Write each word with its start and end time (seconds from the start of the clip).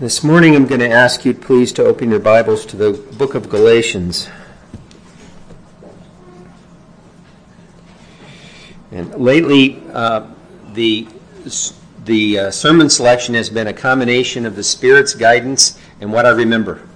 This 0.00 0.22
morning 0.22 0.54
I'm 0.54 0.68
going 0.68 0.78
to 0.78 0.88
ask 0.88 1.24
you 1.24 1.34
please 1.34 1.72
to 1.72 1.84
open 1.84 2.08
your 2.08 2.20
Bibles 2.20 2.64
to 2.66 2.76
the 2.76 2.92
book 2.92 3.34
of 3.34 3.48
Galatians. 3.48 4.28
And 8.92 9.12
lately, 9.16 9.82
uh, 9.92 10.28
the, 10.72 11.08
the 12.04 12.38
uh, 12.38 12.50
sermon 12.52 12.88
selection 12.88 13.34
has 13.34 13.50
been 13.50 13.66
a 13.66 13.72
combination 13.72 14.46
of 14.46 14.54
the 14.54 14.62
Spirit's 14.62 15.14
guidance 15.14 15.76
and 16.00 16.12
what 16.12 16.26
I 16.26 16.30
remember. 16.30 16.86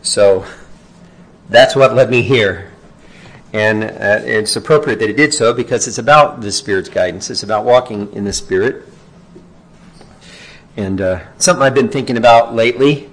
So 0.00 0.46
that's 1.50 1.76
what 1.76 1.94
led 1.94 2.08
me 2.08 2.22
here. 2.22 2.72
And 3.52 3.84
uh, 3.84 4.22
it's 4.24 4.56
appropriate 4.56 5.00
that 5.00 5.10
it 5.10 5.18
did 5.18 5.34
so 5.34 5.52
because 5.52 5.86
it's 5.86 5.98
about 5.98 6.40
the 6.40 6.50
Spirit's 6.50 6.88
guidance. 6.88 7.28
It's 7.28 7.42
about 7.42 7.66
walking 7.66 8.10
in 8.14 8.24
the 8.24 8.32
Spirit. 8.32 8.88
And 10.76 11.00
uh, 11.00 11.20
something 11.38 11.62
I've 11.62 11.74
been 11.74 11.90
thinking 11.90 12.16
about 12.16 12.54
lately. 12.54 13.10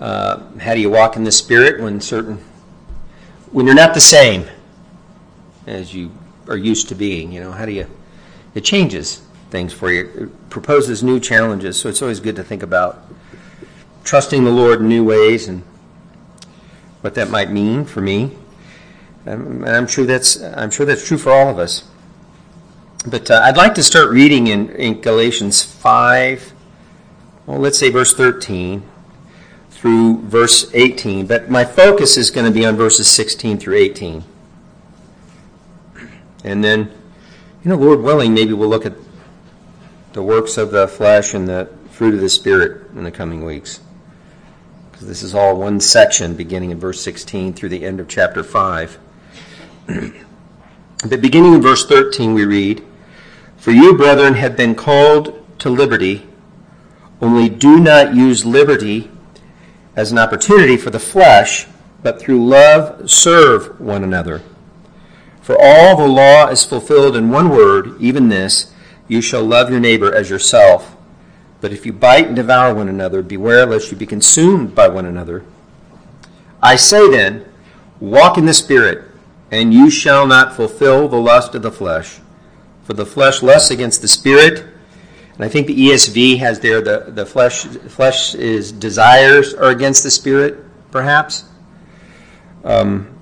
Uh, 0.00 0.42
how 0.58 0.74
do 0.74 0.80
you 0.80 0.90
walk 0.90 1.16
in 1.16 1.24
the 1.24 1.32
Spirit 1.32 1.80
when 1.80 2.00
certain, 2.00 2.38
when 3.52 3.66
you're 3.66 3.74
not 3.74 3.94
the 3.94 4.00
same 4.00 4.46
as 5.66 5.94
you 5.94 6.10
are 6.48 6.56
used 6.56 6.88
to 6.88 6.94
being? 6.94 7.32
You 7.32 7.40
know, 7.40 7.52
how 7.52 7.66
do 7.66 7.72
you? 7.72 7.86
It 8.54 8.64
changes 8.64 9.22
things 9.50 9.72
for 9.72 9.90
you. 9.90 10.10
It 10.16 10.50
proposes 10.50 11.02
new 11.02 11.20
challenges. 11.20 11.78
So 11.78 11.88
it's 11.88 12.02
always 12.02 12.20
good 12.20 12.36
to 12.36 12.44
think 12.44 12.62
about 12.62 13.06
trusting 14.04 14.44
the 14.44 14.50
Lord 14.50 14.80
in 14.80 14.88
new 14.88 15.04
ways 15.04 15.48
and 15.48 15.62
what 17.02 17.14
that 17.14 17.30
might 17.30 17.50
mean 17.50 17.84
for 17.84 18.00
me. 18.00 18.36
Um, 19.26 19.64
and 19.64 19.76
I'm 19.76 19.86
sure 19.86 20.06
that's 20.06 20.42
I'm 20.42 20.70
sure 20.70 20.86
that's 20.86 21.06
true 21.06 21.18
for 21.18 21.32
all 21.32 21.48
of 21.48 21.58
us. 21.58 21.84
But 23.06 23.30
uh, 23.30 23.40
I'd 23.44 23.56
like 23.56 23.74
to 23.74 23.82
start 23.82 24.10
reading 24.10 24.46
in, 24.46 24.70
in 24.70 25.00
Galatians 25.00 25.62
five 25.62 26.52
well, 27.46 27.60
let's 27.60 27.78
say 27.78 27.90
verse 27.90 28.12
13 28.12 28.82
through 29.70 30.18
verse 30.22 30.68
18, 30.74 31.26
but 31.26 31.48
my 31.48 31.64
focus 31.64 32.16
is 32.16 32.30
going 32.30 32.46
to 32.46 32.52
be 32.52 32.66
on 32.66 32.76
verses 32.76 33.06
16 33.08 33.58
through 33.58 33.76
18. 33.76 34.24
And 36.44 36.64
then, 36.64 36.90
you 37.62 37.70
know, 37.70 37.76
Lord 37.76 38.00
willing, 38.00 38.34
maybe 38.34 38.52
we'll 38.52 38.68
look 38.68 38.86
at 38.86 38.94
the 40.12 40.22
works 40.22 40.56
of 40.56 40.72
the 40.72 40.88
flesh 40.88 41.34
and 41.34 41.46
the 41.46 41.70
fruit 41.90 42.14
of 42.14 42.20
the 42.20 42.28
Spirit 42.28 42.90
in 42.92 43.04
the 43.04 43.10
coming 43.10 43.44
weeks. 43.44 43.80
Because 44.90 45.06
this 45.06 45.22
is 45.22 45.34
all 45.34 45.56
one 45.56 45.78
section 45.78 46.34
beginning 46.34 46.70
in 46.70 46.80
verse 46.80 47.00
16 47.02 47.52
through 47.52 47.68
the 47.68 47.84
end 47.84 48.00
of 48.00 48.08
chapter 48.08 48.42
5. 48.42 48.98
but 49.86 51.20
beginning 51.20 51.54
in 51.54 51.62
verse 51.62 51.86
13, 51.86 52.34
we 52.34 52.44
read, 52.44 52.82
For 53.56 53.70
you, 53.70 53.96
brethren, 53.96 54.34
have 54.34 54.56
been 54.56 54.74
called 54.74 55.44
to 55.60 55.70
liberty 55.70 56.26
only 57.20 57.48
do 57.48 57.80
not 57.80 58.14
use 58.14 58.44
liberty 58.44 59.10
as 59.94 60.12
an 60.12 60.18
opportunity 60.18 60.76
for 60.76 60.90
the 60.90 60.98
flesh, 60.98 61.66
but 62.02 62.20
through 62.20 62.46
love 62.46 63.10
serve 63.10 63.80
one 63.80 64.04
another. 64.04 64.42
For 65.40 65.56
all 65.58 65.96
the 65.96 66.06
law 66.06 66.48
is 66.48 66.64
fulfilled 66.64 67.16
in 67.16 67.30
one 67.30 67.50
word, 67.50 68.00
even 68.00 68.28
this 68.28 68.72
you 69.08 69.20
shall 69.20 69.44
love 69.44 69.70
your 69.70 69.80
neighbor 69.80 70.12
as 70.12 70.28
yourself. 70.28 70.96
But 71.60 71.72
if 71.72 71.86
you 71.86 71.92
bite 71.92 72.26
and 72.26 72.36
devour 72.36 72.74
one 72.74 72.88
another, 72.88 73.22
beware 73.22 73.64
lest 73.64 73.90
you 73.90 73.96
be 73.96 74.06
consumed 74.06 74.74
by 74.74 74.88
one 74.88 75.06
another. 75.06 75.44
I 76.62 76.76
say 76.76 77.08
then, 77.10 77.44
walk 78.00 78.36
in 78.36 78.46
the 78.46 78.54
Spirit, 78.54 79.04
and 79.50 79.72
you 79.72 79.88
shall 79.88 80.26
not 80.26 80.54
fulfill 80.54 81.08
the 81.08 81.16
lust 81.16 81.54
of 81.54 81.62
the 81.62 81.72
flesh. 81.72 82.18
For 82.84 82.92
the 82.92 83.06
flesh 83.06 83.42
lusts 83.42 83.70
against 83.70 84.02
the 84.02 84.08
Spirit 84.08 84.66
and 85.36 85.44
I 85.44 85.48
think 85.48 85.66
the 85.66 85.78
ESV 85.78 86.38
has 86.38 86.60
there 86.60 86.80
the, 86.80 87.06
the 87.08 87.26
flesh 87.26 87.64
flesh 87.64 88.34
is 88.34 88.72
desires 88.72 89.52
are 89.52 89.70
against 89.70 90.02
the 90.02 90.10
spirit, 90.10 90.64
perhaps. 90.90 91.44
Um, 92.64 93.12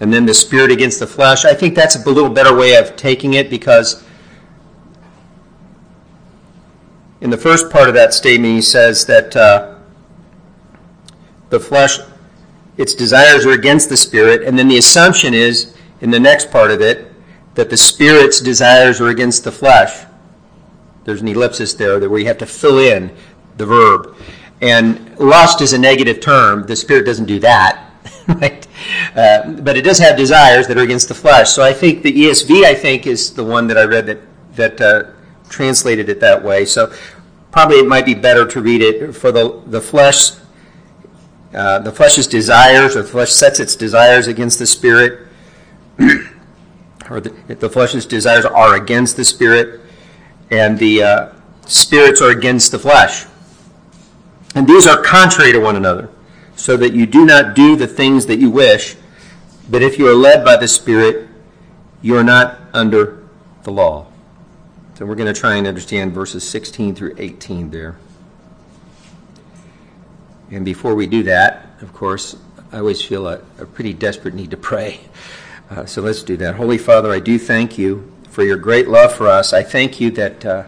and 0.00 0.12
then 0.12 0.26
the 0.26 0.34
spirit 0.34 0.70
against 0.70 1.00
the 1.00 1.06
flesh. 1.06 1.46
I 1.46 1.54
think 1.54 1.74
that's 1.74 1.96
a 1.96 2.08
little 2.10 2.28
better 2.28 2.54
way 2.54 2.76
of 2.76 2.94
taking 2.96 3.34
it 3.34 3.48
because 3.48 4.04
in 7.22 7.30
the 7.30 7.38
first 7.38 7.70
part 7.70 7.88
of 7.88 7.94
that 7.94 8.12
statement 8.12 8.54
he 8.54 8.60
says 8.60 9.06
that 9.06 9.34
uh, 9.34 9.78
the 11.48 11.58
flesh, 11.58 11.98
its 12.76 12.94
desires 12.94 13.46
are 13.46 13.52
against 13.52 13.88
the 13.88 13.96
spirit, 13.96 14.42
and 14.42 14.58
then 14.58 14.68
the 14.68 14.76
assumption 14.76 15.32
is 15.32 15.74
in 16.02 16.10
the 16.10 16.20
next 16.20 16.50
part 16.50 16.70
of 16.70 16.82
it 16.82 17.12
that 17.54 17.70
the 17.70 17.76
spirit's 17.76 18.40
desires 18.40 19.00
are 19.00 19.08
against 19.08 19.44
the 19.44 19.52
flesh. 19.52 20.04
There's 21.06 21.22
an 21.22 21.28
ellipsis 21.28 21.72
there 21.74 22.00
where 22.10 22.18
you 22.18 22.26
have 22.26 22.38
to 22.38 22.46
fill 22.46 22.80
in 22.80 23.14
the 23.56 23.64
verb. 23.64 24.16
And 24.60 25.16
lust 25.20 25.60
is 25.60 25.72
a 25.72 25.78
negative 25.78 26.20
term. 26.20 26.66
The 26.66 26.74
Spirit 26.74 27.06
doesn't 27.06 27.26
do 27.26 27.38
that. 27.40 27.82
Right? 28.28 28.66
Uh, 29.14 29.52
but 29.52 29.76
it 29.76 29.82
does 29.82 29.98
have 29.98 30.16
desires 30.16 30.66
that 30.66 30.76
are 30.76 30.82
against 30.82 31.06
the 31.06 31.14
flesh. 31.14 31.50
So 31.50 31.62
I 31.62 31.72
think 31.72 32.02
the 32.02 32.12
ESV, 32.12 32.64
I 32.64 32.74
think, 32.74 33.06
is 33.06 33.32
the 33.32 33.44
one 33.44 33.68
that 33.68 33.78
I 33.78 33.84
read 33.84 34.06
that, 34.06 34.18
that 34.56 34.80
uh, 34.80 35.04
translated 35.48 36.08
it 36.08 36.18
that 36.18 36.42
way. 36.42 36.64
So 36.64 36.92
probably 37.52 37.76
it 37.76 37.86
might 37.86 38.04
be 38.04 38.14
better 38.14 38.44
to 38.44 38.60
read 38.60 38.82
it 38.82 39.12
for 39.14 39.30
the, 39.30 39.62
the 39.66 39.80
flesh. 39.80 40.32
Uh, 41.54 41.78
the 41.78 41.92
flesh's 41.92 42.26
desires, 42.26 42.96
or 42.96 43.02
the 43.02 43.08
flesh 43.08 43.30
sets 43.30 43.60
its 43.60 43.76
desires 43.76 44.26
against 44.26 44.58
the 44.58 44.66
spirit, 44.66 45.28
or 47.08 47.20
the, 47.20 47.30
the 47.54 47.70
flesh's 47.70 48.06
desires 48.06 48.44
are 48.44 48.74
against 48.74 49.16
the 49.16 49.24
spirit 49.24 49.85
and 50.50 50.78
the 50.78 51.02
uh, 51.02 51.32
spirits 51.66 52.20
are 52.20 52.30
against 52.30 52.72
the 52.72 52.78
flesh. 52.78 53.26
And 54.54 54.66
these 54.66 54.86
are 54.86 55.02
contrary 55.02 55.52
to 55.52 55.58
one 55.58 55.76
another, 55.76 56.08
so 56.54 56.76
that 56.76 56.94
you 56.94 57.06
do 57.06 57.24
not 57.24 57.54
do 57.54 57.76
the 57.76 57.86
things 57.86 58.26
that 58.26 58.38
you 58.38 58.50
wish, 58.50 58.96
but 59.68 59.82
if 59.82 59.98
you 59.98 60.08
are 60.08 60.14
led 60.14 60.44
by 60.44 60.56
the 60.56 60.68
Spirit, 60.68 61.28
you 62.00 62.16
are 62.16 62.24
not 62.24 62.58
under 62.72 63.22
the 63.64 63.72
law. 63.72 64.06
So 64.94 65.04
we're 65.04 65.16
going 65.16 65.32
to 65.32 65.38
try 65.38 65.56
and 65.56 65.66
understand 65.66 66.12
verses 66.12 66.48
16 66.48 66.94
through 66.94 67.16
18 67.18 67.70
there. 67.70 67.98
And 70.50 70.64
before 70.64 70.94
we 70.94 71.06
do 71.06 71.24
that, 71.24 71.66
of 71.82 71.92
course, 71.92 72.36
I 72.72 72.78
always 72.78 73.02
feel 73.02 73.26
a, 73.26 73.40
a 73.58 73.66
pretty 73.66 73.92
desperate 73.92 74.34
need 74.34 74.52
to 74.52 74.56
pray. 74.56 75.00
Uh, 75.68 75.84
so 75.84 76.00
let's 76.00 76.22
do 76.22 76.36
that. 76.38 76.54
Holy 76.54 76.78
Father, 76.78 77.10
I 77.10 77.18
do 77.18 77.38
thank 77.38 77.76
you 77.76 78.15
for 78.36 78.44
your 78.44 78.58
great 78.58 78.86
love 78.86 79.14
for 79.14 79.28
us. 79.28 79.54
I 79.54 79.62
thank 79.62 79.98
you 79.98 80.10
that 80.10 80.44
uh, 80.44 80.64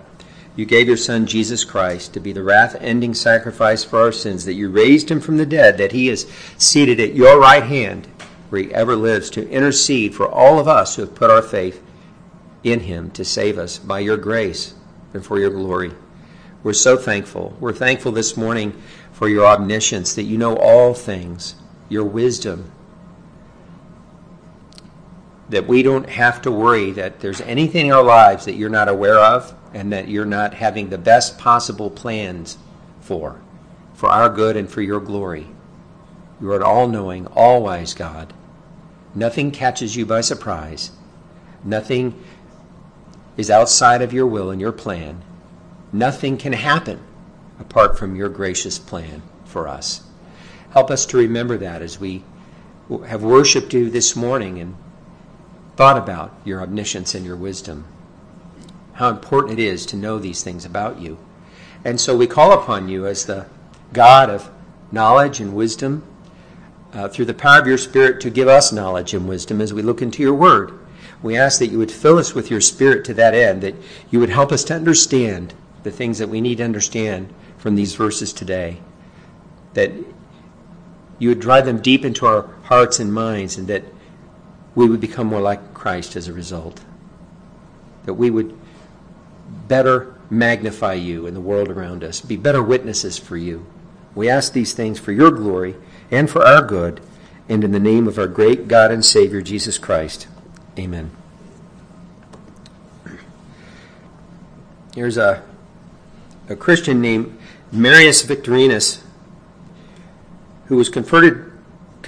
you 0.57 0.65
gave 0.65 0.89
your 0.89 0.97
Son, 0.97 1.27
Jesus 1.27 1.65
Christ, 1.65 2.15
to 2.15 2.19
be 2.19 2.33
the 2.33 2.43
wrath 2.43 2.75
ending 2.81 3.13
sacrifice 3.13 3.85
for 3.85 4.01
our 4.01 4.11
sins, 4.11 4.47
that 4.47 4.55
you 4.55 4.71
raised 4.71 5.11
him 5.11 5.21
from 5.21 5.37
the 5.37 5.45
dead, 5.45 5.77
that 5.77 5.93
he 5.93 6.09
is 6.09 6.27
seated 6.57 6.99
at 6.99 7.15
your 7.15 7.39
right 7.39 7.63
hand, 7.63 8.07
where 8.49 8.63
he 8.63 8.73
ever 8.73 8.97
lives, 8.97 9.29
to 9.29 9.47
intercede 9.51 10.15
for 10.15 10.27
all 10.27 10.59
of 10.59 10.67
us 10.67 10.97
who 10.97 11.03
have 11.03 11.15
put 11.15 11.31
our 11.31 11.43
faith 11.43 11.83
in 12.65 12.81
him 12.81 13.11
to 13.11 13.23
save 13.23 13.59
us 13.59 13.77
by 13.77 13.99
your 13.99 14.17
grace 14.17 14.73
and 15.13 15.23
for 15.23 15.39
your 15.39 15.51
glory. 15.51 15.93
We're 16.63 16.73
so 16.73 16.97
thankful. 16.97 17.55
We're 17.61 17.75
thankful 17.75 18.13
this 18.13 18.35
morning 18.35 18.81
for 19.13 19.29
your 19.29 19.45
omniscience, 19.45 20.15
that 20.15 20.23
you 20.23 20.39
know 20.39 20.57
all 20.57 20.95
things, 20.95 21.55
your 21.91 22.05
wisdom, 22.05 22.73
that 25.49 25.67
we 25.67 25.83
don't 25.83 26.09
have 26.09 26.43
to 26.43 26.51
worry 26.51 26.91
that 26.93 27.21
there's 27.21 27.41
anything 27.43 27.87
in 27.87 27.93
our 27.93 28.03
lives 28.03 28.45
that 28.45 28.55
you're 28.55 28.69
not 28.69 28.89
aware 28.89 29.19
of 29.19 29.55
and 29.73 29.93
that 29.93 30.09
you're 30.09 30.27
not 30.27 30.55
having 30.55 30.89
the 30.89 30.99
best 30.99 31.39
possible 31.39 31.91
plans 31.91 32.59
for, 33.01 33.41
for 33.95 34.09
our 34.09 34.29
good 34.29 34.57
and 34.57 34.71
for 34.71 34.83
your 34.83 35.01
glory. 35.01 35.47
You 36.41 36.53
are 36.53 36.57
an 36.57 36.63
all 36.63 36.87
knowing, 36.87 37.27
all 37.29 37.63
wise 37.63 37.95
God. 37.95 38.33
Nothing 39.15 39.51
catches 39.51 39.97
you 39.97 40.07
by 40.07 40.21
surprise. 40.21 40.91
Nothing 41.65 42.23
is 43.37 43.51
outside 43.51 44.03
of 44.03 44.13
your 44.13 44.27
will 44.27 44.51
and 44.51 44.61
your 44.61 44.73
plan. 44.73 45.23
Nothing 45.93 46.37
can 46.37 46.53
happen 46.53 47.01
apart 47.59 47.99
from 47.99 48.15
your 48.15 48.29
gracious 48.29 48.79
plan 48.79 49.23
for 49.45 49.67
us. 49.67 50.03
Help 50.71 50.91
us 50.91 51.07
to 51.07 51.17
remember 51.17 51.57
that 51.57 51.81
as 51.81 51.99
we 51.99 52.23
have 53.07 53.23
worshiped 53.23 53.73
you 53.73 53.91
this 53.91 54.15
morning 54.15 54.59
and 54.59 54.77
thought 55.79 55.97
about 55.97 56.35
your 56.45 56.61
omniscience 56.61 57.15
and 57.15 57.25
your 57.25 57.37
wisdom, 57.37 57.85
how 58.95 59.09
important 59.11 59.61
it 59.61 59.63
is 59.63 59.87
to 59.87 59.95
know 59.95 60.19
these 60.19 60.43
things 60.43 60.65
about 60.65 61.01
you. 61.01 61.17
And 61.85 62.01
so 62.01 62.17
we 62.17 62.27
call 62.27 62.51
upon 62.51 62.89
you 62.89 63.07
as 63.07 63.27
the 63.27 63.47
God 63.93 64.29
of 64.29 64.51
knowledge 64.91 65.39
and 65.39 65.55
wisdom 65.55 66.03
uh, 66.93 67.07
through 67.07 67.27
the 67.27 67.33
power 67.33 67.61
of 67.61 67.69
your 67.69 67.79
Spirit 67.79 68.21
to 68.23 68.29
give 68.29 68.49
us 68.49 68.73
knowledge 68.73 69.15
and 69.15 69.29
wisdom 69.29 69.61
as 69.61 69.73
we 69.73 69.83
look 69.83 70.03
into 70.03 70.21
your 70.21 70.35
word. 70.35 70.77
We 71.23 71.37
ask 71.37 71.61
that 71.61 71.69
you 71.69 71.79
would 71.79 71.93
fill 71.93 72.19
us 72.19 72.35
with 72.35 72.51
your 72.51 72.61
Spirit 72.61 73.05
to 73.05 73.15
that 73.15 73.35
end, 73.35 73.63
that 73.63 73.77
you 74.11 74.19
would 74.19 74.31
help 74.31 74.51
us 74.51 74.65
to 74.65 74.75
understand 74.75 75.55
the 75.85 75.93
things 75.93 76.19
that 76.19 76.29
we 76.29 76.41
need 76.41 76.59
to 76.59 76.65
understand 76.65 77.33
from 77.57 77.77
these 77.77 77.95
verses 77.95 78.33
today, 78.33 78.81
that 79.75 79.93
you 81.21 81.29
would 81.29 81.39
drive 81.39 81.67
them 81.67 81.81
deep 81.81 82.05
into 82.05 82.27
our 82.27 82.49
hearts 82.65 82.99
and 82.99 83.15
minds, 83.15 83.57
and 83.57 83.69
that 83.69 83.85
we 84.79 84.89
would 84.89 85.01
become 85.01 85.27
more 85.27 85.41
like 85.41 85.75
Christ 85.75 86.15
as 86.15 86.29
a 86.29 86.33
result. 86.33 86.85
That 88.05 88.15
we 88.15 88.31
would 88.31 88.57
better 89.67 90.15
magnify 90.31 90.93
you 90.93 91.27
in 91.27 91.35
the 91.35 91.41
world 91.41 91.69
around 91.69 92.05
us, 92.05 92.21
be 92.21 92.37
better 92.37 92.63
witnesses 92.63 93.19
for 93.19 93.37
you, 93.37 93.67
We 94.15 94.29
ask 94.29 94.53
these 94.53 94.73
things 94.73 95.01
for 95.01 95.11
your 95.11 95.33
glory 95.33 95.75
and 96.13 96.31
for 96.31 96.45
our 96.45 96.63
good, 96.63 97.01
and 97.49 97.65
in 97.65 97.73
the 97.73 97.81
name 97.81 98.07
of 98.07 98.19
our 98.19 98.29
great 98.29 98.69
God 98.69 98.93
and 98.93 99.05
Savior, 99.05 99.43
Jesus 99.43 99.79
Christ. 99.79 100.29
Amen. 100.79 101.11
Here's 104.95 105.17
a, 105.17 105.43
a 106.49 106.55
Christian 106.55 107.01
named 107.01 107.37
Marius 107.73 108.23
Victorinus 108.23 109.03
who 110.67 110.77
was 110.77 110.89
converted, 110.89 111.48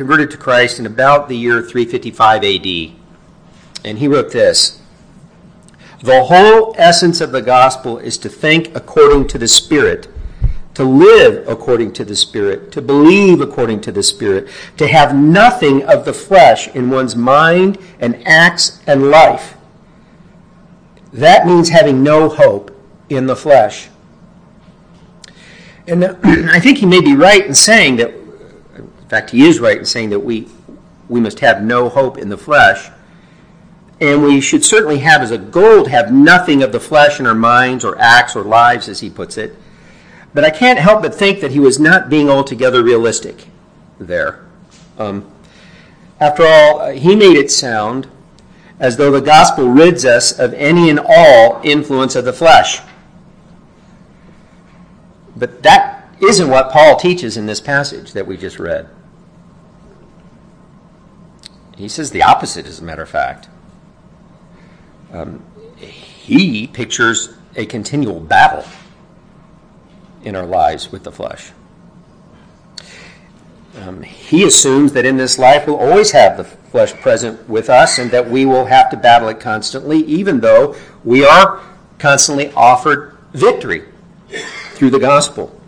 converted 0.01 0.31
to 0.31 0.39
Christ 0.39 0.79
in 0.79 0.87
about 0.87 1.29
the 1.29 1.37
year 1.37 1.61
355 1.61 2.43
AD. 2.43 2.93
And 3.85 3.99
he 3.99 4.09
wrote 4.09 4.33
this 4.33 4.81
The 6.03 6.25
whole 6.25 6.75
essence 6.79 7.21
of 7.21 7.33
the 7.33 7.43
gospel 7.43 7.99
is 7.99 8.17
to 8.17 8.31
think 8.31 8.75
according 8.75 9.29
to 9.29 9.37
the 9.37 9.47
Spirit 9.47 10.09
to 10.73 10.85
live 10.85 11.47
according 11.47 11.93
to 11.93 12.07
the 12.07 12.17
Spirit, 12.17 12.73
to 12.73 12.81
believe 12.81 13.43
according 13.43 13.83
to 13.83 13.93
the 13.93 14.03
Spirit, 14.03 14.49
to 14.79 14.87
have 14.87 15.15
nothing 15.15 15.83
of 15.83 16.07
the 16.07 16.15
flesh 16.15 16.69
in 16.69 16.89
one's 16.89 17.15
mind 17.15 17.77
and 17.99 18.27
acts 18.27 18.81
and 18.87 19.11
life. 19.11 19.59
That 21.13 21.47
means 21.47 21.69
having 21.69 22.03
no 22.03 22.31
hope 22.31 22.71
in 23.11 23.27
the 23.27 23.37
flesh. 23.37 23.91
And 25.87 26.05
uh, 26.05 26.15
I 26.25 26.61
think 26.61 26.79
he 26.79 26.87
may 26.87 27.03
be 27.03 27.15
right 27.15 27.45
in 27.45 27.55
saying 27.55 27.97
that, 27.97 28.15
fact, 29.11 29.31
he 29.31 29.47
is 29.47 29.59
right 29.59 29.79
in 29.79 29.85
saying 29.85 30.11
that 30.11 30.21
we, 30.21 30.47
we 31.09 31.21
must 31.21 31.41
have 31.41 31.63
no 31.63 31.89
hope 31.89 32.17
in 32.17 32.29
the 32.29 32.39
flesh. 32.39 32.91
And 34.01 34.23
we 34.23 34.41
should 34.41 34.65
certainly 34.65 34.99
have 35.01 35.21
as 35.21 35.33
a 35.33 35.37
goal 35.37 35.85
to 35.85 35.91
have 35.91 36.13
nothing 36.13 36.63
of 36.63 36.73
the 36.73 36.81
flesh 36.81 37.19
in 37.19 37.27
our 37.27 37.35
minds 37.35 37.85
or 37.85 37.99
acts 37.99 38.37
or 38.37 38.43
lives, 38.43 38.89
as 38.89 39.01
he 39.01 39.11
puts 39.11 39.37
it. 39.37 39.57
But 40.33 40.45
I 40.45 40.51
can't 40.51 40.79
help 40.79 41.03
but 41.03 41.13
think 41.13 41.41
that 41.41 41.51
he 41.51 41.59
was 41.59 41.81
not 41.81 42.09
being 42.09 42.31
altogether 42.31 42.85
realistic 42.85 43.49
there. 43.99 44.47
Um, 44.97 45.29
after 46.21 46.45
all, 46.47 46.81
uh, 46.81 46.93
he 46.93 47.17
made 47.17 47.37
it 47.37 47.51
sound 47.51 48.07
as 48.79 48.97
though 48.97 49.11
the 49.11 49.21
gospel 49.21 49.69
rids 49.69 50.05
us 50.05 50.39
of 50.39 50.55
any 50.55 50.89
and 50.89 51.01
all 51.01 51.61
influence 51.65 52.15
of 52.15 52.25
the 52.25 52.33
flesh. 52.33 52.81
But 55.37 55.65
that 55.65 56.15
isn't 56.21 56.49
what 56.49 56.71
Paul 56.71 56.97
teaches 56.97 57.37
in 57.37 57.47
this 57.47 57.61
passage 57.61 58.13
that 58.13 58.27
we 58.27 58.37
just 58.37 58.59
read. 58.59 58.89
He 61.81 61.89
says 61.89 62.11
the 62.11 62.23
opposite, 62.23 62.67
as 62.67 62.81
a 62.81 62.85
matter 62.85 63.03
of 63.03 63.09
fact. 63.09 63.49
Um, 65.13 65.43
he 65.77 66.67
pictures 66.67 67.35
a 67.57 67.65
continual 67.65 68.21
battle 68.21 68.65
in 70.23 70.37
our 70.37 70.45
lives 70.45 70.93
with 70.93 71.05
the 71.05 71.11
flesh. 71.11 71.53
Um, 73.81 74.03
he 74.03 74.45
assumes 74.45 74.93
that 74.93 75.07
in 75.07 75.17
this 75.17 75.39
life 75.39 75.67
we'll 75.67 75.79
always 75.79 76.11
have 76.11 76.37
the 76.37 76.45
flesh 76.45 76.93
present 76.93 77.49
with 77.49 77.71
us 77.71 77.99
and 77.99 78.11
that 78.11 78.29
we 78.29 78.45
will 78.45 78.67
have 78.67 78.91
to 78.91 78.97
battle 78.97 79.29
it 79.29 79.41
constantly, 79.41 80.01
even 80.01 80.41
though 80.41 80.77
we 81.03 81.25
are 81.25 81.61
constantly 81.99 82.53
offered 82.53 83.17
victory 83.33 83.85
through 84.75 84.91
the 84.91 84.99
gospel. 84.99 85.60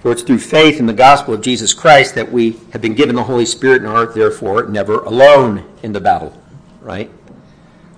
For 0.00 0.12
it's 0.12 0.22
through 0.22 0.38
faith 0.38 0.78
in 0.78 0.86
the 0.86 0.94
gospel 0.94 1.34
of 1.34 1.42
Jesus 1.42 1.74
Christ 1.74 2.14
that 2.14 2.32
we 2.32 2.58
have 2.72 2.80
been 2.80 2.94
given 2.94 3.16
the 3.16 3.24
Holy 3.24 3.44
Spirit 3.44 3.82
and 3.82 3.90
are 3.90 4.06
therefore 4.06 4.66
never 4.66 5.00
alone 5.00 5.64
in 5.82 5.92
the 5.92 6.00
battle, 6.00 6.40
right? 6.80 7.10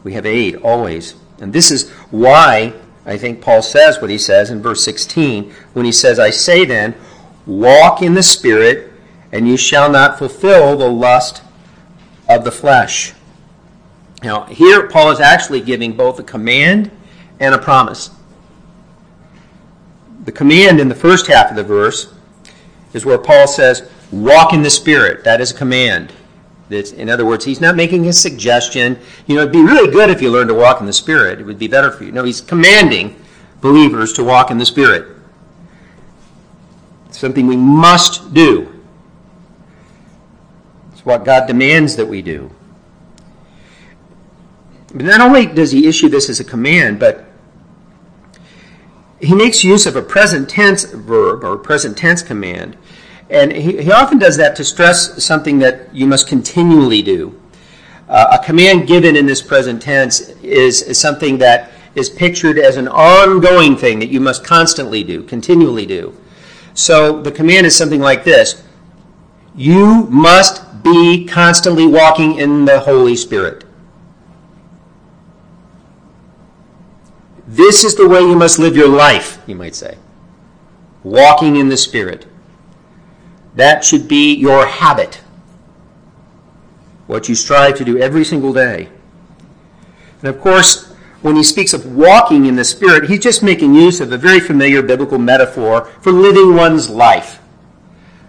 We 0.03 0.15
have 0.15 0.27
aid 0.27 0.57
always. 0.57 1.15
And 1.41 1.53
this 1.53 1.71
is 1.71 1.91
why 2.11 2.75
I 3.07 3.17
think 3.17 3.41
Paul 3.41 3.63
says 3.63 4.01
what 4.01 4.11
he 4.11 4.19
says 4.19 4.51
in 4.51 4.63
verse 4.63 4.85
16 4.85 5.53
when 5.73 5.85
he 5.85 5.93
says, 5.93 6.19
I 6.19 6.31
say 6.31 6.65
then, 6.65 6.95
walk 7.47 8.03
in 8.03 8.15
the 8.15 8.23
Spirit, 8.23 8.93
and 9.33 9.49
you 9.49 9.57
shall 9.57 9.91
not 9.91 10.19
fulfill 10.19 10.77
the 10.77 10.91
lust 10.91 11.43
of 12.29 12.45
the 12.45 12.53
flesh. 12.53 13.13
Now, 14.23 14.45
here 14.45 14.89
Paul 14.89 15.11
is 15.11 15.21
actually 15.21 15.61
giving 15.61 15.97
both 15.97 16.19
a 16.19 16.23
command 16.23 16.91
and 17.41 17.55
a 17.55 17.59
promise. 17.59 18.11
The 20.25 20.33
command 20.33 20.81
in 20.81 20.89
the 20.89 20.95
first 20.95 21.27
half 21.27 21.51
of 21.51 21.57
the 21.57 21.65
verse 21.65 22.13
is 22.93 23.05
where 23.05 23.19
Paul 23.19 23.49
says, 23.49 23.91
walk 24.13 24.53
in 24.53 24.63
the 24.63 24.71
Spirit. 24.71 25.25
That 25.25 25.41
is 25.41 25.51
a 25.51 25.55
command. 25.55 26.13
It's, 26.71 26.93
in 26.93 27.11
other 27.11 27.27
words, 27.27 27.45
he's 27.45 27.61
not 27.61 27.77
making 27.77 28.07
a 28.07 28.13
suggestion. 28.13 28.99
You 29.27 29.35
know, 29.35 29.43
it'd 29.43 29.53
be 29.53 29.63
really 29.63 29.91
good 29.91 30.11
if 30.11 30.23
you 30.23 30.31
learned 30.31 30.49
to 30.49 30.55
walk 30.55 30.81
in 30.81 30.87
the 30.87 30.93
Spirit. 30.93 31.41
It 31.41 31.45
would 31.45 31.59
be 31.59 31.69
better 31.69 31.91
for 31.91 32.05
you. 32.05 32.13
No, 32.13 32.25
he's 32.25 32.41
commanding 32.41 33.23
believers 33.61 34.13
to 34.15 34.25
walk 34.25 34.51
in 34.51 34.59
the 34.59 34.67
Spirit. 34.67 35.17
It's 37.09 37.19
something 37.19 37.47
we 37.47 37.57
must 37.57 38.33
do. 38.33 38.83
It's 40.93 41.05
what 41.05 41.25
God 41.25 41.47
demands 41.47 41.97
that 41.97 42.07
we 42.07 42.23
do. 42.23 42.51
But 44.95 45.05
not 45.05 45.21
only 45.21 45.47
does 45.47 45.73
he 45.73 45.87
issue 45.87 46.09
this 46.09 46.29
as 46.29 46.41
a 46.41 46.45
command, 46.45 46.99
but 46.99 47.27
he 49.23 49.35
makes 49.35 49.63
use 49.65 49.87
of 49.87 49.97
a 49.97 50.03
present 50.03 50.51
tense 50.51 50.85
verb 50.85 51.45
or 51.45 51.57
present 51.57 51.97
tense 51.97 52.23
command 52.23 52.77
and 53.33 53.51
he, 53.51 53.83
he 53.83 53.91
often 53.91 54.19
does 54.19 54.37
that 54.37 54.55
to 54.57 54.65
stress 54.65 55.25
something 55.25 55.59
that 55.61 55.93
you 55.95 56.07
must 56.07 56.29
continually 56.29 57.01
do. 57.01 57.41
Uh, 58.07 58.39
a 58.39 58.45
command 58.45 58.87
given 58.87 59.17
in 59.17 59.25
this 59.25 59.41
present 59.41 59.81
tense 59.81 60.21
is, 60.43 60.83
is 60.83 61.01
something 61.01 61.39
that 61.39 61.73
is 61.95 62.11
pictured 62.11 62.59
as 62.59 62.77
an 62.77 62.89
ongoing 62.89 63.75
thing 63.75 63.99
that 64.01 64.11
you 64.11 64.21
must 64.21 64.45
constantly 64.45 65.03
do, 65.03 65.23
continually 65.23 65.87
do. 65.87 66.15
So 66.75 67.23
the 67.23 67.33
command 67.33 67.67
is 67.67 67.75
something 67.75 68.01
like 68.01 68.23
this 68.23 68.63
You 69.57 70.05
must 70.11 70.83
be 70.83 71.27
constantly 71.27 71.87
walking 71.87 72.39
in 72.39 72.67
the 72.67 72.81
Holy 72.81 73.17
Spirit. 73.17 73.65
This 77.47 77.85
is 77.85 77.97
the 77.97 78.09
way 78.09 78.21
you 78.21 78.37
must 78.37 78.59
live 78.59 78.77
your 78.77 78.89
life, 78.89 79.43
you 79.47 79.55
might 79.55 79.75
say. 79.75 79.99
Walking 81.03 81.57
in 81.57 81.69
the 81.69 81.77
Spirit. 81.77 82.27
That 83.55 83.85
should 83.85 84.09
be 84.09 84.35
your 84.35 84.67
habit. 84.67 85.21
What 87.07 87.29
you 87.29 87.35
strive 87.35 87.77
to 87.79 87.85
do 87.85 87.99
every 87.99 88.25
single 88.25 88.53
day. 88.53 88.89
And 90.21 90.29
of 90.29 90.41
course, 90.41 90.93
when 91.23 91.37
he 91.37 91.45
speaks 91.45 91.73
of 91.73 91.97
walking 91.97 92.47
in 92.47 92.57
the 92.57 92.65
Spirit, 92.65 93.09
he's 93.09 93.21
just 93.21 93.43
making 93.43 93.75
use 93.75 94.01
of 94.01 94.13
a 94.13 94.19
very 94.19 94.41
familiar 94.41 94.83
biblical 94.83 95.19
metaphor 95.19 95.85
for 96.01 96.13
living 96.13 96.55
one's 96.55 96.89
life. 96.89 97.41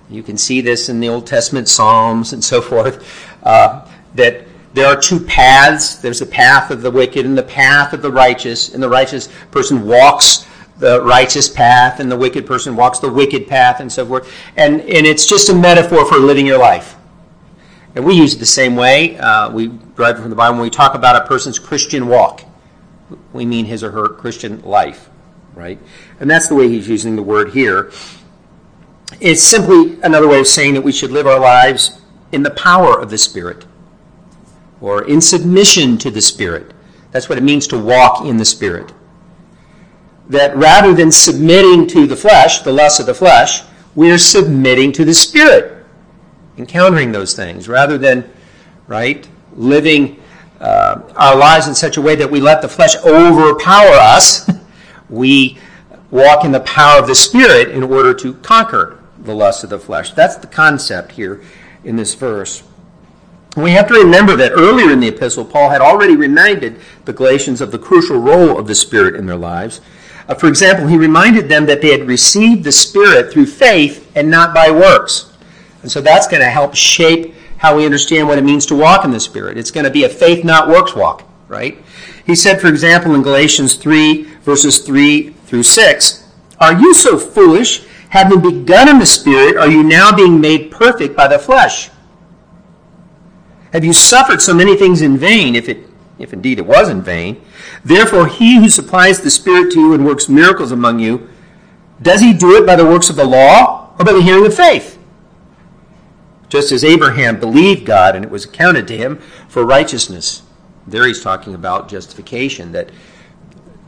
You 0.09 0.21
can 0.21 0.37
see 0.37 0.61
this 0.61 0.89
in 0.89 0.99
the 0.99 1.09
Old 1.09 1.25
Testament 1.25 1.67
Psalms 1.67 2.33
and 2.33 2.43
so 2.43 2.61
forth, 2.61 3.27
uh, 3.43 3.87
that 4.15 4.42
there 4.73 4.87
are 4.87 4.99
two 4.99 5.19
paths. 5.19 5.95
There's 5.97 6.21
a 6.21 6.25
path 6.25 6.71
of 6.71 6.81
the 6.81 6.91
wicked 6.91 7.25
and 7.25 7.37
the 7.37 7.43
path 7.43 7.93
of 7.93 8.01
the 8.01 8.11
righteous, 8.11 8.73
and 8.73 8.81
the 8.81 8.89
righteous 8.89 9.29
person 9.51 9.85
walks 9.85 10.47
the 10.79 11.01
righteous 11.01 11.47
path 11.47 11.99
and 11.99 12.11
the 12.11 12.17
wicked 12.17 12.45
person 12.45 12.75
walks 12.75 12.99
the 12.99 13.09
wicked 13.09 13.47
path 13.47 13.79
and 13.79 13.91
so 13.91 14.05
forth. 14.05 14.31
And, 14.57 14.81
and 14.81 15.05
it's 15.05 15.25
just 15.25 15.49
a 15.49 15.55
metaphor 15.55 16.05
for 16.05 16.17
living 16.17 16.45
your 16.45 16.57
life. 16.57 16.95
And 17.95 18.03
we 18.03 18.15
use 18.15 18.33
it 18.33 18.39
the 18.39 18.45
same 18.45 18.75
way. 18.75 19.17
Uh, 19.17 19.51
we 19.51 19.67
derive 19.67 20.17
it 20.17 20.21
from 20.21 20.29
the 20.29 20.35
Bible 20.35 20.55
when 20.55 20.63
we 20.63 20.69
talk 20.69 20.95
about 20.95 21.15
a 21.15 21.27
person's 21.27 21.59
Christian 21.59 22.07
walk. 22.07 22.43
We 23.31 23.45
mean 23.45 23.65
his 23.65 23.83
or 23.83 23.91
her 23.91 24.09
Christian 24.09 24.61
life, 24.63 25.09
right? 25.53 25.79
And 26.19 26.29
that's 26.29 26.47
the 26.47 26.55
way 26.55 26.67
he's 26.69 26.87
using 26.87 27.15
the 27.15 27.23
word 27.23 27.51
here. 27.51 27.91
It's 29.21 29.43
simply 29.43 30.01
another 30.01 30.27
way 30.27 30.39
of 30.39 30.47
saying 30.47 30.73
that 30.73 30.81
we 30.81 30.91
should 30.91 31.11
live 31.11 31.27
our 31.27 31.39
lives 31.39 32.01
in 32.31 32.41
the 32.41 32.49
power 32.49 32.99
of 32.99 33.11
the 33.11 33.17
Spirit 33.17 33.65
or 34.83 35.03
in 35.05 35.19
submission 35.19 35.97
to 35.97 36.11
the 36.11 36.21
Spirit. 36.21 36.75
That's 37.09 37.27
what 37.27 37.39
it 37.39 37.43
means 37.43 37.65
to 37.67 37.79
walk 37.79 38.23
in 38.25 38.37
the 38.37 38.45
Spirit 38.45 38.93
that 40.29 40.55
rather 40.55 40.93
than 40.93 41.11
submitting 41.11 41.87
to 41.87 42.07
the 42.07 42.15
flesh, 42.15 42.59
the 42.59 42.71
lust 42.71 42.99
of 42.99 43.05
the 43.05 43.13
flesh, 43.13 43.61
we're 43.95 44.17
submitting 44.17 44.91
to 44.93 45.05
the 45.05 45.13
Spirit, 45.13 45.85
encountering 46.57 47.11
those 47.11 47.35
things, 47.35 47.67
rather 47.67 47.97
than, 47.97 48.29
right, 48.87 49.27
living 49.55 50.19
uh, 50.59 51.01
our 51.15 51.35
lives 51.35 51.67
in 51.67 51.75
such 51.75 51.97
a 51.97 52.01
way 52.01 52.15
that 52.15 52.29
we 52.29 52.39
let 52.39 52.61
the 52.61 52.69
flesh 52.69 52.95
overpower 53.05 53.93
us. 53.93 54.49
we 55.09 55.57
walk 56.09 56.45
in 56.45 56.51
the 56.51 56.61
power 56.61 56.99
of 56.99 57.07
the 57.07 57.15
Spirit 57.15 57.69
in 57.69 57.83
order 57.83 58.13
to 58.13 58.33
conquer 58.35 58.99
the 59.19 59.35
lust 59.35 59.63
of 59.63 59.69
the 59.69 59.79
flesh. 59.79 60.13
That's 60.13 60.37
the 60.37 60.47
concept 60.47 61.11
here 61.11 61.43
in 61.83 61.95
this 61.95 62.15
verse. 62.15 62.63
We 63.55 63.71
have 63.71 63.87
to 63.89 63.93
remember 63.93 64.35
that 64.35 64.53
earlier 64.53 64.91
in 64.91 64.99
the 64.99 65.09
epistle, 65.09 65.45
Paul 65.45 65.69
had 65.69 65.81
already 65.81 66.15
reminded 66.15 66.79
the 67.05 67.13
Galatians 67.13 67.61
of 67.61 67.71
the 67.71 67.77
crucial 67.77 68.17
role 68.17 68.57
of 68.57 68.65
the 68.65 68.73
Spirit 68.73 69.15
in 69.15 69.27
their 69.27 69.37
lives. 69.37 69.79
Uh, 70.27 70.33
for 70.33 70.47
example, 70.47 70.87
he 70.87 70.97
reminded 70.97 71.49
them 71.49 71.67
that 71.67 71.81
they 71.81 71.91
had 71.91 72.07
received 72.07 72.63
the 72.63 72.71
Spirit 72.71 73.31
through 73.31 73.45
faith 73.45 74.11
and 74.15 74.29
not 74.29 74.55
by 74.55 74.71
works. 74.71 75.33
And 75.83 75.91
so 75.91 76.01
that's 76.01 76.27
going 76.27 76.41
to 76.41 76.49
help 76.49 76.73
shape 76.73 77.35
how 77.57 77.77
we 77.77 77.85
understand 77.85 78.27
what 78.27 78.39
it 78.39 78.43
means 78.43 78.65
to 78.67 78.75
walk 78.75 79.05
in 79.05 79.11
the 79.11 79.19
Spirit. 79.19 79.57
It's 79.57 79.71
going 79.71 79.85
to 79.85 79.91
be 79.91 80.05
a 80.05 80.09
faith, 80.09 80.43
not 80.43 80.67
works 80.67 80.95
walk, 80.95 81.23
right? 81.47 81.77
He 82.25 82.35
said, 82.35 82.59
for 82.59 82.67
example, 82.67 83.13
in 83.13 83.21
Galatians 83.21 83.75
3, 83.75 84.23
verses 84.41 84.79
3 84.79 85.29
through 85.29 85.63
6, 85.63 86.27
Are 86.59 86.73
you 86.73 86.93
so 86.93 87.19
foolish? 87.19 87.85
Having 88.09 88.41
begun 88.41 88.89
in 88.89 88.99
the 88.99 89.05
Spirit, 89.05 89.57
are 89.57 89.69
you 89.69 89.83
now 89.83 90.15
being 90.15 90.41
made 90.41 90.71
perfect 90.71 91.15
by 91.15 91.27
the 91.27 91.39
flesh? 91.39 91.89
Have 93.73 93.83
you 93.83 93.91
suffered 93.91 94.39
so 94.39 94.53
many 94.53 94.77
things 94.77 95.01
in 95.01 95.17
vain, 95.17 95.55
if, 95.55 95.67
it, 95.67 95.89
if 96.19 96.31
indeed 96.31 96.59
it 96.59 96.65
was 96.65 96.89
in 96.89 97.01
vain? 97.01 97.43
Therefore, 97.83 98.27
he 98.27 98.57
who 98.57 98.69
supplies 98.69 99.19
the 99.19 99.31
Spirit 99.31 99.73
to 99.73 99.79
you 99.79 99.93
and 99.95 100.05
works 100.05 100.29
miracles 100.29 100.71
among 100.71 100.99
you, 100.99 101.27
does 101.99 102.21
he 102.21 102.33
do 102.33 102.55
it 102.55 102.67
by 102.67 102.75
the 102.75 102.85
works 102.85 103.09
of 103.09 103.15
the 103.15 103.25
law 103.25 103.91
or 103.97 104.05
by 104.05 104.13
the 104.13 104.21
hearing 104.21 104.45
of 104.45 104.55
faith? 104.55 104.99
Just 106.49 106.71
as 106.71 106.83
Abraham 106.83 107.39
believed 107.39 107.83
God 107.83 108.15
and 108.15 108.23
it 108.23 108.29
was 108.29 108.45
accounted 108.45 108.87
to 108.89 108.97
him 108.97 109.17
for 109.47 109.65
righteousness. 109.65 110.43
There 110.85 111.07
he's 111.07 111.23
talking 111.23 111.55
about 111.55 111.89
justification, 111.89 112.73
that 112.73 112.91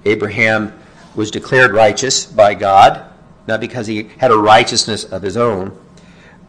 Abraham 0.04 0.74
was 1.14 1.30
declared 1.30 1.74
righteous 1.74 2.26
by 2.26 2.56
God, 2.56 3.06
not 3.48 3.60
because 3.60 3.86
he 3.86 4.10
had 4.18 4.32
a 4.32 4.38
righteousness 4.38 5.04
of 5.04 5.22
his 5.22 5.38
own, 5.38 5.78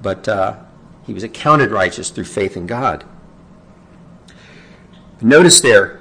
but 0.01 0.27
uh, 0.27 0.57
he 1.05 1.13
was 1.13 1.23
accounted 1.23 1.71
righteous 1.71 2.09
through 2.09 2.25
faith 2.25 2.57
in 2.57 2.67
God. 2.67 3.05
Notice 5.21 5.61
there, 5.61 6.01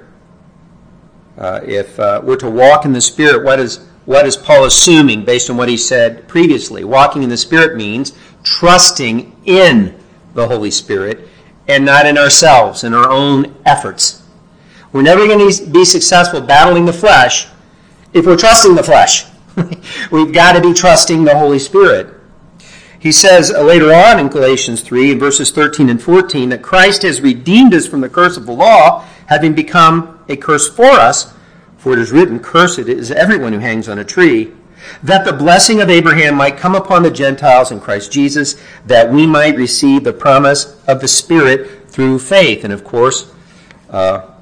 uh, 1.38 1.60
if 1.64 1.98
uh, 1.98 2.20
we're 2.22 2.36
to 2.36 2.50
walk 2.50 2.84
in 2.84 2.92
the 2.92 3.00
Spirit, 3.00 3.44
what 3.44 3.58
is, 3.58 3.86
what 4.04 4.26
is 4.26 4.36
Paul 4.36 4.64
assuming 4.64 5.24
based 5.24 5.48
on 5.50 5.56
what 5.56 5.68
he 5.68 5.76
said 5.76 6.28
previously? 6.28 6.84
Walking 6.84 7.22
in 7.22 7.28
the 7.28 7.36
Spirit 7.36 7.76
means 7.76 8.12
trusting 8.42 9.36
in 9.44 9.98
the 10.34 10.46
Holy 10.46 10.70
Spirit 10.70 11.28
and 11.68 11.84
not 11.84 12.06
in 12.06 12.16
ourselves, 12.16 12.84
in 12.84 12.94
our 12.94 13.10
own 13.10 13.54
efforts. 13.64 14.22
We're 14.92 15.02
never 15.02 15.26
going 15.26 15.50
to 15.50 15.66
be 15.66 15.84
successful 15.84 16.40
battling 16.40 16.86
the 16.86 16.92
flesh 16.92 17.48
if 18.12 18.24
we're 18.24 18.36
trusting 18.36 18.74
the 18.74 18.82
flesh. 18.82 19.24
We've 20.10 20.32
got 20.32 20.52
to 20.52 20.60
be 20.60 20.72
trusting 20.72 21.24
the 21.24 21.36
Holy 21.36 21.58
Spirit. 21.58 22.14
He 23.06 23.12
says 23.12 23.52
uh, 23.52 23.62
later 23.62 23.94
on 23.94 24.18
in 24.18 24.26
Galatians 24.26 24.80
3, 24.80 25.14
verses 25.14 25.52
13 25.52 25.88
and 25.90 26.02
14, 26.02 26.48
that 26.48 26.60
Christ 26.60 27.02
has 27.02 27.20
redeemed 27.20 27.72
us 27.72 27.86
from 27.86 28.00
the 28.00 28.08
curse 28.08 28.36
of 28.36 28.46
the 28.46 28.52
law, 28.52 29.04
having 29.26 29.54
become 29.54 30.18
a 30.28 30.34
curse 30.34 30.68
for 30.68 30.90
us. 30.90 31.32
For 31.78 31.92
it 31.92 32.00
is 32.00 32.10
written, 32.10 32.40
Cursed 32.40 32.80
is 32.80 33.12
everyone 33.12 33.52
who 33.52 33.60
hangs 33.60 33.88
on 33.88 34.00
a 34.00 34.04
tree, 34.04 34.50
that 35.04 35.24
the 35.24 35.32
blessing 35.32 35.80
of 35.80 35.88
Abraham 35.88 36.34
might 36.34 36.56
come 36.56 36.74
upon 36.74 37.04
the 37.04 37.12
Gentiles 37.12 37.70
in 37.70 37.78
Christ 37.78 38.10
Jesus, 38.10 38.60
that 38.86 39.12
we 39.12 39.24
might 39.24 39.54
receive 39.54 40.02
the 40.02 40.12
promise 40.12 40.76
of 40.88 41.00
the 41.00 41.06
Spirit 41.06 41.88
through 41.88 42.18
faith. 42.18 42.64
And 42.64 42.72
of 42.72 42.82
course, 42.82 43.32
uh, 43.88 44.32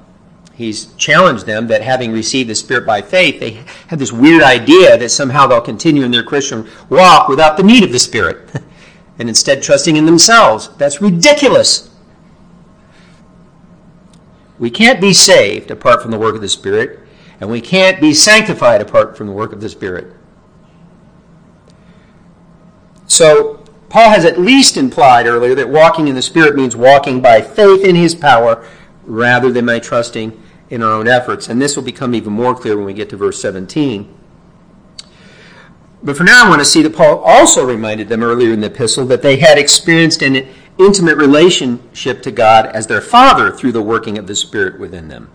he's 0.55 0.93
challenged 0.95 1.45
them 1.45 1.67
that 1.67 1.81
having 1.81 2.11
received 2.11 2.49
the 2.49 2.55
Spirit 2.55 2.85
by 2.85 3.01
faith, 3.01 3.39
they 3.39 3.63
have 3.87 3.99
this 3.99 4.11
weird 4.11 4.41
idea 4.41 4.97
that 4.97 5.09
somehow 5.09 5.47
they'll 5.47 5.61
continue 5.61 6.03
in 6.03 6.11
their 6.11 6.23
Christian 6.23 6.67
walk 6.89 7.27
without 7.27 7.57
the 7.57 7.63
need 7.63 7.83
of 7.83 7.91
the 7.91 7.99
Spirit, 7.99 8.49
and 9.19 9.29
instead 9.29 9.61
trusting 9.61 9.97
in 9.97 10.05
themselves. 10.05 10.69
That's 10.77 11.01
ridiculous. 11.01 11.89
We 14.57 14.69
can't 14.69 15.01
be 15.01 15.13
saved 15.13 15.69
apart 15.69 16.01
from 16.01 16.11
the 16.11 16.19
work 16.19 16.35
of 16.35 16.41
the 16.41 16.49
Spirit, 16.49 16.99
and 17.41 17.49
we 17.49 17.59
can't 17.59 17.99
be 17.99 18.13
sanctified 18.13 18.81
apart 18.81 19.17
from 19.17 19.27
the 19.27 19.33
work 19.33 19.51
of 19.51 19.59
the 19.59 19.69
Spirit. 19.69 20.13
So, 23.07 23.63
Paul 23.89 24.09
has 24.09 24.25
at 24.25 24.39
least 24.39 24.77
implied 24.77 25.27
earlier 25.27 25.53
that 25.55 25.69
walking 25.69 26.07
in 26.07 26.15
the 26.15 26.21
Spirit 26.21 26.55
means 26.55 26.75
walking 26.75 27.21
by 27.21 27.41
faith 27.41 27.83
in 27.83 27.95
his 27.95 28.15
power 28.15 28.65
rather 29.03 29.51
than 29.51 29.65
by 29.65 29.79
trusting 29.79 30.41
in 30.75 30.83
our 30.83 30.91
own 30.91 31.07
efforts. 31.07 31.47
And 31.47 31.59
this 31.61 31.75
will 31.75 31.83
become 31.83 32.13
even 32.13 32.33
more 32.33 32.53
clear 32.53 32.75
when 32.75 32.85
we 32.85 32.93
get 32.93 33.09
to 33.09 33.17
verse 33.17 33.41
17. 33.41 34.13
But 36.03 36.15
for 36.15 36.23
now, 36.23 36.45
I 36.45 36.49
want 36.49 36.59
to 36.59 36.65
see 36.65 36.83
that 36.83 36.95
Paul 36.95 37.17
also 37.19 37.65
reminded 37.65 38.09
them 38.09 38.21
earlier 38.21 38.53
in 38.53 38.59
the 38.59 38.67
epistle 38.67 39.05
that 39.07 39.23
they 39.23 39.37
had 39.37 39.57
experienced 39.57 40.21
an 40.21 40.47
intimate 40.77 41.17
relationship 41.17 42.21
to 42.21 42.31
God 42.31 42.67
as 42.67 42.85
their 42.85 43.01
Father 43.01 43.49
through 43.51 43.71
the 43.71 43.81
working 43.81 44.19
of 44.19 44.27
the 44.27 44.35
Spirit 44.35 44.79
within 44.79 45.07
them. 45.07 45.31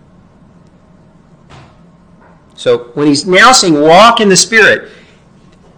So 2.54 2.90
when 2.94 3.09
he's 3.09 3.26
now 3.26 3.52
saying 3.52 3.80
walk 3.80 4.20
in 4.20 4.28
the 4.28 4.37
Spirit, 4.37 4.90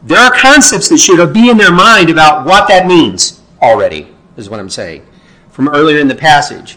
there 0.03 0.19
are 0.19 0.33
concepts 0.33 0.89
that 0.89 0.99
should 0.99 1.33
be 1.33 1.49
in 1.49 1.57
their 1.57 1.73
mind 1.73 2.11
about 2.11 2.45
what 2.45 2.69
that 2.69 2.87
means 2.87 3.41
already, 3.63 4.09
is 4.37 4.51
what 4.51 4.59
I'm 4.59 4.69
saying, 4.69 5.07
from 5.51 5.69
earlier 5.69 6.01
in 6.01 6.09
the 6.09 6.15
passage. 6.15 6.77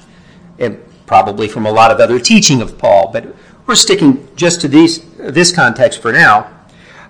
And 0.59 0.79
probably 1.05 1.47
from 1.47 1.65
a 1.65 1.71
lot 1.71 1.91
of 1.91 1.99
other 1.99 2.19
teaching 2.19 2.61
of 2.61 2.77
Paul, 2.77 3.11
but 3.11 3.35
we're 3.67 3.75
sticking 3.75 4.27
just 4.35 4.61
to 4.61 4.67
these, 4.67 4.99
this 5.17 5.51
context 5.51 6.01
for 6.01 6.11
now. 6.11 6.51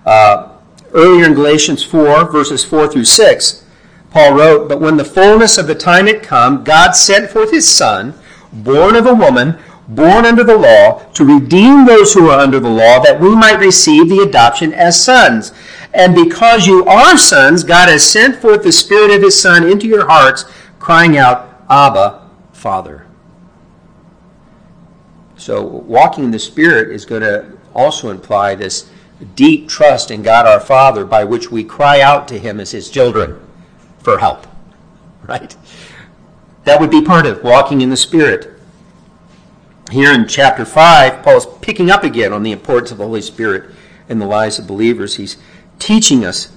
Uh, 0.04 0.52
earlier 0.92 1.26
in 1.26 1.34
Galatians 1.34 1.84
4, 1.84 2.30
verses 2.30 2.64
4 2.64 2.88
through 2.88 3.04
6, 3.04 3.64
Paul 4.10 4.34
wrote, 4.34 4.68
But 4.68 4.80
when 4.80 4.96
the 4.96 5.04
fullness 5.04 5.58
of 5.58 5.66
the 5.66 5.74
time 5.74 6.06
had 6.06 6.22
come, 6.22 6.64
God 6.64 6.92
sent 6.92 7.30
forth 7.30 7.50
his 7.50 7.68
Son, 7.68 8.14
born 8.52 8.96
of 8.96 9.06
a 9.06 9.14
woman, 9.14 9.58
born 9.88 10.24
under 10.24 10.42
the 10.42 10.56
law, 10.56 11.04
to 11.12 11.24
redeem 11.24 11.84
those 11.84 12.14
who 12.14 12.30
are 12.30 12.38
under 12.38 12.58
the 12.58 12.70
law, 12.70 13.00
that 13.00 13.20
we 13.20 13.34
might 13.34 13.58
receive 13.58 14.08
the 14.08 14.20
adoption 14.20 14.72
as 14.72 15.02
sons. 15.02 15.52
And 15.92 16.14
because 16.14 16.66
you 16.66 16.84
are 16.84 17.16
sons, 17.16 17.64
God 17.64 17.88
has 17.88 18.08
sent 18.08 18.36
forth 18.36 18.62
the 18.62 18.72
Spirit 18.72 19.14
of 19.14 19.22
his 19.22 19.40
Son 19.40 19.68
into 19.68 19.86
your 19.86 20.06
hearts, 20.08 20.44
crying 20.78 21.16
out, 21.16 21.64
Abba, 21.68 22.28
Father. 22.52 23.05
So 25.46 25.62
walking 25.62 26.24
in 26.24 26.32
the 26.32 26.40
Spirit 26.40 26.90
is 26.90 27.04
going 27.04 27.22
to 27.22 27.52
also 27.72 28.10
imply 28.10 28.56
this 28.56 28.90
deep 29.36 29.68
trust 29.68 30.10
in 30.10 30.24
God 30.24 30.44
our 30.44 30.58
Father 30.58 31.04
by 31.04 31.22
which 31.22 31.52
we 31.52 31.62
cry 31.62 32.00
out 32.00 32.26
to 32.26 32.38
Him 32.40 32.58
as 32.58 32.72
His 32.72 32.90
children 32.90 33.40
for 34.00 34.18
help. 34.18 34.48
Right? 35.22 35.56
That 36.64 36.80
would 36.80 36.90
be 36.90 37.00
part 37.00 37.26
of 37.26 37.44
walking 37.44 37.80
in 37.80 37.90
the 37.90 37.96
Spirit. 37.96 38.58
Here 39.92 40.12
in 40.12 40.26
chapter 40.26 40.64
5, 40.64 41.22
Paul 41.22 41.36
is 41.36 41.46
picking 41.60 41.92
up 41.92 42.02
again 42.02 42.32
on 42.32 42.42
the 42.42 42.50
importance 42.50 42.90
of 42.90 42.98
the 42.98 43.04
Holy 43.04 43.22
Spirit 43.22 43.70
in 44.08 44.18
the 44.18 44.26
lives 44.26 44.58
of 44.58 44.66
believers. 44.66 45.14
He's 45.14 45.36
teaching 45.78 46.24
us 46.24 46.50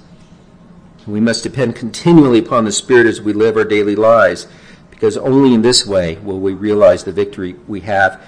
we 1.06 1.20
must 1.20 1.44
depend 1.44 1.76
continually 1.76 2.40
upon 2.40 2.66
the 2.66 2.72
Spirit 2.72 3.06
as 3.06 3.22
we 3.22 3.34
live 3.34 3.56
our 3.56 3.66
daily 3.66 3.96
lives, 3.96 4.48
because 4.90 5.16
only 5.16 5.54
in 5.54 5.62
this 5.62 5.86
way 5.86 6.16
will 6.24 6.40
we 6.40 6.54
realize 6.54 7.04
the 7.04 7.12
victory 7.12 7.54
we 7.68 7.82
have 7.82 8.20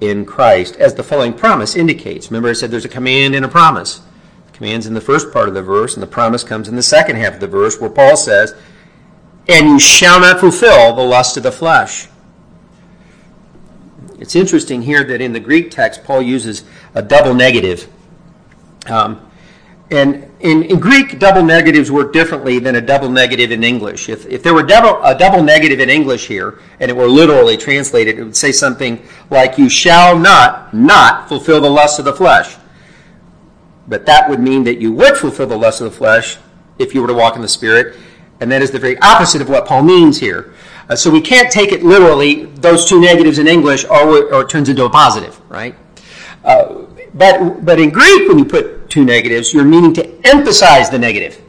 in 0.00 0.24
Christ, 0.24 0.76
as 0.76 0.94
the 0.94 1.02
following 1.02 1.32
promise 1.32 1.74
indicates. 1.74 2.30
Remember, 2.30 2.50
I 2.50 2.52
said 2.52 2.70
there's 2.70 2.84
a 2.84 2.88
command 2.88 3.34
and 3.34 3.44
a 3.44 3.48
promise. 3.48 4.00
The 4.46 4.52
command's 4.52 4.86
in 4.86 4.94
the 4.94 5.00
first 5.00 5.32
part 5.32 5.48
of 5.48 5.54
the 5.54 5.62
verse, 5.62 5.94
and 5.94 6.02
the 6.02 6.06
promise 6.06 6.44
comes 6.44 6.68
in 6.68 6.76
the 6.76 6.82
second 6.82 7.16
half 7.16 7.34
of 7.34 7.40
the 7.40 7.48
verse, 7.48 7.80
where 7.80 7.90
Paul 7.90 8.16
says, 8.16 8.54
And 9.48 9.68
you 9.68 9.80
shall 9.80 10.20
not 10.20 10.40
fulfill 10.40 10.94
the 10.94 11.02
lust 11.02 11.36
of 11.36 11.42
the 11.42 11.52
flesh. 11.52 12.08
It's 14.18 14.34
interesting 14.34 14.82
here 14.82 15.04
that 15.04 15.20
in 15.20 15.32
the 15.32 15.40
Greek 15.40 15.70
text, 15.70 16.04
Paul 16.04 16.22
uses 16.22 16.64
a 16.94 17.02
double 17.02 17.34
negative. 17.34 17.88
Um, 18.86 19.30
and 19.90 20.27
in, 20.40 20.78
Greek, 20.78 21.18
double 21.18 21.42
negatives 21.42 21.90
work 21.90 22.12
differently 22.12 22.58
than 22.58 22.76
a 22.76 22.80
double 22.80 23.08
negative 23.08 23.50
in 23.50 23.64
English. 23.64 24.08
If, 24.08 24.26
if 24.26 24.42
there 24.42 24.54
were 24.54 24.62
double, 24.62 25.02
a 25.02 25.16
double 25.16 25.42
negative 25.42 25.80
in 25.80 25.90
English 25.90 26.28
here, 26.28 26.60
and 26.78 26.90
it 26.90 26.96
were 26.96 27.08
literally 27.08 27.56
translated, 27.56 28.18
it 28.18 28.24
would 28.24 28.36
say 28.36 28.52
something 28.52 29.02
like, 29.30 29.58
You 29.58 29.68
shall 29.68 30.16
not, 30.18 30.72
not 30.72 31.28
fulfill 31.28 31.60
the 31.60 31.70
lust 31.70 31.98
of 31.98 32.04
the 32.04 32.12
flesh. 32.12 32.56
But 33.88 34.06
that 34.06 34.28
would 34.28 34.40
mean 34.40 34.64
that 34.64 34.80
you 34.80 34.92
would 34.92 35.16
fulfill 35.16 35.46
the 35.46 35.56
lust 35.56 35.80
of 35.80 35.90
the 35.90 35.96
flesh 35.96 36.38
if 36.78 36.94
you 36.94 37.00
were 37.00 37.08
to 37.08 37.14
walk 37.14 37.34
in 37.34 37.42
the 37.42 37.48
Spirit. 37.48 37.96
And 38.40 38.52
that 38.52 38.62
is 38.62 38.70
the 38.70 38.78
very 38.78 38.98
opposite 38.98 39.42
of 39.42 39.48
what 39.48 39.66
Paul 39.66 39.82
means 39.82 40.18
here. 40.20 40.54
Uh, 40.88 40.94
so 40.94 41.10
we 41.10 41.20
can't 41.20 41.50
take 41.50 41.72
it 41.72 41.82
literally, 41.82 42.44
those 42.44 42.88
two 42.88 43.00
negatives 43.00 43.38
in 43.38 43.48
English, 43.48 43.84
or, 43.86 44.32
or 44.32 44.42
it 44.42 44.48
turns 44.48 44.68
into 44.68 44.84
a 44.84 44.90
positive, 44.90 45.40
right? 45.50 45.74
Uh, 46.44 46.84
but, 47.14 47.64
but 47.64 47.80
in 47.80 47.90
Greek, 47.90 48.28
when 48.28 48.38
you 48.38 48.44
put 48.44 48.90
two 48.90 49.04
negatives, 49.04 49.52
you're 49.52 49.64
meaning 49.64 49.92
to 49.94 50.26
emphasize 50.26 50.90
the 50.90 50.98
negative. 50.98 51.40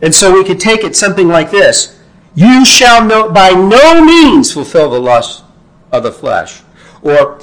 And 0.00 0.14
so 0.14 0.32
we 0.32 0.44
could 0.44 0.60
take 0.60 0.84
it 0.84 0.94
something 0.94 1.28
like 1.28 1.50
this 1.50 1.98
You 2.34 2.64
shall 2.64 3.04
no, 3.04 3.30
by 3.30 3.50
no 3.50 4.04
means 4.04 4.52
fulfill 4.52 4.90
the 4.90 5.00
lust 5.00 5.44
of 5.92 6.02
the 6.02 6.12
flesh. 6.12 6.62
Or, 7.02 7.40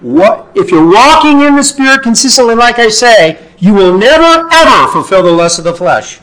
what, 0.00 0.50
if 0.54 0.70
you're 0.70 0.88
walking 0.88 1.42
in 1.42 1.56
the 1.56 1.62
Spirit 1.62 2.02
consistently, 2.02 2.54
like 2.54 2.78
I 2.78 2.88
say, 2.88 3.48
you 3.58 3.72
will 3.72 3.96
never, 3.96 4.48
ever 4.52 4.92
fulfill 4.92 5.22
the 5.22 5.30
lust 5.30 5.58
of 5.58 5.64
the 5.64 5.74
flesh. 5.74 6.20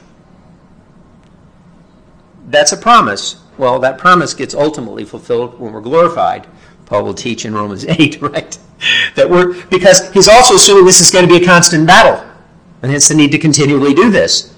That's 2.47 2.71
a 2.71 2.77
promise. 2.77 3.41
Well, 3.57 3.79
that 3.79 3.97
promise 3.97 4.33
gets 4.33 4.53
ultimately 4.53 5.05
fulfilled 5.05 5.59
when 5.59 5.71
we're 5.71 5.81
glorified. 5.81 6.47
Paul 6.89 7.03
will 7.03 7.13
teach 7.13 7.45
in 7.45 7.53
Romans 7.53 7.85
8, 7.87 8.21
right? 8.21 8.57
that 9.15 9.29
we're 9.29 9.61
because 9.65 10.11
he's 10.11 10.27
also 10.27 10.55
assuming 10.55 10.85
this 10.85 11.01
is 11.01 11.11
going 11.11 11.27
to 11.27 11.39
be 11.39 11.43
a 11.43 11.45
constant 11.45 11.85
battle, 11.85 12.25
and 12.81 12.91
hence 12.91 13.07
the 13.07 13.15
need 13.15 13.31
to 13.31 13.37
continually 13.37 13.93
do 13.93 14.09
this. 14.09 14.55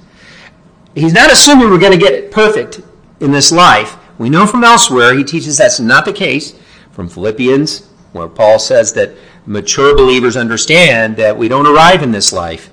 He's 0.95 1.13
not 1.13 1.31
assuming 1.31 1.69
we're 1.69 1.79
going 1.79 1.97
to 1.97 1.97
get 1.97 2.31
perfect 2.31 2.81
in 3.19 3.31
this 3.31 3.51
life. 3.51 3.97
We 4.17 4.29
know 4.29 4.45
from 4.45 4.63
elsewhere 4.63 5.15
he 5.15 5.23
teaches 5.23 5.57
that's 5.57 5.79
not 5.79 6.05
the 6.05 6.13
case. 6.13 6.53
From 6.91 7.07
Philippians, 7.07 7.87
where 8.11 8.27
Paul 8.27 8.59
says 8.59 8.91
that 8.93 9.11
mature 9.45 9.95
believers 9.95 10.35
understand 10.35 11.15
that 11.15 11.37
we 11.37 11.47
don't 11.47 11.65
arrive 11.65 12.03
in 12.03 12.11
this 12.11 12.33
life 12.33 12.69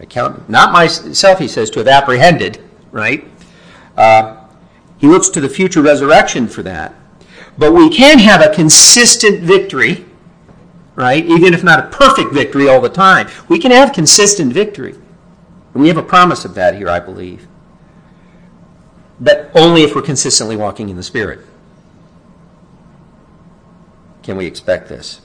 I 0.00 0.06
count 0.06 0.48
not 0.48 0.72
myself, 0.72 1.38
he 1.38 1.48
says, 1.48 1.70
to 1.70 1.80
have 1.80 1.88
apprehended, 1.88 2.62
right? 2.92 3.26
Uh, 3.96 4.36
he 4.98 5.08
looks 5.08 5.28
to 5.30 5.40
the 5.40 5.48
future 5.48 5.82
resurrection 5.82 6.46
for 6.46 6.62
that. 6.62 6.94
But 7.58 7.72
we 7.72 7.90
can 7.90 8.20
have 8.20 8.40
a 8.40 8.54
consistent 8.54 9.40
victory, 9.40 10.06
right? 10.94 11.24
Even 11.24 11.52
if 11.52 11.64
not 11.64 11.80
a 11.80 11.88
perfect 11.88 12.32
victory 12.32 12.68
all 12.68 12.80
the 12.80 12.88
time. 12.88 13.28
We 13.48 13.58
can 13.58 13.72
have 13.72 13.92
consistent 13.92 14.52
victory. 14.52 14.92
And 15.74 15.82
we 15.82 15.88
have 15.88 15.96
a 15.96 16.02
promise 16.02 16.44
of 16.44 16.54
that 16.54 16.76
here, 16.76 16.88
I 16.88 17.00
believe. 17.00 17.48
But 19.20 19.50
only 19.54 19.82
if 19.82 19.96
we're 19.96 20.02
consistently 20.02 20.56
walking 20.56 20.88
in 20.88 20.96
the 20.96 21.02
Spirit. 21.02 21.40
Can 24.22 24.36
we 24.36 24.46
expect 24.46 24.88
this? 24.88 25.20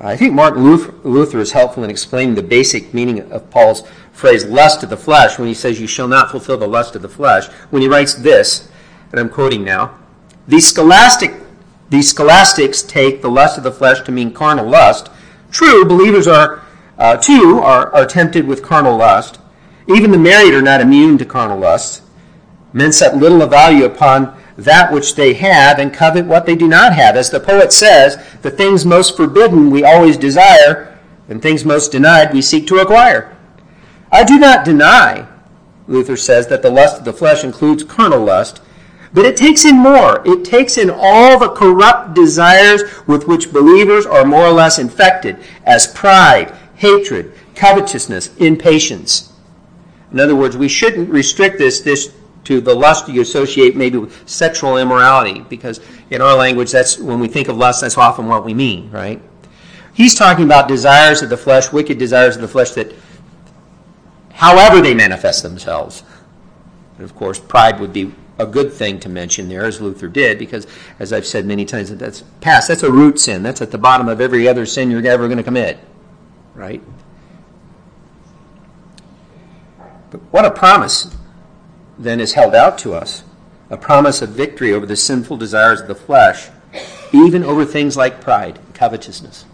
I 0.00 0.16
think 0.16 0.32
Martin 0.32 0.64
Luther 0.64 1.38
is 1.38 1.52
helpful 1.52 1.84
in 1.84 1.90
explaining 1.90 2.34
the 2.34 2.42
basic 2.42 2.94
meaning 2.94 3.30
of 3.30 3.50
Paul's 3.50 3.82
phrase, 4.12 4.44
lust 4.44 4.82
of 4.82 4.90
the 4.90 4.96
flesh, 4.96 5.38
when 5.38 5.48
he 5.48 5.54
says, 5.54 5.80
You 5.80 5.86
shall 5.86 6.08
not 6.08 6.30
fulfill 6.30 6.56
the 6.56 6.66
lust 6.66 6.96
of 6.96 7.02
the 7.02 7.08
flesh, 7.08 7.46
when 7.70 7.82
he 7.82 7.88
writes 7.88 8.14
this, 8.14 8.68
and 9.10 9.20
I'm 9.20 9.28
quoting 9.28 9.64
now 9.64 9.98
these, 10.46 10.66
scholastic, 10.66 11.34
these 11.90 12.10
scholastics 12.10 12.82
take 12.82 13.22
the 13.22 13.30
lust 13.30 13.58
of 13.58 13.64
the 13.64 13.72
flesh 13.72 14.00
to 14.02 14.12
mean 14.12 14.32
carnal 14.32 14.68
lust. 14.68 15.10
True, 15.50 15.84
believers 15.84 16.26
are, 16.26 16.62
uh, 16.98 17.16
too, 17.16 17.60
are, 17.62 17.92
are 17.94 18.06
tempted 18.06 18.46
with 18.46 18.62
carnal 18.62 18.96
lust. 18.96 19.38
Even 19.88 20.10
the 20.10 20.18
married 20.18 20.54
are 20.54 20.62
not 20.62 20.80
immune 20.80 21.18
to 21.18 21.24
carnal 21.24 21.58
lust. 21.58 22.02
Men 22.72 22.92
set 22.92 23.16
little 23.16 23.42
of 23.42 23.50
value 23.50 23.84
upon 23.84 24.36
that 24.56 24.92
which 24.92 25.14
they 25.14 25.34
have 25.34 25.78
and 25.78 25.92
covet 25.92 26.26
what 26.26 26.46
they 26.46 26.54
do 26.54 26.68
not 26.68 26.94
have. 26.94 27.16
As 27.16 27.30
the 27.30 27.40
poet 27.40 27.72
says, 27.72 28.16
the 28.42 28.50
things 28.50 28.86
most 28.86 29.16
forbidden 29.16 29.70
we 29.70 29.84
always 29.84 30.16
desire, 30.16 30.98
and 31.28 31.40
things 31.40 31.64
most 31.64 31.92
denied 31.92 32.32
we 32.32 32.42
seek 32.42 32.66
to 32.68 32.78
acquire. 32.78 33.36
I 34.12 34.24
do 34.24 34.38
not 34.38 34.64
deny, 34.64 35.26
Luther 35.88 36.16
says, 36.16 36.46
that 36.48 36.62
the 36.62 36.70
lust 36.70 36.98
of 36.98 37.04
the 37.04 37.12
flesh 37.12 37.42
includes 37.42 37.82
carnal 37.82 38.24
lust, 38.24 38.60
but 39.14 39.24
it 39.24 39.36
takes 39.36 39.64
in 39.64 39.76
more. 39.76 40.20
It 40.26 40.44
takes 40.44 40.76
in 40.76 40.90
all 40.90 41.38
the 41.38 41.50
corrupt 41.50 42.14
desires 42.14 42.82
with 43.06 43.28
which 43.28 43.52
believers 43.52 44.06
are 44.06 44.24
more 44.24 44.44
or 44.44 44.52
less 44.52 44.80
infected, 44.80 45.38
as 45.64 45.86
pride, 45.86 46.52
hatred, 46.74 47.32
covetousness, 47.54 48.36
impatience. 48.38 49.32
In 50.12 50.18
other 50.18 50.34
words, 50.34 50.56
we 50.56 50.68
shouldn't 50.68 51.08
restrict 51.08 51.58
this, 51.58 51.80
this 51.80 52.12
to 52.42 52.60
the 52.60 52.74
lust 52.74 53.08
you 53.08 53.22
associate 53.22 53.76
maybe 53.76 53.98
with 53.98 54.28
sexual 54.28 54.76
immorality, 54.76 55.40
because 55.48 55.80
in 56.10 56.20
our 56.20 56.36
language, 56.36 56.72
that's 56.72 56.98
when 56.98 57.20
we 57.20 57.28
think 57.28 57.48
of 57.48 57.56
lust, 57.56 57.82
that's 57.82 57.96
often 57.96 58.26
what 58.26 58.44
we 58.44 58.52
mean, 58.52 58.90
right? 58.90 59.22
He's 59.94 60.16
talking 60.16 60.44
about 60.44 60.66
desires 60.66 61.22
of 61.22 61.30
the 61.30 61.36
flesh, 61.36 61.72
wicked 61.72 61.98
desires 61.98 62.34
of 62.34 62.42
the 62.42 62.48
flesh 62.48 62.72
that, 62.72 62.92
however 64.32 64.80
they 64.80 64.92
manifest 64.92 65.44
themselves. 65.44 66.02
And 66.96 67.04
of 67.04 67.14
course, 67.14 67.38
pride 67.38 67.78
would 67.78 67.92
be 67.92 68.12
a 68.38 68.46
good 68.46 68.72
thing 68.72 68.98
to 69.00 69.08
mention 69.08 69.48
there, 69.48 69.64
as 69.64 69.80
Luther 69.80 70.08
did, 70.08 70.38
because 70.38 70.66
as 70.98 71.12
I've 71.12 71.26
said 71.26 71.46
many 71.46 71.64
times, 71.64 71.94
that's 71.94 72.22
past. 72.40 72.68
That's 72.68 72.82
a 72.82 72.90
root 72.90 73.20
sin. 73.20 73.42
That's 73.42 73.62
at 73.62 73.70
the 73.70 73.78
bottom 73.78 74.08
of 74.08 74.20
every 74.20 74.48
other 74.48 74.66
sin 74.66 74.90
you're 74.90 75.06
ever 75.06 75.28
going 75.28 75.38
to 75.38 75.44
commit, 75.44 75.78
right? 76.54 76.82
But 80.10 80.20
what 80.30 80.44
a 80.44 80.50
promise 80.50 81.14
then 81.98 82.20
is 82.20 82.32
held 82.32 82.54
out 82.54 82.78
to 82.78 82.94
us 82.94 83.22
a 83.70 83.76
promise 83.76 84.20
of 84.20 84.30
victory 84.30 84.72
over 84.72 84.86
the 84.86 84.96
sinful 84.96 85.36
desires 85.36 85.80
of 85.80 85.88
the 85.88 85.94
flesh, 85.94 86.48
even 87.12 87.44
over 87.44 87.64
things 87.64 87.96
like 87.96 88.20
pride 88.20 88.58
covetousness. 88.74 89.46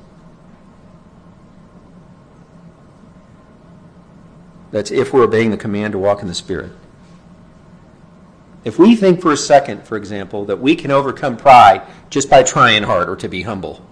That's 4.71 4.91
if 4.91 5.13
we're 5.13 5.25
obeying 5.25 5.51
the 5.51 5.57
command 5.57 5.93
to 5.93 5.99
walk 5.99 6.23
in 6.23 6.29
the 6.29 6.35
Spirit. 6.35 6.73
If 8.65 8.79
we 8.79 8.95
think 8.95 9.23
for 9.23 9.33
a 9.33 9.37
second, 9.37 9.85
for 9.85 9.97
example, 9.97 10.45
that 10.45 10.61
we 10.61 10.77
can 10.77 10.91
overcome 10.91 11.37
pride 11.37 11.83
just 12.11 12.29
by 12.29 12.43
trying 12.43 12.83
hard 12.83 13.09
or 13.09 13.17
to 13.17 13.29
be 13.29 13.43
humble, 13.43 13.85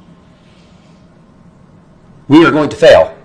we 2.29 2.45
are 2.45 2.51
going 2.51 2.69
to 2.69 2.77
fail. 2.77 3.17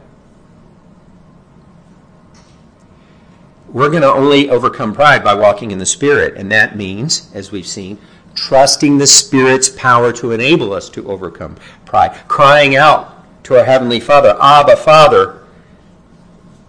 We're 3.68 3.90
going 3.90 4.04
to 4.04 4.14
only 4.14 4.50
overcome 4.50 4.94
pride 4.94 5.24
by 5.24 5.34
walking 5.34 5.72
in 5.72 5.80
the 5.80 5.86
Spirit, 5.86 6.36
and 6.38 6.52
that 6.52 6.78
means, 6.78 7.30
as 7.34 7.52
we've 7.52 7.68
seen, 7.68 7.98
trusting 8.36 8.98
the 8.98 9.08
Spirit's 9.08 9.70
power 9.70 10.14
to 10.14 10.32
enable 10.32 10.74
us 10.74 10.90
to 10.92 11.10
overcome 11.10 11.58
pride, 11.86 12.16
crying 12.28 12.76
out 12.76 13.26
to 13.46 13.58
our 13.58 13.66
Heavenly 13.66 14.00
Father, 14.00 14.38
Abba, 14.40 14.78
Father, 14.78 15.44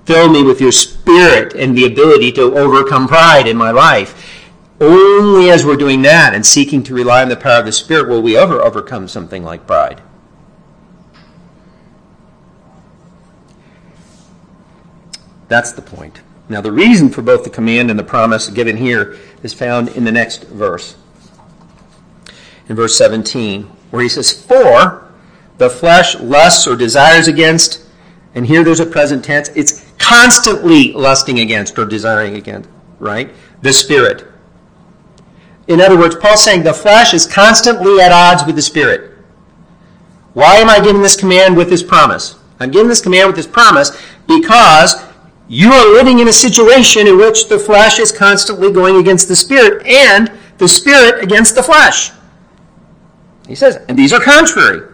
fill 0.04 0.28
me 0.30 0.42
with 0.42 0.60
your 0.60 0.72
Spirit 0.72 1.54
and 1.54 1.76
the 1.76 1.84
ability 1.84 2.32
to 2.32 2.56
overcome 2.56 3.06
pride 3.06 3.46
in 3.46 3.56
my 3.56 3.70
life. 3.70 4.43
Only 4.80 5.50
as 5.50 5.64
we're 5.64 5.76
doing 5.76 6.02
that 6.02 6.34
and 6.34 6.44
seeking 6.44 6.82
to 6.84 6.94
rely 6.94 7.22
on 7.22 7.28
the 7.28 7.36
power 7.36 7.60
of 7.60 7.66
the 7.66 7.72
Spirit 7.72 8.08
will 8.08 8.22
we 8.22 8.36
ever 8.36 8.60
overcome 8.60 9.06
something 9.06 9.44
like 9.44 9.66
pride. 9.66 10.02
That's 15.48 15.72
the 15.72 15.82
point. 15.82 16.20
Now, 16.48 16.60
the 16.60 16.72
reason 16.72 17.08
for 17.08 17.22
both 17.22 17.44
the 17.44 17.50
command 17.50 17.90
and 17.90 17.98
the 17.98 18.04
promise 18.04 18.48
given 18.50 18.76
here 18.76 19.16
is 19.42 19.54
found 19.54 19.88
in 19.90 20.04
the 20.04 20.12
next 20.12 20.44
verse. 20.44 20.96
In 22.68 22.76
verse 22.76 22.98
17, 22.98 23.64
where 23.90 24.02
he 24.02 24.08
says, 24.08 24.32
For 24.32 25.12
the 25.58 25.70
flesh 25.70 26.16
lusts 26.16 26.66
or 26.66 26.76
desires 26.76 27.28
against, 27.28 27.86
and 28.34 28.46
here 28.46 28.64
there's 28.64 28.80
a 28.80 28.86
present 28.86 29.24
tense, 29.24 29.48
it's 29.50 29.92
constantly 29.98 30.92
lusting 30.92 31.38
against 31.38 31.78
or 31.78 31.84
desiring 31.84 32.34
against, 32.34 32.68
right? 32.98 33.30
The 33.62 33.72
Spirit. 33.72 34.33
In 35.68 35.80
other 35.80 35.98
words, 35.98 36.16
Paul's 36.16 36.44
saying 36.44 36.62
the 36.62 36.74
flesh 36.74 37.14
is 37.14 37.26
constantly 37.26 38.00
at 38.00 38.12
odds 38.12 38.44
with 38.44 38.56
the 38.56 38.62
spirit. 38.62 39.12
Why 40.34 40.56
am 40.56 40.68
I 40.68 40.80
giving 40.80 41.00
this 41.00 41.16
command 41.16 41.56
with 41.56 41.70
this 41.70 41.82
promise? 41.82 42.36
I'm 42.60 42.70
giving 42.70 42.88
this 42.88 43.00
command 43.00 43.28
with 43.28 43.36
this 43.36 43.46
promise 43.46 43.90
because 44.26 45.02
you 45.48 45.70
are 45.72 45.92
living 45.92 46.18
in 46.18 46.28
a 46.28 46.32
situation 46.32 47.06
in 47.06 47.16
which 47.18 47.48
the 47.48 47.58
flesh 47.58 47.98
is 47.98 48.10
constantly 48.10 48.72
going 48.72 48.96
against 48.96 49.28
the 49.28 49.36
spirit 49.36 49.86
and 49.86 50.30
the 50.58 50.68
spirit 50.68 51.22
against 51.22 51.54
the 51.54 51.62
flesh. 51.62 52.10
He 53.46 53.54
says, 53.54 53.76
and 53.88 53.98
these 53.98 54.12
are 54.12 54.20
contrary 54.20 54.90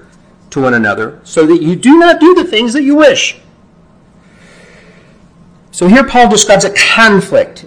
to 0.51 0.61
one 0.61 0.75
another, 0.75 1.21
so 1.23 1.47
that 1.47 1.63
you 1.63 1.77
do 1.77 1.99
not 1.99 2.19
do 2.19 2.35
the 2.35 2.45
things 2.45 2.73
that 2.73 2.83
you 2.83 2.97
wish. 2.97 3.39
So 5.71 5.87
here 5.87 6.05
Paul 6.05 6.29
describes 6.29 6.65
a 6.65 6.75
conflict 6.75 7.67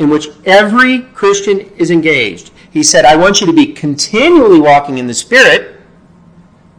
in 0.00 0.08
which 0.08 0.28
every 0.46 1.02
Christian 1.02 1.60
is 1.76 1.90
engaged. 1.90 2.50
He 2.70 2.82
said, 2.82 3.04
I 3.04 3.16
want 3.16 3.40
you 3.40 3.46
to 3.46 3.52
be 3.52 3.66
continually 3.66 4.58
walking 4.58 4.96
in 4.96 5.06
the 5.06 5.14
Spirit. 5.14 5.78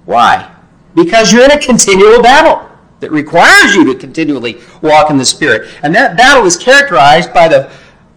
Why? 0.06 0.54
Because 0.96 1.32
you're 1.32 1.46
in 1.46 1.52
a 1.52 1.60
continual 1.60 2.22
battle 2.22 2.68
that 3.00 3.12
requires 3.12 3.76
you 3.76 3.86
to 3.94 3.96
continually 4.00 4.60
walk 4.82 5.12
in 5.12 5.18
the 5.18 5.26
Spirit. 5.26 5.70
And 5.84 5.94
that 5.94 6.18
battle 6.18 6.46
is 6.46 6.58
characterized 6.58 7.32
by 7.32 7.48
the, 7.48 7.72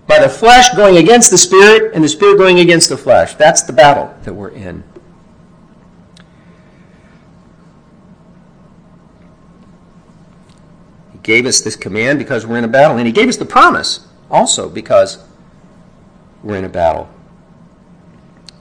by 0.07 0.19
the 0.19 0.29
flesh 0.29 0.75
going 0.75 0.97
against 0.97 1.31
the 1.31 1.38
Spirit 1.38 1.93
and 1.95 2.03
the 2.03 2.09
Spirit 2.09 2.38
going 2.38 2.61
against 2.61 2.88
the 2.88 2.97
flesh. 2.97 3.35
That's 3.35 3.62
the 3.62 3.75
battle 3.75 4.14
that 4.23 4.33
we're 4.33 4.51
in. 4.51 4.83
He 11.12 11.19
gave 11.23 11.45
us 11.45 11.61
this 11.61 11.77
command 11.77 12.19
because 12.19 12.47
we're 12.47 12.59
in 12.59 12.64
a 12.64 12.69
battle, 12.69 12.97
and 12.97 13.07
He 13.07 13.12
gave 13.12 13.29
us 13.29 13.37
the 13.37 13.45
promise 13.45 14.09
also 14.35 14.68
because 14.68 15.25
we're 16.42 16.57
in 16.57 16.64
a 16.64 16.68
battle. 16.68 17.09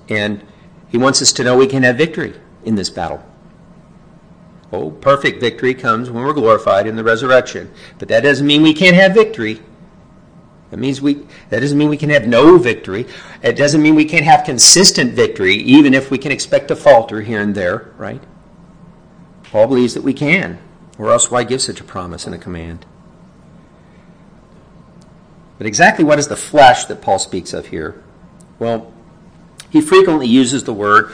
And 0.08 0.46
he 0.90 0.98
wants 0.98 1.22
us 1.22 1.34
to 1.34 1.44
know 1.44 1.58
we 1.58 1.68
can 1.68 1.82
have 1.82 1.98
victory 1.98 2.36
in 2.64 2.76
this 2.76 2.92
battle. 2.92 3.26
Oh, 4.72 4.92
perfect 4.92 5.42
victory 5.42 5.74
comes 5.74 6.12
when 6.12 6.24
we're 6.24 6.34
glorified 6.34 6.86
in 6.86 6.96
the 6.96 7.04
resurrection. 7.04 7.72
But 7.98 8.08
that 8.10 8.22
doesn't 8.22 8.46
mean 8.46 8.62
we 8.62 8.74
can't 8.74 8.96
have 8.96 9.14
victory. 9.14 9.62
That 10.70 10.78
means 10.78 11.02
we 11.02 11.26
that 11.50 11.60
doesn't 11.60 11.78
mean 11.78 11.90
we 11.90 11.98
can 11.98 12.10
have 12.10 12.28
no 12.28 12.58
victory. 12.58 13.06
It 13.44 13.56
doesn't 13.56 13.82
mean 13.82 13.96
we 13.96 14.06
can't 14.06 14.26
have 14.26 14.44
consistent 14.44 15.14
victory, 15.14 15.56
even 15.56 15.94
if 15.94 16.10
we 16.10 16.18
can 16.18 16.32
expect 16.32 16.68
to 16.70 16.76
falter 16.76 17.22
here 17.22 17.42
and 17.42 17.54
there, 17.54 17.92
right? 17.98 18.22
Paul 19.44 19.68
believes 19.68 19.94
that 19.94 20.04
we 20.04 20.14
can. 20.14 20.60
Or 20.98 21.12
else 21.12 21.30
why 21.30 21.44
give 21.44 21.62
such 21.62 21.80
a 21.80 21.84
promise 21.84 22.26
and 22.26 22.34
a 22.34 22.40
command? 22.40 22.86
But 25.58 25.68
exactly 25.68 26.04
what 26.04 26.20
is 26.20 26.28
the 26.28 26.36
flesh 26.36 26.86
that 26.86 27.02
Paul 27.02 27.20
speaks 27.20 27.54
of 27.54 27.68
here? 27.68 28.02
Well, 28.60 28.92
he 29.70 29.82
frequently 29.82 30.28
uses 30.28 30.64
the 30.64 30.74
word 30.74 31.14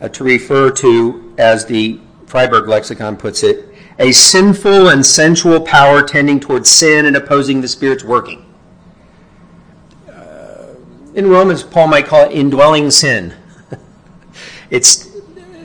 uh, 0.00 0.08
to 0.08 0.24
refer 0.24 0.70
to, 0.70 1.34
as 1.38 1.66
the 1.66 2.00
Friberg 2.26 2.68
lexicon 2.68 3.16
puts 3.16 3.42
it, 3.42 3.66
a 3.98 4.12
sinful 4.12 4.88
and 4.88 5.04
sensual 5.04 5.60
power 5.60 6.02
tending 6.02 6.40
towards 6.40 6.70
sin 6.70 7.06
and 7.06 7.16
opposing 7.16 7.60
the 7.60 7.68
Spirit's 7.68 8.04
working. 8.04 8.46
Uh, 10.08 10.74
in 11.14 11.28
Romans, 11.28 11.62
Paul 11.62 11.88
might 11.88 12.06
call 12.06 12.24
it 12.24 12.32
indwelling 12.32 12.90
sin. 12.90 13.34
it's 14.70 15.10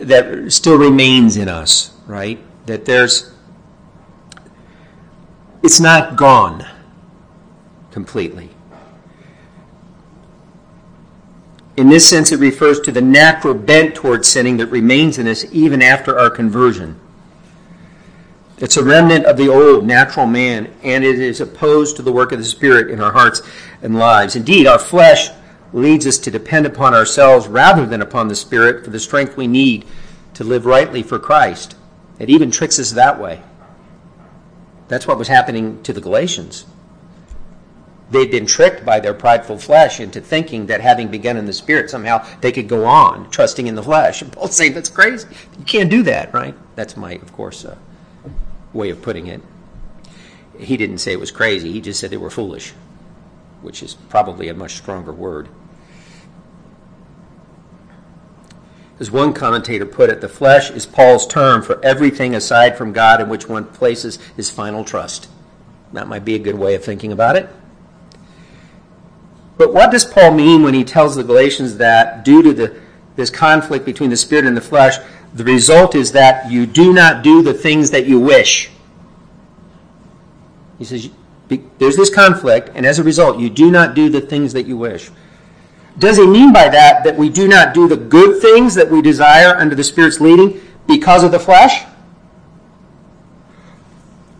that 0.01 0.51
still 0.51 0.77
remains 0.77 1.37
in 1.37 1.47
us, 1.47 1.93
right? 2.05 2.39
That 2.65 2.85
there's 2.85 3.33
it's 5.63 5.79
not 5.79 6.15
gone 6.15 6.65
completely. 7.95 8.49
In 11.77 11.87
this 11.87 12.09
sense, 12.09 12.33
it 12.33 12.41
refers 12.41 12.81
to 12.81 12.91
the 12.91 13.01
natural 13.01 13.53
bent 13.53 13.95
towards 13.95 14.27
sinning 14.27 14.57
that 14.57 14.67
remains 14.67 15.17
in 15.17 15.29
us 15.29 15.45
even 15.53 15.81
after 15.81 16.19
our 16.19 16.29
conversion. 16.29 16.99
It's 18.57 18.75
a 18.75 18.83
remnant 18.83 19.23
of 19.23 19.37
the 19.37 19.47
old 19.47 19.87
natural 19.87 20.25
man, 20.25 20.73
and 20.83 21.05
it 21.05 21.17
is 21.17 21.39
opposed 21.39 21.95
to 21.95 22.01
the 22.01 22.11
work 22.11 22.33
of 22.33 22.39
the 22.39 22.43
Spirit 22.43 22.91
in 22.91 22.99
our 22.99 23.13
hearts 23.13 23.41
and 23.81 23.97
lives. 23.97 24.35
Indeed, 24.35 24.67
our 24.67 24.77
flesh 24.77 25.29
leads 25.71 26.05
us 26.05 26.17
to 26.17 26.29
depend 26.29 26.65
upon 26.65 26.93
ourselves 26.93 27.47
rather 27.47 27.85
than 27.85 28.01
upon 28.01 28.27
the 28.27 28.35
Spirit 28.35 28.83
for 28.83 28.89
the 28.89 28.99
strength 28.99 29.37
we 29.37 29.47
need 29.47 29.85
to 30.33 30.43
live 30.43 30.65
rightly 30.65 31.01
for 31.01 31.17
Christ. 31.17 31.77
It 32.19 32.29
even 32.29 32.51
tricks 32.51 32.77
us 32.77 32.91
that 32.91 33.21
way. 33.21 33.41
That's 34.89 35.07
what 35.07 35.17
was 35.17 35.29
happening 35.29 35.81
to 35.83 35.93
the 35.93 36.01
Galatians. 36.01 36.65
They'd 38.15 38.31
been 38.31 38.45
tricked 38.45 38.85
by 38.85 39.01
their 39.01 39.13
prideful 39.13 39.57
flesh 39.57 39.99
into 39.99 40.21
thinking 40.21 40.67
that 40.67 40.79
having 40.79 41.09
begun 41.09 41.35
in 41.35 41.45
the 41.45 41.51
Spirit, 41.51 41.89
somehow 41.89 42.25
they 42.39 42.53
could 42.53 42.69
go 42.69 42.85
on 42.85 43.29
trusting 43.29 43.67
in 43.67 43.75
the 43.75 43.83
flesh. 43.83 44.21
And 44.21 44.31
Paul's 44.31 44.55
saying 44.55 44.73
that's 44.73 44.87
crazy. 44.87 45.27
You 45.59 45.65
can't 45.65 45.89
do 45.89 46.01
that, 46.03 46.33
right? 46.33 46.55
That's 46.77 46.95
my, 46.95 47.15
of 47.15 47.33
course, 47.33 47.65
uh, 47.65 47.75
way 48.71 48.89
of 48.89 49.01
putting 49.01 49.27
it. 49.27 49.41
He 50.57 50.77
didn't 50.77 50.99
say 50.99 51.11
it 51.11 51.19
was 51.19 51.29
crazy, 51.29 51.73
he 51.73 51.81
just 51.81 51.99
said 51.99 52.09
they 52.09 52.15
were 52.15 52.29
foolish, 52.29 52.71
which 53.61 53.83
is 53.83 53.95
probably 53.95 54.47
a 54.47 54.53
much 54.53 54.75
stronger 54.75 55.11
word. 55.11 55.49
As 58.97 59.11
one 59.11 59.33
commentator 59.33 59.85
put 59.85 60.09
it, 60.09 60.21
the 60.21 60.29
flesh 60.29 60.71
is 60.71 60.85
Paul's 60.85 61.27
term 61.27 61.61
for 61.61 61.83
everything 61.83 62.33
aside 62.33 62.77
from 62.77 62.93
God 62.93 63.19
in 63.19 63.27
which 63.27 63.49
one 63.49 63.65
places 63.65 64.19
his 64.37 64.49
final 64.49 64.85
trust. 64.85 65.27
That 65.91 66.07
might 66.07 66.23
be 66.23 66.35
a 66.35 66.39
good 66.39 66.55
way 66.55 66.75
of 66.75 66.85
thinking 66.85 67.11
about 67.11 67.35
it. 67.35 67.49
But 69.57 69.73
what 69.73 69.91
does 69.91 70.03
Paul 70.03 70.31
mean 70.31 70.63
when 70.63 70.73
he 70.73 70.83
tells 70.83 71.15
the 71.15 71.23
Galatians 71.23 71.77
that 71.77 72.25
due 72.25 72.41
to 72.41 72.53
the, 72.53 72.75
this 73.15 73.29
conflict 73.29 73.85
between 73.85 74.09
the 74.09 74.17
spirit 74.17 74.45
and 74.45 74.55
the 74.55 74.61
flesh, 74.61 74.97
the 75.33 75.43
result 75.43 75.95
is 75.95 76.11
that 76.11 76.51
you 76.51 76.65
do 76.65 76.93
not 76.93 77.23
do 77.23 77.41
the 77.41 77.53
things 77.53 77.91
that 77.91 78.05
you 78.05 78.19
wish? 78.19 78.69
He 80.77 80.83
says, 80.83 81.09
there's 81.77 81.95
this 81.95 82.13
conflict, 82.13 82.71
and 82.75 82.85
as 82.85 82.99
a 82.99 83.03
result, 83.03 83.39
you 83.39 83.49
do 83.49 83.71
not 83.71 83.95
do 83.95 84.09
the 84.09 84.19
things 84.19 84.51
that 84.53 84.65
you 84.65 84.77
wish. 84.77 85.09
Does 85.97 86.17
he 86.17 86.27
mean 86.27 86.51
by 86.51 86.67
that 86.67 87.05
that 87.05 87.15
we 87.15 87.29
do 87.29 87.47
not 87.47 87.73
do 87.73 87.87
the 87.87 87.95
good 87.95 88.41
things 88.41 88.75
that 88.75 88.89
we 88.89 89.01
desire 89.01 89.55
under 89.55 89.75
the 89.75 89.83
Spirit's 89.83 90.19
leading 90.19 90.59
because 90.87 91.23
of 91.23 91.31
the 91.31 91.39
flesh? 91.39 91.85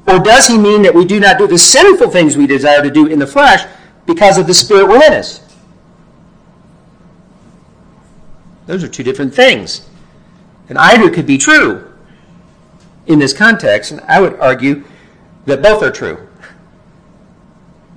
Or 0.08 0.20
does 0.20 0.48
he 0.48 0.58
mean 0.58 0.82
that 0.82 0.94
we 0.94 1.06
do 1.06 1.20
not 1.20 1.38
do 1.38 1.48
the 1.48 1.58
sinful 1.58 2.10
things 2.10 2.36
we 2.36 2.48
desire 2.48 2.82
to 2.82 2.92
do 2.92 3.08
in 3.08 3.20
the 3.20 3.28
flesh 3.28 3.66
because 4.06 4.38
of 4.38 4.48
the 4.48 4.54
Spirit 4.54 4.88
within 4.88 5.14
us? 5.14 5.42
Those 8.66 8.84
are 8.84 8.88
two 8.88 9.04
different 9.04 9.34
things. 9.34 9.88
And 10.70 10.78
either 10.78 11.10
could 11.10 11.28
be 11.28 11.38
true 11.38 11.92
in 13.06 13.20
this 13.20 13.34
context, 13.34 13.92
and 13.92 14.02
I 14.02 14.20
would 14.20 14.40
argue 14.40 14.84
that 15.46 15.62
both 15.62 15.84
are 15.84 15.92
true. 15.92 16.28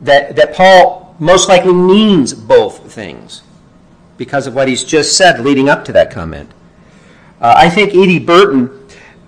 That, 0.02 0.36
that 0.36 0.54
Paul 0.54 1.16
most 1.18 1.48
likely 1.48 1.72
means 1.72 2.34
both 2.34 2.92
things 2.92 3.42
because 4.16 4.46
of 4.46 4.54
what 4.54 4.68
he's 4.68 4.84
just 4.84 5.16
said 5.16 5.40
leading 5.40 5.68
up 5.68 5.84
to 5.86 5.92
that 5.92 6.10
comment. 6.10 6.50
Uh, 7.40 7.54
I 7.56 7.70
think 7.70 7.94
E.D. 7.94 8.20
Burton 8.20 8.77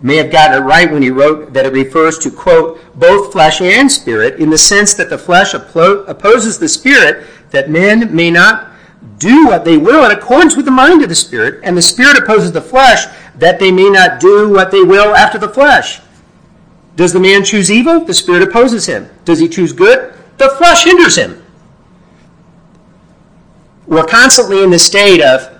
may 0.02 0.16
have 0.16 0.30
gotten 0.30 0.62
it 0.62 0.66
right 0.66 0.90
when 0.90 1.02
he 1.02 1.10
wrote 1.10 1.52
that 1.52 1.66
it 1.66 1.72
refers 1.72 2.18
to, 2.18 2.30
quote, 2.30 2.80
both 2.94 3.32
flesh 3.32 3.60
and 3.60 3.90
spirit, 3.90 4.40
in 4.40 4.50
the 4.50 4.58
sense 4.58 4.94
that 4.94 5.10
the 5.10 5.18
flesh 5.18 5.54
opposes 5.54 6.58
the 6.58 6.68
spirit, 6.68 7.26
that 7.50 7.70
men 7.70 8.14
may 8.14 8.30
not 8.30 8.70
do 9.18 9.46
what 9.46 9.64
they 9.64 9.76
will 9.76 10.04
in 10.04 10.10
accordance 10.10 10.56
with 10.56 10.64
the 10.64 10.70
mind 10.70 11.02
of 11.02 11.08
the 11.08 11.14
spirit, 11.14 11.60
and 11.62 11.76
the 11.76 11.82
spirit 11.82 12.16
opposes 12.16 12.52
the 12.52 12.60
flesh, 12.60 13.06
that 13.36 13.58
they 13.58 13.70
may 13.70 13.90
not 13.90 14.20
do 14.20 14.50
what 14.50 14.70
they 14.70 14.82
will 14.82 15.14
after 15.14 15.38
the 15.38 15.48
flesh. 15.48 16.00
Does 16.96 17.12
the 17.12 17.20
man 17.20 17.44
choose 17.44 17.70
evil? 17.70 18.04
The 18.04 18.14
spirit 18.14 18.42
opposes 18.42 18.86
him. 18.86 19.08
Does 19.24 19.38
he 19.38 19.48
choose 19.48 19.72
good? 19.72 20.14
The 20.38 20.50
flesh 20.50 20.84
hinders 20.84 21.16
him 21.16 21.42
we're 23.90 24.04
constantly 24.04 24.62
in 24.62 24.70
the 24.70 24.78
state 24.78 25.20
of 25.20 25.59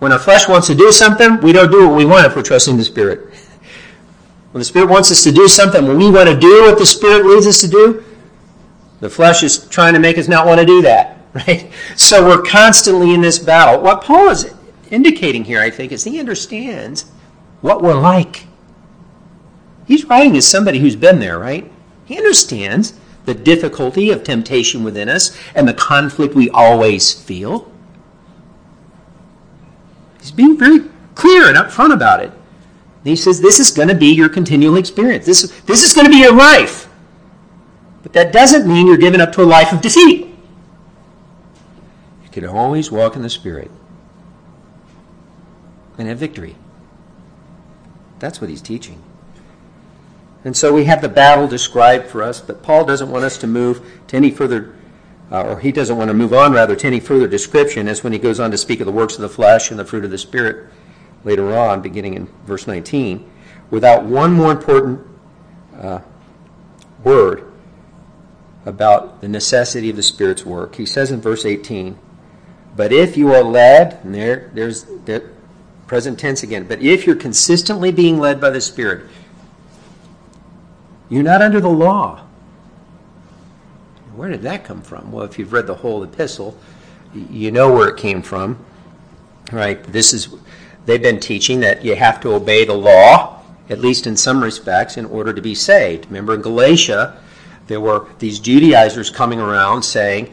when 0.00 0.12
our 0.12 0.18
flesh 0.18 0.48
wants 0.48 0.66
to 0.66 0.74
do 0.74 0.90
something, 0.90 1.40
we 1.40 1.52
don't 1.52 1.70
do 1.70 1.86
what 1.86 1.96
we 1.96 2.04
want 2.04 2.26
if 2.26 2.34
we're 2.34 2.42
trusting 2.42 2.76
the 2.76 2.84
Spirit. 2.84 3.32
When 4.52 4.60
the 4.60 4.64
Spirit 4.64 4.88
wants 4.88 5.10
us 5.12 5.22
to 5.24 5.30
do 5.30 5.46
something, 5.46 5.86
when 5.86 5.98
we 5.98 6.10
want 6.10 6.28
to 6.28 6.36
do 6.36 6.62
what 6.62 6.78
the 6.78 6.86
Spirit 6.86 7.26
leads 7.26 7.46
us 7.46 7.58
to 7.58 7.68
do, 7.68 8.04
the 9.00 9.10
flesh 9.10 9.42
is 9.42 9.68
trying 9.68 9.94
to 9.94 10.00
make 10.00 10.18
us 10.18 10.26
not 10.26 10.46
want 10.46 10.58
to 10.58 10.66
do 10.66 10.82
that, 10.82 11.18
right? 11.34 11.70
So 11.96 12.26
we're 12.26 12.42
constantly 12.42 13.14
in 13.14 13.20
this 13.20 13.38
battle. 13.38 13.80
What 13.82 14.02
Paul 14.02 14.30
is 14.30 14.52
indicating 14.90 15.44
here, 15.44 15.60
I 15.60 15.70
think, 15.70 15.92
is 15.92 16.04
he 16.04 16.18
understands 16.18 17.04
what 17.60 17.82
we're 17.82 17.94
like. 17.94 18.46
He's 19.86 20.04
writing 20.06 20.36
as 20.36 20.46
somebody 20.46 20.78
who's 20.78 20.96
been 20.96 21.20
there, 21.20 21.38
right? 21.38 21.70
He 22.06 22.16
understands 22.16 22.94
the 23.26 23.34
difficulty 23.34 24.10
of 24.10 24.24
temptation 24.24 24.82
within 24.82 25.08
us, 25.08 25.36
and 25.54 25.68
the 25.68 25.74
conflict 25.74 26.34
we 26.34 26.48
always 26.50 27.12
feel. 27.12 27.70
He's 30.20 30.30
being 30.30 30.58
very 30.58 30.88
clear 31.14 31.48
and 31.48 31.56
upfront 31.56 31.92
about 31.92 32.20
it. 32.20 32.30
And 32.30 33.06
he 33.06 33.16
says 33.16 33.40
this 33.40 33.58
is 33.58 33.70
going 33.70 33.88
to 33.88 33.94
be 33.94 34.14
your 34.14 34.28
continual 34.28 34.76
experience. 34.76 35.26
This, 35.26 35.60
this 35.62 35.82
is 35.82 35.92
going 35.92 36.06
to 36.06 36.10
be 36.10 36.18
your 36.18 36.34
life. 36.34 36.88
But 38.02 38.12
that 38.12 38.32
doesn't 38.32 38.66
mean 38.66 38.86
you're 38.86 38.96
given 38.96 39.20
up 39.20 39.32
to 39.32 39.42
a 39.42 39.44
life 39.44 39.72
of 39.72 39.80
defeat. 39.80 40.26
You 42.22 42.30
can 42.30 42.46
always 42.46 42.90
walk 42.90 43.16
in 43.16 43.22
the 43.22 43.30
Spirit 43.30 43.70
and 45.98 46.08
have 46.08 46.18
victory. 46.18 46.56
That's 48.18 48.40
what 48.40 48.50
he's 48.50 48.62
teaching. 48.62 49.02
And 50.44 50.56
so 50.56 50.72
we 50.72 50.84
have 50.84 51.02
the 51.02 51.08
battle 51.08 51.46
described 51.46 52.06
for 52.06 52.22
us, 52.22 52.40
but 52.40 52.62
Paul 52.62 52.84
doesn't 52.84 53.10
want 53.10 53.24
us 53.24 53.36
to 53.38 53.46
move 53.46 53.86
to 54.08 54.16
any 54.16 54.30
further, 54.30 54.74
or 55.30 55.60
he 55.60 55.70
doesn't 55.70 55.96
want 55.96 56.08
to 56.08 56.14
move 56.14 56.32
on 56.32 56.52
rather 56.52 56.74
to 56.74 56.86
any 56.86 57.00
further 57.00 57.28
description 57.28 57.86
as 57.86 58.02
when 58.02 58.12
he 58.12 58.18
goes 58.18 58.40
on 58.40 58.50
to 58.50 58.58
speak 58.58 58.80
of 58.80 58.86
the 58.86 58.92
works 58.92 59.14
of 59.14 59.20
the 59.20 59.28
flesh 59.28 59.70
and 59.70 59.78
the 59.78 59.84
fruit 59.84 60.04
of 60.04 60.10
the 60.10 60.18
Spirit 60.18 60.68
later 61.24 61.56
on, 61.56 61.80
beginning 61.80 62.14
in 62.14 62.26
verse 62.44 62.66
19, 62.66 63.30
without 63.70 64.04
one 64.04 64.32
more 64.32 64.50
important 64.50 65.06
uh, 65.78 66.00
word 67.04 67.50
about 68.66 69.20
the 69.20 69.28
necessity 69.28 69.90
of 69.90 69.96
the 69.96 70.02
Spirit's 70.02 70.44
work. 70.44 70.74
He 70.74 70.84
says 70.84 71.10
in 71.10 71.20
verse 71.20 71.44
18, 71.44 71.96
But 72.76 72.92
if 72.92 73.16
you 73.16 73.32
are 73.32 73.42
led, 73.42 74.00
and 74.02 74.14
there, 74.14 74.50
there's 74.52 74.84
the 74.84 75.28
present 75.86 76.18
tense 76.18 76.42
again, 76.42 76.64
but 76.64 76.80
if 76.80 77.06
you're 77.06 77.16
consistently 77.16 77.92
being 77.92 78.18
led 78.18 78.40
by 78.40 78.50
the 78.50 78.60
Spirit, 78.60 79.06
you're 81.08 81.22
not 81.22 81.42
under 81.42 81.60
the 81.60 81.68
law. 81.68 82.24
Where 84.14 84.28
did 84.28 84.42
that 84.42 84.64
come 84.64 84.82
from? 84.82 85.12
Well, 85.12 85.24
if 85.24 85.38
you've 85.38 85.52
read 85.52 85.66
the 85.66 85.74
whole 85.74 86.02
epistle, 86.02 86.56
you 87.14 87.50
know 87.50 87.72
where 87.72 87.88
it 87.88 87.96
came 87.96 88.22
from. 88.22 88.64
Right? 89.52 89.82
This 89.84 90.12
is 90.12 90.34
they've 90.86 91.02
been 91.02 91.20
teaching 91.20 91.60
that 91.60 91.84
you 91.84 91.96
have 91.96 92.20
to 92.20 92.34
obey 92.34 92.64
the 92.64 92.74
law, 92.74 93.42
at 93.68 93.80
least 93.80 94.06
in 94.06 94.16
some 94.16 94.42
respects, 94.42 94.96
in 94.96 95.04
order 95.06 95.32
to 95.32 95.42
be 95.42 95.54
saved. 95.54 96.06
Remember 96.06 96.34
in 96.34 96.42
Galatia, 96.42 97.20
there 97.66 97.80
were 97.80 98.06
these 98.18 98.38
Judaizers 98.38 99.10
coming 99.10 99.40
around 99.40 99.82
saying, 99.82 100.32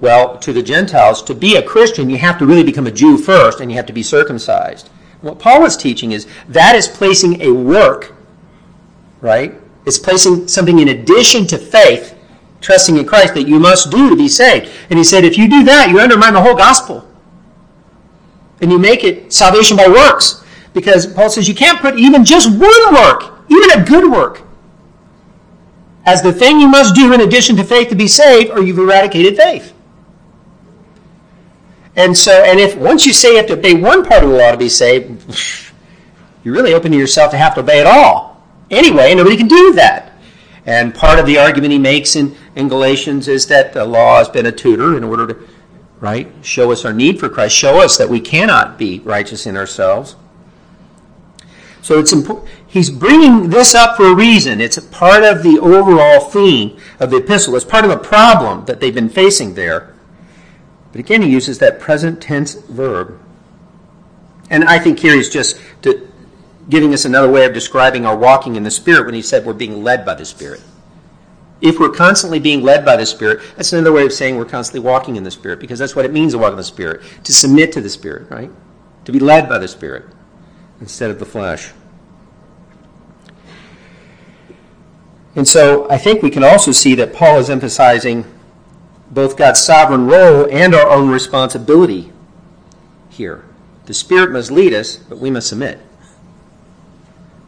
well, 0.00 0.36
to 0.38 0.52
the 0.52 0.62
Gentiles, 0.62 1.22
to 1.22 1.34
be 1.34 1.56
a 1.56 1.62
Christian, 1.62 2.10
you 2.10 2.18
have 2.18 2.38
to 2.38 2.46
really 2.46 2.64
become 2.64 2.86
a 2.88 2.90
Jew 2.90 3.16
first, 3.16 3.60
and 3.60 3.70
you 3.70 3.76
have 3.76 3.86
to 3.86 3.92
be 3.92 4.02
circumcised. 4.02 4.88
What 5.20 5.38
Paul 5.38 5.64
is 5.64 5.76
teaching 5.76 6.10
is 6.10 6.26
that 6.48 6.74
is 6.74 6.88
placing 6.88 7.40
a 7.40 7.52
work, 7.52 8.12
right, 9.20 9.54
it's 9.86 9.98
placing 9.98 10.48
something 10.48 10.80
in 10.80 10.88
addition 10.88 11.46
to 11.46 11.58
faith, 11.58 12.18
trusting 12.62 12.96
in 12.96 13.04
Christ, 13.04 13.34
that 13.34 13.46
you 13.46 13.58
must 13.58 13.90
do 13.90 14.08
to 14.08 14.16
be 14.16 14.28
saved. 14.28 14.70
And 14.88 14.98
he 14.98 15.04
said, 15.04 15.24
if 15.24 15.36
you 15.36 15.48
do 15.48 15.64
that, 15.64 15.90
you 15.90 16.00
undermine 16.00 16.32
the 16.32 16.40
whole 16.40 16.56
gospel. 16.56 17.06
And 18.62 18.70
you 18.70 18.78
make 18.78 19.04
it 19.04 19.32
salvation 19.32 19.76
by 19.76 19.88
works. 19.88 20.42
Because 20.72 21.06
Paul 21.06 21.28
says 21.28 21.46
you 21.46 21.54
can't 21.54 21.80
put 21.80 21.98
even 21.98 22.24
just 22.24 22.48
one 22.48 22.94
work, 22.94 23.44
even 23.50 23.70
a 23.72 23.84
good 23.84 24.10
work, 24.10 24.42
as 26.06 26.22
the 26.22 26.32
thing 26.32 26.58
you 26.58 26.68
must 26.68 26.94
do 26.94 27.12
in 27.12 27.20
addition 27.20 27.56
to 27.56 27.64
faith 27.64 27.88
to 27.90 27.94
be 27.94 28.08
saved, 28.08 28.50
or 28.50 28.62
you've 28.62 28.78
eradicated 28.78 29.36
faith. 29.36 29.74
And 31.94 32.16
so, 32.16 32.32
and 32.42 32.58
if 32.58 32.74
once 32.74 33.04
you 33.04 33.12
say 33.12 33.32
you 33.32 33.36
have 33.36 33.46
to 33.48 33.52
obey 33.52 33.74
one 33.74 34.02
part 34.02 34.24
of 34.24 34.30
the 34.30 34.36
law 34.36 34.50
to 34.50 34.56
be 34.56 34.70
saved, 34.70 35.70
you're 36.42 36.54
really 36.54 36.72
opening 36.72 36.98
yourself 36.98 37.30
to 37.32 37.36
have 37.36 37.54
to 37.56 37.60
obey 37.60 37.80
it 37.80 37.86
all 37.86 38.32
anyway, 38.72 39.14
nobody 39.14 39.36
can 39.36 39.46
do 39.46 39.72
that. 39.74 40.11
And 40.64 40.94
part 40.94 41.18
of 41.18 41.26
the 41.26 41.38
argument 41.38 41.72
he 41.72 41.78
makes 41.78 42.14
in, 42.14 42.36
in 42.54 42.68
Galatians 42.68 43.26
is 43.28 43.46
that 43.48 43.72
the 43.72 43.84
law 43.84 44.18
has 44.18 44.28
been 44.28 44.46
a 44.46 44.52
tutor 44.52 44.96
in 44.96 45.02
order 45.02 45.26
to, 45.26 45.48
right, 46.00 46.32
show 46.42 46.70
us 46.70 46.84
our 46.84 46.92
need 46.92 47.18
for 47.18 47.28
Christ, 47.28 47.56
show 47.56 47.82
us 47.82 47.96
that 47.98 48.08
we 48.08 48.20
cannot 48.20 48.78
be 48.78 49.00
righteous 49.00 49.46
in 49.46 49.56
ourselves. 49.56 50.14
So 51.82 51.98
it's 51.98 52.12
important. 52.12 52.48
He's 52.66 52.90
bringing 52.90 53.50
this 53.50 53.74
up 53.74 53.96
for 53.96 54.06
a 54.06 54.14
reason. 54.14 54.60
It's 54.60 54.76
a 54.76 54.82
part 54.82 55.24
of 55.24 55.42
the 55.42 55.58
overall 55.58 56.20
theme 56.20 56.78
of 57.00 57.10
the 57.10 57.16
epistle. 57.16 57.56
It's 57.56 57.64
part 57.64 57.84
of 57.84 57.90
a 57.90 57.98
problem 57.98 58.64
that 58.66 58.78
they've 58.78 58.94
been 58.94 59.08
facing 59.08 59.54
there. 59.54 59.92
But 60.92 61.00
again, 61.00 61.22
he 61.22 61.28
uses 61.28 61.58
that 61.58 61.80
present 61.80 62.22
tense 62.22 62.54
verb. 62.54 63.20
And 64.48 64.64
I 64.64 64.78
think 64.78 65.00
here 65.00 65.14
he's 65.14 65.28
just 65.28 65.60
to, 65.82 66.08
giving 66.68 66.94
us 66.94 67.04
another 67.04 67.30
way 67.30 67.44
of 67.44 67.52
describing 67.52 68.06
our 68.06 68.16
walking 68.16 68.56
in 68.56 68.62
the 68.62 68.70
Spirit 68.70 69.06
when 69.06 69.14
he 69.14 69.22
said 69.22 69.44
we're 69.44 69.52
being 69.52 69.82
led 69.82 70.04
by 70.04 70.14
the 70.14 70.24
Spirit. 70.24 70.62
If 71.60 71.78
we're 71.78 71.90
constantly 71.90 72.40
being 72.40 72.62
led 72.62 72.84
by 72.84 72.96
the 72.96 73.06
Spirit, 73.06 73.40
that's 73.56 73.72
another 73.72 73.92
way 73.92 74.04
of 74.04 74.12
saying 74.12 74.36
we're 74.36 74.44
constantly 74.44 74.86
walking 74.88 75.16
in 75.16 75.22
the 75.22 75.30
Spirit, 75.30 75.60
because 75.60 75.78
that's 75.78 75.94
what 75.94 76.04
it 76.04 76.12
means 76.12 76.32
to 76.32 76.38
walk 76.38 76.50
in 76.50 76.56
the 76.56 76.64
Spirit, 76.64 77.02
to 77.24 77.32
submit 77.32 77.72
to 77.72 77.80
the 77.80 77.88
Spirit, 77.88 78.30
right? 78.30 78.50
To 79.04 79.12
be 79.12 79.20
led 79.20 79.48
by 79.48 79.58
the 79.58 79.68
Spirit 79.68 80.06
instead 80.80 81.10
of 81.10 81.18
the 81.18 81.24
flesh. 81.24 81.70
And 85.34 85.48
so 85.48 85.88
I 85.88 85.98
think 85.98 86.22
we 86.22 86.30
can 86.30 86.44
also 86.44 86.72
see 86.72 86.94
that 86.96 87.14
Paul 87.14 87.38
is 87.38 87.48
emphasizing 87.48 88.24
both 89.10 89.36
God's 89.36 89.60
sovereign 89.60 90.06
role 90.06 90.48
and 90.50 90.74
our 90.74 90.88
own 90.88 91.08
responsibility 91.08 92.12
here. 93.08 93.44
The 93.86 93.94
Spirit 93.94 94.32
must 94.32 94.50
lead 94.50 94.74
us, 94.74 94.96
but 94.96 95.18
we 95.18 95.30
must 95.30 95.48
submit. 95.48 95.80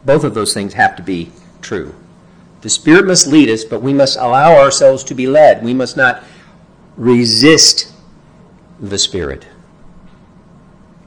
Both 0.05 0.23
of 0.23 0.33
those 0.33 0.53
things 0.53 0.73
have 0.73 0.95
to 0.95 1.03
be 1.03 1.31
true. 1.61 1.95
The 2.61 2.69
Spirit 2.69 3.05
must 3.05 3.27
lead 3.27 3.49
us, 3.49 3.63
but 3.63 3.81
we 3.81 3.93
must 3.93 4.17
allow 4.17 4.55
ourselves 4.55 5.03
to 5.05 5.15
be 5.15 5.27
led. 5.27 5.63
We 5.63 5.73
must 5.73 5.97
not 5.97 6.23
resist 6.97 7.91
the 8.79 8.97
Spirit, 8.97 9.45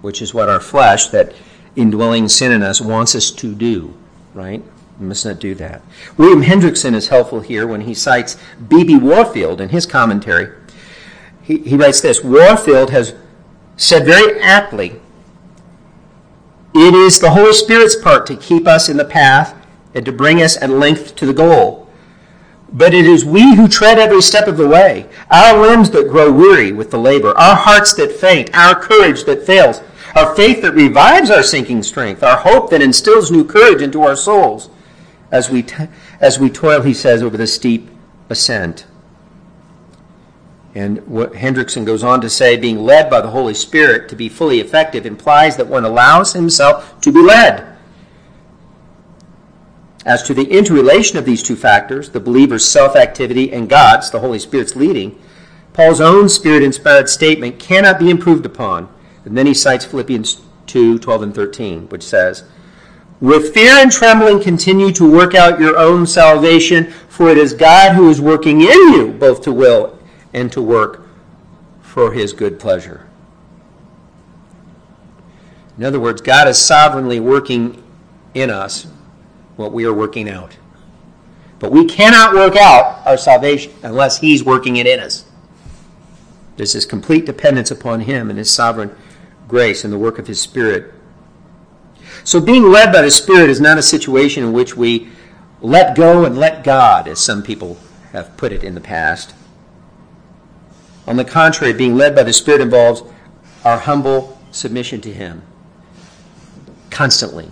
which 0.00 0.20
is 0.22 0.34
what 0.34 0.48
our 0.48 0.60
flesh, 0.60 1.08
that 1.08 1.34
indwelling 1.76 2.28
sin 2.28 2.52
in 2.52 2.62
us, 2.62 2.80
wants 2.80 3.14
us 3.14 3.30
to 3.30 3.54
do, 3.54 3.94
right? 4.34 4.62
We 4.98 5.06
must 5.06 5.24
not 5.24 5.38
do 5.38 5.54
that. 5.56 5.82
William 6.16 6.42
Hendriksen 6.42 6.94
is 6.94 7.08
helpful 7.08 7.40
here 7.40 7.66
when 7.66 7.82
he 7.82 7.94
cites 7.94 8.36
B.B. 8.68 8.96
Warfield 8.98 9.60
in 9.60 9.68
his 9.68 9.86
commentary. 9.86 10.52
He, 11.42 11.58
he 11.58 11.76
writes 11.76 12.00
this 12.00 12.22
Warfield 12.22 12.90
has 12.90 13.14
said 13.76 14.04
very 14.04 14.40
aptly 14.40 15.00
it 16.78 16.94
is 16.94 17.18
the 17.18 17.30
Holy 17.30 17.52
Spirit's 17.52 17.96
part 17.96 18.26
to 18.26 18.36
keep 18.36 18.66
us 18.66 18.88
in 18.88 18.96
the 18.96 19.04
path 19.04 19.54
and 19.94 20.04
to 20.04 20.12
bring 20.12 20.40
us 20.40 20.56
at 20.56 20.70
length 20.70 21.16
to 21.16 21.26
the 21.26 21.32
goal. 21.32 21.88
But 22.72 22.94
it 22.94 23.06
is 23.06 23.24
we 23.24 23.56
who 23.56 23.66
tread 23.66 23.98
every 23.98 24.20
step 24.20 24.46
of 24.46 24.58
the 24.58 24.68
way, 24.68 25.08
our 25.30 25.58
limbs 25.58 25.90
that 25.90 26.08
grow 26.08 26.30
weary 26.30 26.72
with 26.72 26.90
the 26.90 26.98
labor, 26.98 27.36
our 27.38 27.56
hearts 27.56 27.94
that 27.94 28.12
faint, 28.12 28.54
our 28.54 28.74
courage 28.74 29.24
that 29.24 29.46
fails, 29.46 29.80
our 30.14 30.34
faith 30.34 30.62
that 30.62 30.74
revives 30.74 31.30
our 31.30 31.42
sinking 31.42 31.82
strength, 31.82 32.22
our 32.22 32.36
hope 32.36 32.70
that 32.70 32.82
instills 32.82 33.30
new 33.30 33.44
courage 33.44 33.82
into 33.82 34.02
our 34.02 34.16
souls 34.16 34.68
as 35.30 35.50
we, 35.50 35.62
t- 35.62 35.88
as 36.20 36.38
we 36.38 36.50
toil, 36.50 36.82
he 36.82 36.94
says, 36.94 37.22
over 37.22 37.36
the 37.36 37.46
steep 37.46 37.88
ascent. 38.28 38.86
And 40.78 41.04
what 41.08 41.32
Hendriksen 41.32 41.84
goes 41.84 42.04
on 42.04 42.20
to 42.20 42.30
say, 42.30 42.56
being 42.56 42.84
led 42.84 43.10
by 43.10 43.20
the 43.20 43.30
Holy 43.30 43.52
Spirit 43.52 44.08
to 44.10 44.14
be 44.14 44.28
fully 44.28 44.60
effective 44.60 45.04
implies 45.04 45.56
that 45.56 45.66
one 45.66 45.84
allows 45.84 46.34
himself 46.34 47.00
to 47.00 47.10
be 47.10 47.20
led. 47.20 47.76
As 50.06 50.22
to 50.22 50.34
the 50.34 50.48
interrelation 50.48 51.18
of 51.18 51.24
these 51.24 51.42
two 51.42 51.56
factors, 51.56 52.10
the 52.10 52.20
believer's 52.20 52.64
self 52.64 52.94
activity 52.94 53.52
and 53.52 53.68
God's, 53.68 54.08
the 54.12 54.20
Holy 54.20 54.38
Spirit's 54.38 54.76
leading, 54.76 55.20
Paul's 55.72 56.00
own 56.00 56.28
spirit 56.28 56.62
inspired 56.62 57.08
statement 57.08 57.58
cannot 57.58 57.98
be 57.98 58.08
improved 58.08 58.46
upon. 58.46 58.88
And 59.24 59.36
then 59.36 59.46
he 59.46 59.54
cites 59.54 59.84
Philippians 59.84 60.40
2 60.68 61.00
12 61.00 61.22
and 61.22 61.34
13, 61.34 61.88
which 61.88 62.04
says, 62.04 62.44
With 63.20 63.52
fear 63.52 63.72
and 63.72 63.90
trembling 63.90 64.40
continue 64.40 64.92
to 64.92 65.10
work 65.10 65.34
out 65.34 65.58
your 65.58 65.76
own 65.76 66.06
salvation, 66.06 66.92
for 67.08 67.30
it 67.30 67.36
is 67.36 67.52
God 67.52 67.96
who 67.96 68.08
is 68.08 68.20
working 68.20 68.60
in 68.60 68.92
you 68.92 69.16
both 69.18 69.42
to 69.42 69.52
will 69.52 69.97
and 70.38 70.52
to 70.52 70.62
work 70.62 71.06
for 71.80 72.12
his 72.12 72.32
good 72.32 72.60
pleasure. 72.60 73.06
In 75.76 75.84
other 75.84 76.00
words, 76.00 76.20
God 76.20 76.48
is 76.48 76.58
sovereignly 76.58 77.20
working 77.20 77.82
in 78.34 78.50
us 78.50 78.86
what 79.56 79.72
we 79.72 79.84
are 79.84 79.92
working 79.92 80.28
out. 80.28 80.56
But 81.58 81.72
we 81.72 81.86
cannot 81.86 82.34
work 82.34 82.56
out 82.56 83.04
our 83.04 83.16
salvation 83.16 83.72
unless 83.82 84.18
he's 84.18 84.44
working 84.44 84.76
it 84.76 84.86
in 84.86 85.00
us. 85.00 85.24
There's 86.56 86.72
this 86.72 86.84
complete 86.84 87.26
dependence 87.26 87.70
upon 87.70 88.00
him 88.00 88.30
and 88.30 88.38
his 88.38 88.50
sovereign 88.50 88.94
grace 89.48 89.84
and 89.84 89.92
the 89.92 89.98
work 89.98 90.18
of 90.18 90.26
his 90.26 90.40
Spirit. 90.40 90.92
So 92.22 92.40
being 92.40 92.70
led 92.70 92.92
by 92.92 93.02
the 93.02 93.10
Spirit 93.10 93.50
is 93.50 93.60
not 93.60 93.78
a 93.78 93.82
situation 93.82 94.44
in 94.44 94.52
which 94.52 94.76
we 94.76 95.08
let 95.60 95.96
go 95.96 96.24
and 96.24 96.38
let 96.38 96.62
God, 96.62 97.08
as 97.08 97.18
some 97.18 97.42
people 97.42 97.78
have 98.12 98.36
put 98.36 98.52
it 98.52 98.62
in 98.62 98.74
the 98.74 98.80
past. 98.80 99.34
On 101.08 101.16
the 101.16 101.24
contrary, 101.24 101.72
being 101.72 101.96
led 101.96 102.14
by 102.14 102.22
the 102.22 102.34
Spirit 102.34 102.60
involves 102.60 103.02
our 103.64 103.78
humble 103.78 104.38
submission 104.50 105.00
to 105.00 105.12
Him 105.12 105.42
constantly. 106.90 107.50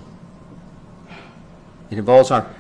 It 1.91 1.97
involves 1.97 2.31
our, 2.31 2.55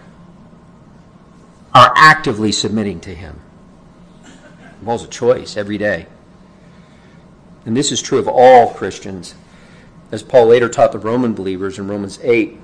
our 1.75 1.93
actively 1.97 2.51
submitting 2.51 3.01
to 3.01 3.15
Him. 3.15 3.39
It 4.25 4.81
involves 4.81 5.05
a 5.05 5.09
choice 5.09 5.59
every 5.59 5.77
day. 5.77 6.07
And 7.67 7.77
this 7.77 7.93
is 7.93 8.01
true 8.01 8.19
of 8.19 8.27
all 8.27 8.73
Christians. 8.73 9.35
As 10.11 10.23
Paul 10.23 10.47
later 10.47 10.71
taught 10.71 10.93
the 10.93 10.99
Roman 10.99 11.35
believers 11.35 11.79
in 11.79 11.89
Romans 11.89 12.19
8, 12.23 12.59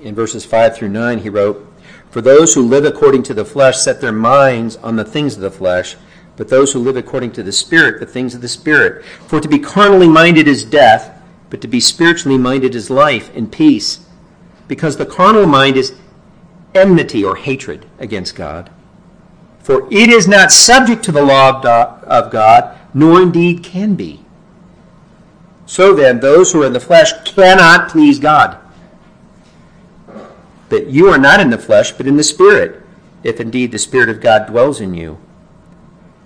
in 0.00 0.14
verses 0.14 0.46
5 0.46 0.76
through 0.76 0.88
9, 0.88 1.18
he 1.18 1.28
wrote, 1.28 1.70
For 2.08 2.22
those 2.22 2.54
who 2.54 2.66
live 2.66 2.86
according 2.86 3.22
to 3.24 3.34
the 3.34 3.44
flesh 3.44 3.76
set 3.76 4.00
their 4.00 4.12
minds 4.12 4.76
on 4.76 4.96
the 4.96 5.04
things 5.04 5.34
of 5.34 5.42
the 5.42 5.50
flesh 5.50 5.96
but 6.36 6.48
those 6.48 6.72
who 6.72 6.80
live 6.80 6.96
according 6.96 7.32
to 7.32 7.42
the 7.42 7.52
Spirit, 7.52 8.00
the 8.00 8.06
things 8.06 8.34
of 8.34 8.40
the 8.40 8.48
Spirit. 8.48 9.04
For 9.26 9.40
to 9.40 9.48
be 9.48 9.58
carnally 9.58 10.08
minded 10.08 10.48
is 10.48 10.64
death, 10.64 11.22
but 11.50 11.60
to 11.60 11.68
be 11.68 11.80
spiritually 11.80 12.38
minded 12.38 12.74
is 12.74 12.90
life 12.90 13.34
and 13.36 13.50
peace. 13.50 14.00
Because 14.66 14.96
the 14.96 15.06
carnal 15.06 15.46
mind 15.46 15.76
is 15.76 15.94
enmity 16.74 17.22
or 17.22 17.36
hatred 17.36 17.86
against 17.98 18.34
God. 18.34 18.70
For 19.60 19.86
it 19.92 20.10
is 20.10 20.26
not 20.26 20.52
subject 20.52 21.04
to 21.04 21.12
the 21.12 21.24
law 21.24 21.60
of 22.02 22.30
God, 22.30 22.78
nor 22.92 23.22
indeed 23.22 23.62
can 23.62 23.94
be. 23.94 24.24
So 25.66 25.94
then, 25.94 26.20
those 26.20 26.52
who 26.52 26.62
are 26.62 26.66
in 26.66 26.72
the 26.72 26.80
flesh 26.80 27.12
cannot 27.24 27.88
please 27.88 28.18
God. 28.18 28.58
But 30.68 30.88
you 30.88 31.08
are 31.08 31.18
not 31.18 31.40
in 31.40 31.50
the 31.50 31.58
flesh, 31.58 31.92
but 31.92 32.06
in 32.06 32.16
the 32.16 32.24
Spirit, 32.24 32.82
if 33.22 33.40
indeed 33.40 33.72
the 33.72 33.78
Spirit 33.78 34.08
of 34.08 34.20
God 34.20 34.46
dwells 34.46 34.80
in 34.80 34.94
you. 34.94 35.18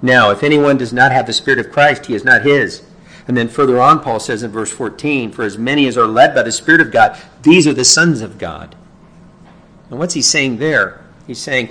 Now, 0.00 0.30
if 0.30 0.42
anyone 0.42 0.78
does 0.78 0.92
not 0.92 1.12
have 1.12 1.26
the 1.26 1.32
Spirit 1.32 1.58
of 1.58 1.72
Christ, 1.72 2.06
he 2.06 2.14
is 2.14 2.24
not 2.24 2.42
his. 2.42 2.82
And 3.26 3.36
then 3.36 3.48
further 3.48 3.80
on, 3.80 4.00
Paul 4.00 4.20
says 4.20 4.42
in 4.42 4.50
verse 4.50 4.72
14, 4.72 5.32
For 5.32 5.42
as 5.44 5.58
many 5.58 5.86
as 5.86 5.98
are 5.98 6.06
led 6.06 6.34
by 6.34 6.42
the 6.42 6.52
Spirit 6.52 6.80
of 6.80 6.90
God, 6.90 7.18
these 7.42 7.66
are 7.66 7.74
the 7.74 7.84
sons 7.84 8.20
of 8.22 8.38
God. 8.38 8.74
And 9.90 9.98
what's 9.98 10.14
he 10.14 10.22
saying 10.22 10.58
there? 10.58 11.04
He's 11.26 11.38
saying 11.38 11.70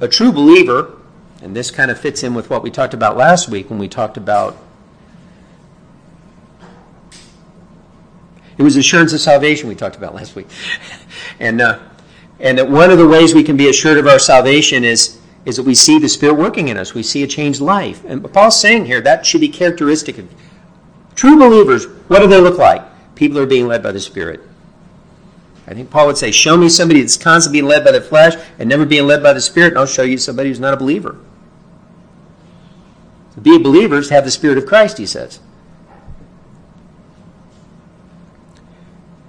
a 0.00 0.08
true 0.08 0.32
believer, 0.32 0.98
and 1.42 1.54
this 1.54 1.70
kind 1.70 1.90
of 1.90 1.98
fits 1.98 2.22
in 2.22 2.34
with 2.34 2.50
what 2.50 2.62
we 2.62 2.70
talked 2.70 2.94
about 2.94 3.16
last 3.16 3.48
week 3.48 3.68
when 3.68 3.78
we 3.78 3.88
talked 3.88 4.16
about 4.16 4.56
it 8.56 8.62
was 8.62 8.76
assurance 8.76 9.12
of 9.12 9.20
salvation 9.20 9.68
we 9.68 9.74
talked 9.74 9.96
about 9.96 10.14
last 10.14 10.36
week. 10.36 10.46
and, 11.40 11.60
uh, 11.60 11.80
and 12.38 12.58
that 12.58 12.70
one 12.70 12.90
of 12.90 12.98
the 12.98 13.06
ways 13.06 13.34
we 13.34 13.42
can 13.42 13.56
be 13.56 13.68
assured 13.68 13.98
of 13.98 14.06
our 14.06 14.18
salvation 14.18 14.84
is 14.84 15.18
is 15.44 15.56
that 15.56 15.64
we 15.64 15.74
see 15.74 15.98
the 15.98 16.08
Spirit 16.08 16.34
working 16.34 16.68
in 16.68 16.76
us. 16.76 16.94
We 16.94 17.02
see 17.02 17.22
a 17.22 17.26
changed 17.26 17.60
life. 17.60 18.02
And 18.04 18.32
Paul's 18.32 18.58
saying 18.58 18.86
here 18.86 19.00
that 19.02 19.26
should 19.26 19.40
be 19.40 19.48
characteristic 19.48 20.18
of 20.18 20.28
true 21.14 21.36
believers. 21.38 21.86
What 22.08 22.20
do 22.20 22.26
they 22.26 22.40
look 22.40 22.58
like? 22.58 22.82
People 23.14 23.38
are 23.38 23.46
being 23.46 23.68
led 23.68 23.82
by 23.82 23.92
the 23.92 24.00
Spirit. 24.00 24.40
I 25.66 25.74
think 25.74 25.90
Paul 25.90 26.06
would 26.06 26.18
say, 26.18 26.30
Show 26.30 26.56
me 26.56 26.68
somebody 26.68 27.00
that's 27.00 27.16
constantly 27.16 27.60
being 27.60 27.68
led 27.68 27.84
by 27.84 27.92
the 27.92 28.00
flesh 28.00 28.34
and 28.58 28.68
never 28.68 28.84
being 28.84 29.06
led 29.06 29.22
by 29.22 29.32
the 29.32 29.40
Spirit, 29.40 29.68
and 29.68 29.78
I'll 29.78 29.86
show 29.86 30.02
you 30.02 30.18
somebody 30.18 30.48
who's 30.48 30.60
not 30.60 30.74
a 30.74 30.76
believer. 30.76 31.18
To 33.34 33.40
be 33.40 33.58
believers, 33.58 34.10
have 34.10 34.24
the 34.24 34.30
Spirit 34.30 34.58
of 34.58 34.66
Christ, 34.66 34.98
he 34.98 35.06
says. 35.06 35.40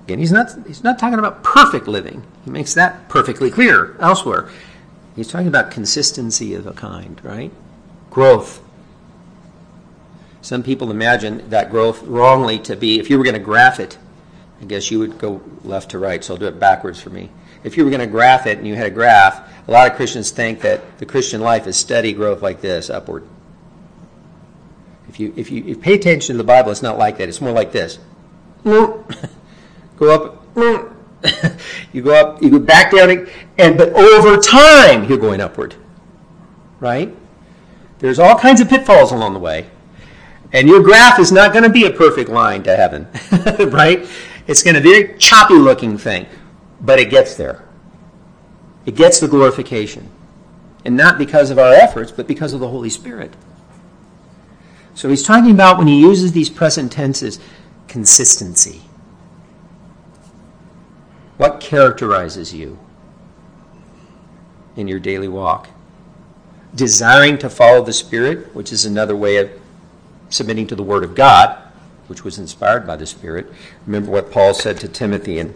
Again, 0.03 0.19
he's 0.19 0.31
not, 0.31 0.51
he's 0.67 0.83
not 0.83 0.99
talking 0.99 1.17
about 1.17 1.43
perfect 1.43 1.87
living. 1.87 2.23
He 2.43 2.51
makes 2.51 2.75
that 2.75 3.09
perfectly 3.09 3.49
clear 3.49 3.95
elsewhere. 3.99 4.49
He's 5.15 5.27
talking 5.29 5.47
about 5.47 5.71
consistency 5.71 6.53
of 6.55 6.67
a 6.67 6.73
kind, 6.73 7.19
right? 7.23 7.51
Growth. 8.09 8.61
Some 10.41 10.61
people 10.61 10.91
imagine 10.91 11.49
that 11.49 11.71
growth 11.71 12.03
wrongly 12.03 12.59
to 12.59 12.75
be, 12.75 12.99
if 12.99 13.09
you 13.09 13.17
were 13.17 13.23
going 13.23 13.35
to 13.35 13.39
graph 13.39 13.79
it, 13.79 13.97
I 14.61 14.65
guess 14.65 14.91
you 14.91 14.99
would 14.99 15.17
go 15.17 15.41
left 15.63 15.91
to 15.91 15.99
right, 15.99 16.23
so 16.23 16.33
I'll 16.33 16.39
do 16.39 16.47
it 16.47 16.59
backwards 16.59 17.01
for 17.01 17.09
me. 17.09 17.29
If 17.63 17.77
you 17.77 17.83
were 17.83 17.89
going 17.89 18.01
to 18.01 18.07
graph 18.07 18.45
it 18.45 18.57
and 18.57 18.67
you 18.67 18.75
had 18.75 18.85
a 18.85 18.91
graph, 18.91 19.67
a 19.67 19.71
lot 19.71 19.89
of 19.89 19.97
Christians 19.97 20.31
think 20.31 20.61
that 20.61 20.99
the 20.99 21.05
Christian 21.05 21.41
life 21.41 21.65
is 21.65 21.77
steady 21.77 22.13
growth 22.13 22.41
like 22.41 22.61
this, 22.61 22.89
upward. 22.89 23.27
If 25.07 25.19
you, 25.19 25.33
if 25.35 25.49
you, 25.49 25.61
if 25.61 25.67
you 25.67 25.77
pay 25.77 25.93
attention 25.93 26.33
to 26.33 26.37
the 26.37 26.43
Bible, 26.43 26.71
it's 26.71 26.83
not 26.83 26.97
like 26.97 27.17
that. 27.17 27.29
It's 27.29 27.41
more 27.41 27.51
like 27.51 27.71
this. 27.71 27.99
Go 28.63 29.05
up, 29.99 30.55
you 31.95 32.01
go 32.01 32.13
up, 32.13 32.43
you 32.43 32.49
go 32.49 32.59
back 32.59 32.91
down, 32.91 33.27
and 33.57 33.77
but 33.77 33.93
over 33.93 34.35
time 34.37 35.05
you're 35.05 35.17
going 35.17 35.39
upward. 35.39 35.75
Right? 36.81 37.15
There's 37.99 38.19
all 38.19 38.37
kinds 38.37 38.59
of 38.59 38.67
pitfalls 38.67 39.13
along 39.13 39.33
the 39.33 39.39
way. 39.39 39.69
And 40.51 40.67
your 40.67 40.83
graph 40.83 41.19
is 41.19 41.31
not 41.31 41.53
going 41.53 41.63
to 41.63 41.69
be 41.69 41.85
a 41.85 41.91
perfect 41.91 42.29
line 42.29 42.63
to 42.63 42.75
heaven. 42.75 43.07
right? 43.71 44.07
It's 44.45 44.61
going 44.61 44.75
to 44.75 44.81
be 44.81 44.93
a 44.93 45.17
choppy 45.17 45.55
looking 45.55 45.97
thing. 45.97 46.27
But 46.81 46.99
it 46.99 47.09
gets 47.09 47.35
there. 47.35 47.63
It 48.85 48.95
gets 48.95 49.19
the 49.19 49.27
glorification. 49.27 50.09
And 50.83 50.95
not 50.95 51.17
because 51.17 51.49
of 51.49 51.57
our 51.57 51.73
efforts, 51.73 52.11
but 52.11 52.27
because 52.27 52.53
of 52.53 52.59
the 52.59 52.67
Holy 52.67 52.89
Spirit. 52.89 53.33
So 54.93 55.09
he's 55.09 55.23
talking 55.23 55.51
about 55.51 55.77
when 55.77 55.87
he 55.87 55.99
uses 55.99 56.33
these 56.33 56.49
present 56.49 56.91
tenses, 56.91 57.39
consistency. 57.87 58.84
What 61.37 61.59
characterizes 61.59 62.53
you 62.53 62.79
in 64.75 64.87
your 64.87 64.99
daily 64.99 65.27
walk? 65.27 65.69
Desiring 66.73 67.37
to 67.39 67.49
follow 67.49 67.83
the 67.83 67.93
Spirit, 67.93 68.53
which 68.55 68.71
is 68.71 68.85
another 68.85 69.15
way 69.15 69.37
of 69.37 69.51
submitting 70.29 70.67
to 70.67 70.75
the 70.75 70.83
Word 70.83 71.03
of 71.03 71.15
God, 71.15 71.57
which 72.07 72.23
was 72.23 72.37
inspired 72.37 72.87
by 72.87 72.95
the 72.95 73.05
Spirit. 73.05 73.51
Remember 73.85 74.11
what 74.11 74.31
Paul 74.31 74.53
said 74.53 74.79
to 74.79 74.87
Timothy 74.87 75.39
in 75.39 75.53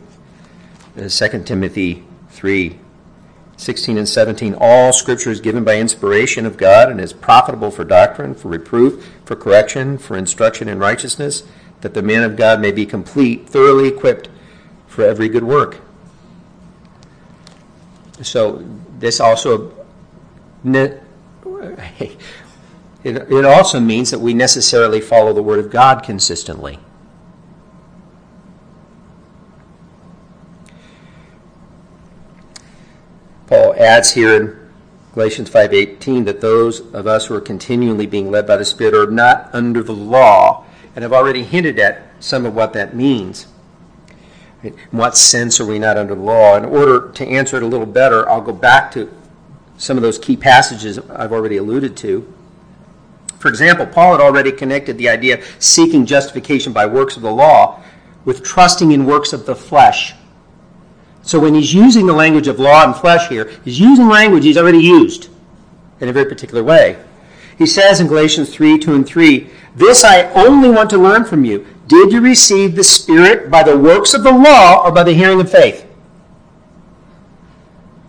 2 0.95 1.03
uh, 1.05 1.43
Timothy 1.43 2.03
3 2.31 2.79
16 3.57 3.97
and 3.97 4.07
17. 4.07 4.55
All 4.57 4.93
Scripture 4.93 5.31
is 5.31 5.41
given 5.41 5.65
by 5.65 5.77
inspiration 5.77 6.45
of 6.45 6.55
God 6.55 6.89
and 6.89 7.01
is 7.01 7.11
profitable 7.11 7.71
for 7.71 7.83
doctrine, 7.83 8.33
for 8.33 8.47
reproof, 8.47 9.05
for 9.25 9.35
correction, 9.35 9.97
for 9.97 10.15
instruction 10.15 10.69
in 10.69 10.79
righteousness, 10.79 11.43
that 11.81 11.93
the 11.93 12.01
man 12.01 12.23
of 12.23 12.37
God 12.37 12.61
may 12.61 12.71
be 12.71 12.85
complete, 12.85 13.49
thoroughly 13.49 13.89
equipped 13.89 14.29
for 14.99 15.05
every 15.05 15.29
good 15.29 15.45
work. 15.45 15.79
So, 18.21 18.65
this 18.99 19.21
also. 19.21 19.73
It, 23.01 23.15
it 23.31 23.45
also 23.45 23.79
means 23.79 24.11
that 24.11 24.19
we 24.19 24.33
necessarily 24.33 24.99
follow 24.99 25.31
the 25.31 25.41
Word 25.41 25.59
of 25.59 25.71
God 25.71 26.03
consistently. 26.03 26.79
Paul 33.47 33.73
adds 33.79 34.11
here 34.11 34.35
in 34.35 34.69
Galatians 35.13 35.49
5:18 35.49 36.25
that 36.25 36.41
those 36.41 36.81
of 36.93 37.07
us 37.07 37.27
who 37.27 37.35
are 37.35 37.41
continually 37.41 38.05
being 38.05 38.29
led 38.29 38.45
by 38.45 38.57
the 38.57 38.65
Spirit 38.65 38.93
are 38.93 39.09
not 39.09 39.49
under 39.53 39.81
the 39.81 39.93
law, 39.93 40.65
and 40.93 41.03
have 41.03 41.13
already 41.13 41.43
hinted 41.43 41.79
at 41.79 42.01
some 42.19 42.45
of 42.45 42.53
what 42.53 42.73
that 42.73 42.93
means. 42.93 43.47
In 44.63 44.73
what 44.91 45.15
sense 45.15 45.59
are 45.59 45.65
we 45.65 45.79
not 45.79 45.97
under 45.97 46.15
the 46.15 46.21
law? 46.21 46.57
In 46.57 46.65
order 46.65 47.11
to 47.11 47.25
answer 47.25 47.57
it 47.57 47.63
a 47.63 47.67
little 47.67 47.85
better, 47.85 48.29
I'll 48.29 48.41
go 48.41 48.51
back 48.51 48.91
to 48.91 49.11
some 49.77 49.95
of 49.95 50.03
those 50.03 50.19
key 50.19 50.35
passages 50.35 50.99
I've 50.99 51.31
already 51.31 51.57
alluded 51.57 51.95
to. 51.97 52.31
For 53.39 53.47
example, 53.47 53.85
Paul 53.85 54.11
had 54.11 54.21
already 54.21 54.51
connected 54.51 54.97
the 54.97 55.07
idea 55.07 55.39
of 55.39 55.55
seeking 55.59 56.05
justification 56.05 56.73
by 56.73 56.85
works 56.85 57.15
of 57.15 57.21
the 57.21 57.31
law 57.31 57.81
with 58.25 58.43
trusting 58.43 58.91
in 58.91 59.05
works 59.05 59.31
of 59.31 59.45
the 59.45 59.55
flesh. 59.55 60.13
So 61.21 61.39
when 61.39 61.53
he's 61.53 61.73
using 61.73 62.05
the 62.05 62.13
language 62.13 62.49
of 62.49 62.59
law 62.59 62.83
and 62.83 62.93
flesh 62.93 63.29
here, 63.29 63.49
he's 63.63 63.79
using 63.79 64.09
language 64.09 64.43
he's 64.43 64.57
already 64.57 64.79
used 64.79 65.29
in 66.01 66.09
a 66.09 66.13
very 66.13 66.25
particular 66.25 66.63
way. 66.63 66.97
He 67.57 67.65
says 67.65 68.01
in 68.01 68.07
Galatians 68.07 68.53
3 68.53 68.77
2 68.77 68.93
and 68.93 69.05
3, 69.05 69.49
This 69.75 70.03
I 70.03 70.23
only 70.31 70.69
want 70.69 70.89
to 70.89 70.97
learn 70.97 71.23
from 71.23 71.45
you. 71.45 71.65
Did 71.89 72.13
you 72.13 72.21
receive 72.21 72.75
the 72.75 72.83
Spirit 72.83 73.49
by 73.49 73.63
the 73.63 73.75
works 73.75 74.13
of 74.13 74.21
the 74.21 74.31
law 74.31 74.85
or 74.85 74.91
by 74.91 75.01
the 75.01 75.13
hearing 75.13 75.41
of 75.41 75.51
faith? 75.51 75.87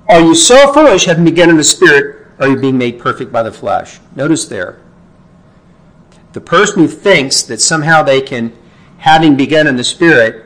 Are 0.06 0.20
you 0.20 0.34
so 0.34 0.70
foolish, 0.74 1.06
having 1.06 1.24
begun 1.24 1.48
in 1.48 1.56
the 1.56 1.64
Spirit, 1.64 2.26
are 2.38 2.48
you 2.48 2.60
being 2.60 2.76
made 2.76 2.98
perfect 2.98 3.32
by 3.32 3.42
the 3.42 3.50
flesh? 3.50 3.98
Notice 4.14 4.44
there, 4.44 4.80
the 6.34 6.42
person 6.42 6.80
who 6.80 6.88
thinks 6.88 7.42
that 7.44 7.62
somehow 7.62 8.02
they 8.02 8.20
can, 8.20 8.52
having 8.98 9.34
begun 9.34 9.66
in 9.66 9.76
the 9.76 9.84
Spirit, 9.84 10.44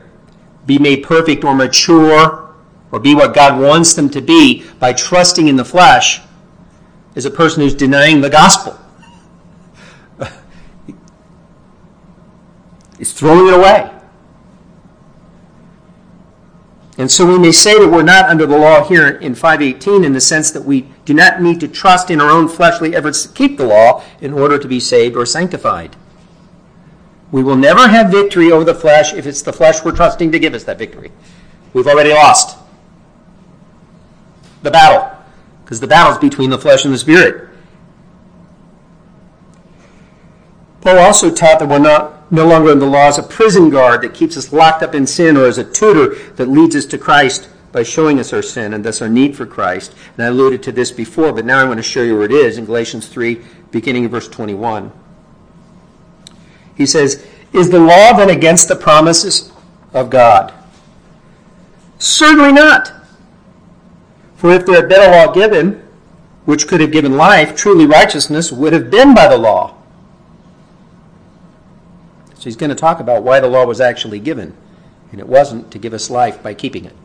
be 0.65 0.79
made 0.79 1.03
perfect 1.03 1.43
or 1.43 1.53
mature 1.53 2.55
or 2.93 2.99
be 3.01 3.15
what 3.15 3.35
God 3.35 3.59
wants 3.59 3.95
them 3.95 4.09
to 4.11 4.21
be 4.21 4.63
by 4.79 4.93
trusting 4.93 5.49
in 5.49 5.57
the 5.57 5.65
flesh 5.65 6.21
is 7.15 7.25
a 7.25 7.31
person 7.31 7.63
who's 7.63 7.75
denying 7.75 8.21
the 8.21 8.29
gospel. 8.29 8.79
He's 12.97 13.13
throwing 13.13 13.47
it 13.47 13.53
away. 13.53 13.91
And 16.97 17.11
so 17.11 17.25
we 17.25 17.37
may 17.37 17.51
say 17.51 17.77
that 17.77 17.89
we're 17.89 18.03
not 18.03 18.29
under 18.29 18.45
the 18.45 18.57
law 18.57 18.83
here 18.87 19.07
in 19.07 19.35
518 19.35 20.05
in 20.05 20.13
the 20.13 20.21
sense 20.21 20.51
that 20.51 20.63
we 20.63 20.87
do 21.03 21.13
not 21.13 21.41
need 21.41 21.59
to 21.59 21.67
trust 21.67 22.09
in 22.09 22.21
our 22.21 22.29
own 22.29 22.47
fleshly 22.47 22.95
efforts 22.95 23.23
to 23.23 23.33
keep 23.33 23.57
the 23.57 23.65
law 23.65 24.01
in 24.21 24.33
order 24.33 24.57
to 24.57 24.67
be 24.67 24.79
saved 24.79 25.17
or 25.17 25.25
sanctified. 25.25 25.95
We 27.31 27.43
will 27.43 27.57
never 27.57 27.89
have 27.89 28.11
victory 28.11 28.51
over 28.51 28.63
the 28.63 28.73
flesh 28.73 29.13
if 29.13 29.27
it's 29.27 29.41
the 29.41 29.51
flesh 29.51 29.83
we're 29.83 29.95
trusting 29.95 30.31
to 30.31 30.39
give 30.39 30.53
us 30.53 30.63
that 30.65 30.77
victory. 30.77 31.11
We've 31.73 31.87
already 31.87 32.13
lost 32.13 32.57
the 34.63 34.71
battle 34.71 35.11
because 35.63 35.81
the 35.81 35.87
battle 35.87 36.13
is 36.13 36.17
between 36.19 36.49
the 36.49 36.57
flesh 36.57 36.85
and 36.85 36.93
the 36.93 36.97
spirit. 36.97 37.49
Paul 40.85 40.99
also 40.99 41.31
taught 41.31 41.57
that 41.57 41.67
we're 41.67 41.79
not 41.79 42.31
no 42.31 42.45
longer 42.45 42.71
in 42.71 42.77
the 42.77 42.85
law 42.85 43.07
as 43.07 43.17
a 43.17 43.23
prison 43.23 43.71
guard 43.71 44.03
that 44.03 44.13
keeps 44.13 44.37
us 44.37 44.53
locked 44.53 44.83
up 44.83 44.93
in 44.93 45.07
sin 45.07 45.35
or 45.35 45.45
as 45.45 45.57
a 45.57 45.63
tutor 45.63 46.13
that 46.33 46.45
leads 46.45 46.75
us 46.75 46.85
to 46.85 46.99
Christ 46.99 47.49
by 47.71 47.81
showing 47.81 48.19
us 48.19 48.31
our 48.31 48.43
sin 48.43 48.71
and 48.71 48.85
thus 48.85 49.01
our 49.01 49.09
need 49.09 49.35
for 49.35 49.47
Christ. 49.47 49.95
And 50.15 50.23
I 50.23 50.27
alluded 50.27 50.61
to 50.61 50.71
this 50.71 50.91
before, 50.91 51.33
but 51.33 51.43
now 51.43 51.59
I 51.59 51.63
want 51.63 51.77
to 51.77 51.83
show 51.83 52.03
you 52.03 52.13
where 52.13 52.25
it 52.25 52.31
is 52.31 52.59
in 52.59 52.65
Galatians 52.65 53.07
3, 53.07 53.41
beginning 53.71 54.05
of 54.05 54.11
verse 54.11 54.27
21. 54.27 54.91
He 56.75 56.85
says, 56.85 57.25
Is 57.51 57.71
the 57.71 57.79
law 57.79 58.13
then 58.13 58.29
against 58.29 58.67
the 58.67 58.75
promises 58.75 59.51
of 59.91 60.11
God? 60.11 60.53
Certainly 61.97 62.51
not. 62.51 62.93
For 64.35 64.51
if 64.51 64.67
there 64.67 64.75
had 64.75 64.87
been 64.87 65.01
a 65.01 65.11
law 65.11 65.33
given, 65.33 65.81
which 66.45 66.67
could 66.67 66.79
have 66.79 66.91
given 66.91 67.17
life, 67.17 67.55
truly 67.55 67.87
righteousness 67.87 68.51
would 68.51 68.73
have 68.73 68.91
been 68.91 69.15
by 69.15 69.27
the 69.27 69.39
law. 69.39 69.74
So 72.45 72.49
he's 72.49 72.57
going 72.57 72.69
to 72.69 72.75
talk 72.75 72.99
about 72.99 73.23
why 73.23 73.39
the 73.39 73.47
law 73.47 73.65
was 73.65 73.81
actually 73.81 74.19
given. 74.19 74.55
And 75.09 75.19
it 75.19 75.27
wasn't 75.27 75.71
to 75.71 75.79
give 75.79 75.95
us 75.95 76.11
life 76.11 76.43
by 76.43 76.53
keeping 76.53 76.85
it. 76.85 76.95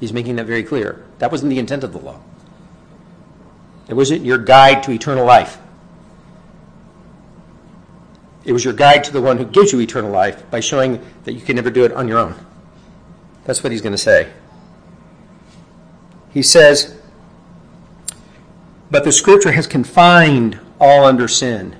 He's 0.00 0.10
making 0.10 0.36
that 0.36 0.46
very 0.46 0.62
clear. 0.62 1.04
That 1.18 1.30
wasn't 1.30 1.50
the 1.50 1.58
intent 1.58 1.84
of 1.84 1.92
the 1.92 1.98
law. 1.98 2.18
It 3.88 3.92
wasn't 3.92 4.24
your 4.24 4.38
guide 4.38 4.82
to 4.84 4.90
eternal 4.90 5.26
life. 5.26 5.58
It 8.46 8.52
was 8.52 8.64
your 8.64 8.72
guide 8.72 9.04
to 9.04 9.12
the 9.12 9.20
one 9.20 9.36
who 9.36 9.44
gives 9.44 9.70
you 9.70 9.80
eternal 9.80 10.10
life 10.10 10.50
by 10.50 10.60
showing 10.60 11.04
that 11.24 11.34
you 11.34 11.42
can 11.42 11.56
never 11.56 11.68
do 11.68 11.84
it 11.84 11.92
on 11.92 12.08
your 12.08 12.16
own. 12.16 12.34
That's 13.44 13.62
what 13.62 13.70
he's 13.70 13.82
going 13.82 13.92
to 13.92 13.98
say. 13.98 14.32
He 16.30 16.42
says, 16.42 16.98
But 18.90 19.04
the 19.04 19.12
scripture 19.12 19.52
has 19.52 19.66
confined 19.66 20.58
all 20.80 21.04
under 21.04 21.28
sin 21.28 21.76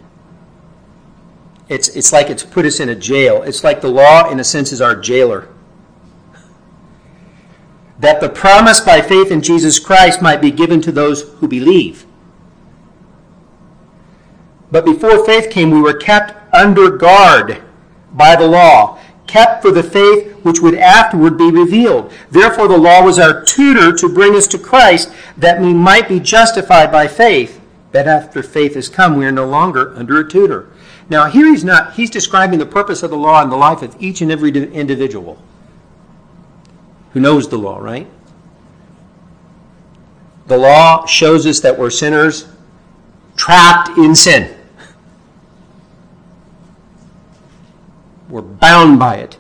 it's, 1.69 1.89
it's 1.89 2.13
like 2.13 2.31
it's 2.31 2.43
put 2.43 2.65
us 2.65 2.81
in 2.81 2.89
a 2.89 2.95
jail. 2.95 3.43
It's 3.43 3.63
like 3.63 3.81
the 3.81 3.89
law, 3.89 4.31
in 4.31 4.41
a 4.41 4.45
sense, 4.45 4.73
is 4.73 4.81
our 4.81 4.97
jailer. 4.97 5.49
That 7.99 8.21
the 8.21 8.29
promise 8.29 8.81
by 8.81 9.01
faith 9.03 9.31
in 9.31 9.43
Jesus 9.43 9.79
Christ 9.79 10.23
might 10.23 10.41
be 10.41 10.51
given 10.51 10.81
to 10.83 10.93
those 10.93 11.23
who 11.23 11.49
believe. 11.49 12.07
But 14.71 14.85
before 14.85 15.25
faith 15.25 15.51
came, 15.51 15.71
we 15.71 15.81
were 15.81 15.95
kept 15.95 16.35
under 16.55 16.91
guard 16.91 17.63
by 18.13 18.37
the 18.37 18.47
law, 18.47 18.99
kept 19.27 19.63
for 19.63 19.71
the 19.71 19.83
faith 19.83 20.33
which 20.43 20.61
would 20.61 20.75
afterward 20.75 21.37
be 21.37 21.51
revealed. 21.51 22.13
Therefore, 22.31 22.69
the 22.69 22.79
law 22.79 23.03
was 23.03 23.19
our 23.19 23.43
tutor 23.45 23.93
to 23.97 24.15
bring 24.15 24.35
us 24.35 24.47
to 24.49 24.59
Christ, 24.59 25.13
that 25.37 25.61
we 25.61 25.75
might 25.75 26.09
be 26.09 26.21
justified 26.21 26.91
by 26.93 27.09
faith. 27.09 27.61
That 27.93 28.07
after 28.07 28.43
faith 28.43 28.75
has 28.75 28.89
come, 28.89 29.17
we 29.17 29.27
are 29.27 29.33
no 29.33 29.47
longer 29.47 29.95
under 29.97 30.21
a 30.21 30.29
tutor. 30.29 30.69
Now, 31.11 31.27
here 31.27 31.47
he's 31.47 31.65
not, 31.65 31.95
he's 31.95 32.11
describing 32.11 32.59
the 32.59 32.67
purpose 32.67 33.03
of 33.03 33.11
the 33.11 33.17
law 33.17 33.43
in 33.43 33.49
the 33.49 33.57
life 33.57 33.83
of 33.83 33.97
each 34.01 34.21
and 34.21 34.31
every 34.31 34.51
individual 34.51 35.39
who 37.13 37.21
knows 37.21 37.49
the 37.49 37.57
law, 37.57 37.79
right? 37.79 38.07
The 40.47 40.59
law 40.59 41.07
shows 41.07 41.47
us 41.47 41.61
that 41.61 41.79
we're 41.79 41.91
sinners 41.91 42.49
trapped 43.37 43.97
in 43.97 44.15
sin. 44.15 44.55
We're 48.29 48.43
bound 48.43 48.99
by 48.99 49.17
it. 49.17 49.39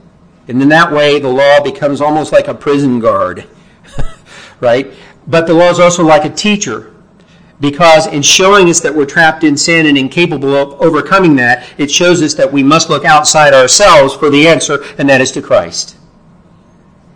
And 0.49 0.63
in 0.63 0.69
that 0.71 0.91
way, 0.91 1.19
the 1.19 1.29
law 1.29 1.61
becomes 1.61 2.01
almost 2.01 2.33
like 2.33 2.49
a 2.49 2.55
prison 2.55 3.01
guard, 3.01 3.47
right? 4.61 4.93
But 5.27 5.47
the 5.47 5.53
law 5.53 5.69
is 5.69 5.79
also 5.79 6.05
like 6.05 6.25
a 6.25 6.31
teacher 6.31 6.95
because 7.61 8.07
in 8.07 8.23
showing 8.23 8.69
us 8.69 8.81
that 8.81 8.95
we're 8.95 9.07
trapped 9.07 9.43
in 9.43 9.57
sin 9.57 9.87
and 9.87 9.99
incapable 9.99 10.55
of 10.55 10.81
overcoming 10.81 11.37
that, 11.37 11.69
it 11.77 11.91
shows 11.91 12.23
us 12.23 12.35
that 12.35 12.53
we 12.53 12.63
must 12.63 12.89
look 12.89 13.05
outside 13.05 13.53
ourselves 13.53 14.15
for 14.15 14.31
the 14.31 14.47
answer, 14.47 14.85
and 14.97 15.09
that 15.09 15.21
is 15.21 15.33
to 15.33 15.43
Christ. 15.43 15.97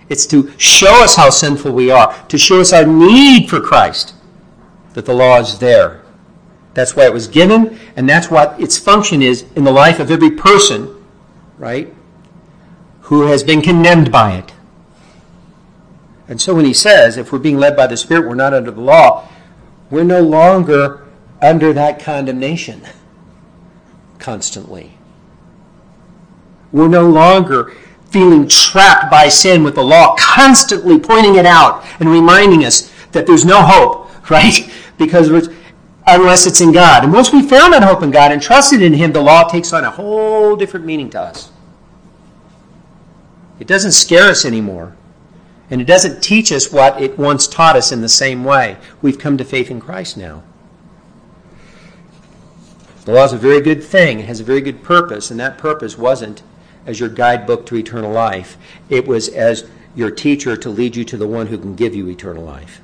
It's 0.09 0.27
to 0.27 0.53
show 0.59 1.03
us 1.03 1.15
how 1.15 1.31
sinful 1.31 1.73
we 1.73 1.91
are, 1.91 2.13
to 2.27 2.39
show 2.39 2.61
us 2.61 2.73
our 2.73 2.85
need 2.85 3.49
for 3.49 3.61
Christ, 3.61 4.15
that 4.95 5.07
the 5.07 5.15
law 5.15 5.39
is 5.39 5.59
there. 5.59 6.03
That's 6.75 6.97
why 6.97 7.05
it 7.05 7.13
was 7.13 7.29
given, 7.29 7.79
and 7.97 8.09
that's 8.09 8.31
what 8.31 8.61
its 8.61 8.79
function 8.79 9.23
is 9.23 9.45
in 9.55 9.65
the 9.65 9.73
life 9.73 10.01
of 10.01 10.11
every 10.11 10.31
person, 10.31 11.05
right, 11.57 11.95
who 13.03 13.27
has 13.29 13.45
been 13.45 13.63
condemned 13.63 14.11
by 14.11 14.33
it. 14.39 14.53
And 16.29 16.41
so 16.41 16.55
when 16.55 16.65
he 16.65 16.75
says, 16.75 17.17
if 17.17 17.31
we're 17.31 17.39
being 17.39 17.59
led 17.59 17.77
by 17.77 17.87
the 17.87 17.97
Spirit, 17.97 18.27
we're 18.27 18.35
not 18.35 18.55
under 18.55 18.71
the 18.71 18.81
law, 18.81 19.29
we're 19.93 20.05
no 20.05 20.23
longer 20.23 21.07
under 21.43 21.75
that 21.75 22.03
condemnation 22.03 22.81
constantly. 24.19 24.97
We're 26.73 26.89
no 26.89 27.07
longer 27.07 27.75
feeling 28.09 28.49
trapped 28.49 29.11
by 29.11 29.29
sin 29.29 29.63
with 29.63 29.75
the 29.75 29.85
law, 29.85 30.17
constantly 30.19 30.99
pointing 30.99 31.35
it 31.35 31.45
out 31.45 31.85
and 32.01 32.09
reminding 32.09 32.65
us 32.65 32.91
that 33.13 33.27
there's 33.27 33.45
no 33.45 33.61
hope, 33.61 34.31
right? 34.31 34.73
Because 34.97 35.29
unless 36.07 36.47
it's 36.47 36.63
in 36.63 36.73
God. 36.73 37.05
And 37.05 37.13
once 37.13 37.31
we 37.31 37.47
found 37.47 37.75
that 37.75 37.83
hope 37.83 38.03
in 38.03 38.11
God 38.11 38.33
and 38.33 38.41
trusted 38.41 38.81
in 38.81 38.95
Him, 38.95 39.13
the 39.13 39.21
law 39.21 39.47
takes 39.47 39.75
on 39.75 39.85
a 39.85 39.91
whole 39.91 40.57
different 40.57 40.87
meaning 40.87 41.11
to 41.11 41.21
us. 41.21 41.53
It 43.61 43.67
doesn't 43.67 43.93
scare 43.93 44.31
us 44.31 44.47
anymore. 44.47 44.97
And 45.73 45.81
it 45.81 45.87
doesn't 45.87 46.23
teach 46.23 46.53
us 46.53 46.71
what 46.71 47.01
it 47.01 47.19
once 47.19 47.47
taught 47.47 47.77
us 47.77 47.93
in 47.93 48.03
the 48.03 48.09
same 48.09 48.45
way. 48.45 48.77
We've 49.01 49.19
come 49.19 49.39
to 49.39 49.45
faith 49.45 49.71
in 49.71 49.81
Christ 49.81 50.19
now. 50.19 50.43
The 53.07 53.13
law 53.13 53.25
is 53.25 53.33
a 53.33 53.39
very 53.39 53.63
good 53.63 53.83
thing. 53.83 54.21
It 54.21 54.27
has 54.27 54.39
a 54.39 54.45
very 54.45 54.61
good 54.61 54.83
purpose, 54.83 55.31
and 55.31 55.41
that 55.41 55.57
purpose 55.57 55.97
wasn't 55.97 56.43
as 56.85 57.01
your 57.01 57.09
guidebook 57.09 57.65
to 57.67 57.77
eternal 57.77 58.13
life. 58.13 58.59
It 58.91 59.07
was 59.07 59.31
as 59.31 59.67
your 59.97 60.11
teacher 60.11 60.59
to 60.59 60.69
lead 60.69 60.95
you 60.95 61.07
to 61.07 61.17
the 61.17 61.27
one 61.27 61.47
who 61.47 61.57
can 61.57 61.75
give 61.75 61.95
you 61.95 62.07
eternal 62.07 62.45
life. 62.45 62.83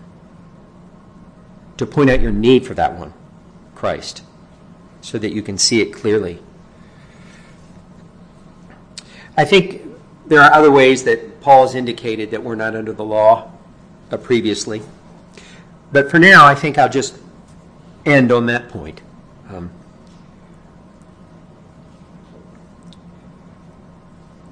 To 1.77 1.85
point 1.85 2.09
out 2.09 2.23
your 2.23 2.33
need 2.33 2.67
for 2.67 2.73
that 2.73 2.99
one, 2.99 3.13
Christ, 3.75 4.23
so 5.03 5.19
that 5.19 5.35
you 5.35 5.43
can 5.43 5.59
see 5.59 5.83
it 5.83 5.93
clearly. 5.93 6.39
I 9.37 9.45
think 9.45 9.83
there 10.27 10.41
are 10.41 10.53
other 10.55 10.71
ways 10.71 11.05
that 11.05 11.38
Paul 11.49 11.63
has 11.63 11.75
indicated 11.75 12.33
that 12.33 12.45
we're 12.45 12.57
not 12.57 12.77
under 12.77 12.93
the 12.93 13.07
law 13.07 13.51
uh, 14.11 14.19
previously. 14.19 14.83
But 15.91 16.11
for 16.11 16.19
now, 16.19 16.45
I 16.45 16.55
think 16.55 16.77
I'll 16.77 16.91
just 16.91 17.17
end 18.05 18.31
on 18.31 18.45
that 18.45 18.69
point. 18.69 19.01
Um, 19.49 19.71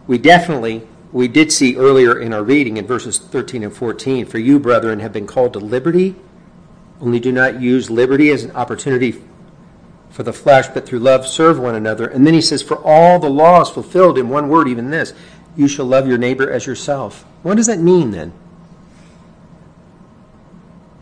we 0.06 0.16
definitely, 0.16 0.88
we 1.12 1.28
did 1.28 1.52
see 1.52 1.76
earlier 1.76 2.18
in 2.18 2.32
our 2.32 2.42
reading 2.42 2.78
in 2.78 2.86
verses 2.86 3.18
13 3.18 3.62
and 3.62 3.76
14, 3.76 4.24
for 4.24 4.38
you, 4.38 4.58
brethren, 4.58 5.00
have 5.00 5.12
been 5.12 5.26
called 5.26 5.52
to 5.52 5.58
liberty, 5.58 6.14
only 7.02 7.20
do 7.20 7.30
not 7.30 7.60
use 7.60 7.90
liberty 7.90 8.30
as 8.30 8.42
an 8.42 8.52
opportunity 8.52 9.22
for 10.08 10.22
the 10.22 10.32
flesh, 10.32 10.68
but 10.68 10.86
through 10.86 11.00
love 11.00 11.26
serve 11.26 11.58
one 11.58 11.74
another. 11.74 12.06
And 12.06 12.26
then 12.26 12.32
he 12.32 12.40
says, 12.40 12.62
for 12.62 12.78
all 12.82 13.18
the 13.18 13.28
law 13.28 13.60
is 13.60 13.68
fulfilled 13.68 14.16
in 14.16 14.30
one 14.30 14.48
word, 14.48 14.66
even 14.66 14.88
this 14.88 15.12
you 15.56 15.68
shall 15.68 15.86
love 15.86 16.06
your 16.06 16.18
neighbor 16.18 16.50
as 16.50 16.66
yourself. 16.66 17.24
What 17.42 17.56
does 17.56 17.66
that 17.66 17.80
mean 17.80 18.10
then? 18.10 18.32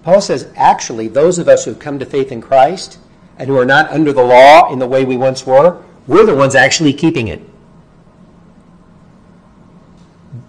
Paul 0.05 0.21
says, 0.21 0.53
actually, 0.55 1.09
those 1.09 1.39
of 1.39 1.49
us 1.49 1.65
who 1.65 1.73
have 1.73 1.81
come 1.81 1.99
to 1.99 2.07
faith 2.07 2.31
in 2.31 2.41
Christ 2.41 2.99
and 3.39 3.49
who 3.49 3.57
are 3.57 3.65
not 3.65 3.91
under 3.91 4.13
the 4.13 4.23
law 4.23 4.71
in 4.73 4.79
the 4.79 4.87
way 4.87 5.05
we 5.05 5.17
once 5.17 5.47
were, 5.47 5.83
we're 6.07 6.27
the 6.27 6.35
ones 6.35 6.55
actually 6.55 6.93
keeping 6.93 7.29
it. 7.29 7.41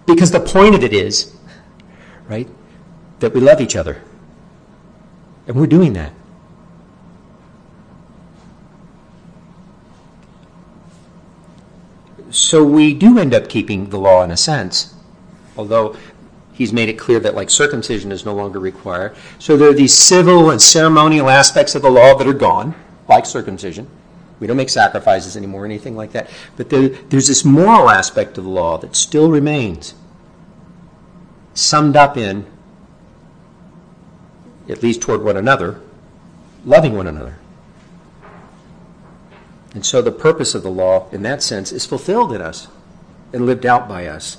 Because 0.04 0.30
the 0.30 0.40
point 0.40 0.74
of 0.74 0.84
it 0.84 0.92
is, 0.92 1.34
right, 2.28 2.48
that 3.20 3.32
we 3.34 3.40
love 3.40 3.60
each 3.60 3.76
other. 3.76 4.02
And 5.46 5.56
we're 5.56 5.66
doing 5.66 5.94
that. 5.94 6.12
So 12.56 12.64
we 12.64 12.94
do 12.94 13.18
end 13.18 13.34
up 13.34 13.50
keeping 13.50 13.90
the 13.90 13.98
law 13.98 14.24
in 14.24 14.30
a 14.30 14.36
sense, 14.38 14.94
although 15.58 15.94
he's 16.54 16.72
made 16.72 16.88
it 16.88 16.94
clear 16.94 17.20
that 17.20 17.34
like 17.34 17.50
circumcision 17.50 18.10
is 18.10 18.24
no 18.24 18.34
longer 18.34 18.58
required. 18.58 19.14
So 19.38 19.58
there 19.58 19.68
are 19.68 19.74
these 19.74 19.92
civil 19.92 20.48
and 20.48 20.62
ceremonial 20.62 21.28
aspects 21.28 21.74
of 21.74 21.82
the 21.82 21.90
law 21.90 22.16
that 22.16 22.26
are 22.26 22.32
gone, 22.32 22.74
like 23.10 23.26
circumcision. 23.26 23.90
We 24.40 24.46
don't 24.46 24.56
make 24.56 24.70
sacrifices 24.70 25.36
anymore, 25.36 25.64
or 25.64 25.66
anything 25.66 25.96
like 25.96 26.12
that. 26.12 26.30
But 26.56 26.70
there, 26.70 26.88
there's 26.88 27.28
this 27.28 27.44
moral 27.44 27.90
aspect 27.90 28.38
of 28.38 28.44
the 28.44 28.50
law 28.50 28.78
that 28.78 28.96
still 28.96 29.28
remains, 29.30 29.94
summed 31.52 31.94
up 31.94 32.16
in, 32.16 32.46
at 34.66 34.82
least 34.82 35.02
toward 35.02 35.22
one 35.22 35.36
another, 35.36 35.78
loving 36.64 36.96
one 36.96 37.06
another. 37.06 37.36
And 39.76 39.84
so 39.84 40.00
the 40.00 40.10
purpose 40.10 40.54
of 40.54 40.62
the 40.62 40.70
law, 40.70 41.06
in 41.12 41.20
that 41.24 41.42
sense, 41.42 41.70
is 41.70 41.84
fulfilled 41.84 42.32
in 42.32 42.40
us 42.40 42.68
and 43.34 43.44
lived 43.44 43.66
out 43.66 43.86
by 43.86 44.06
us. 44.06 44.38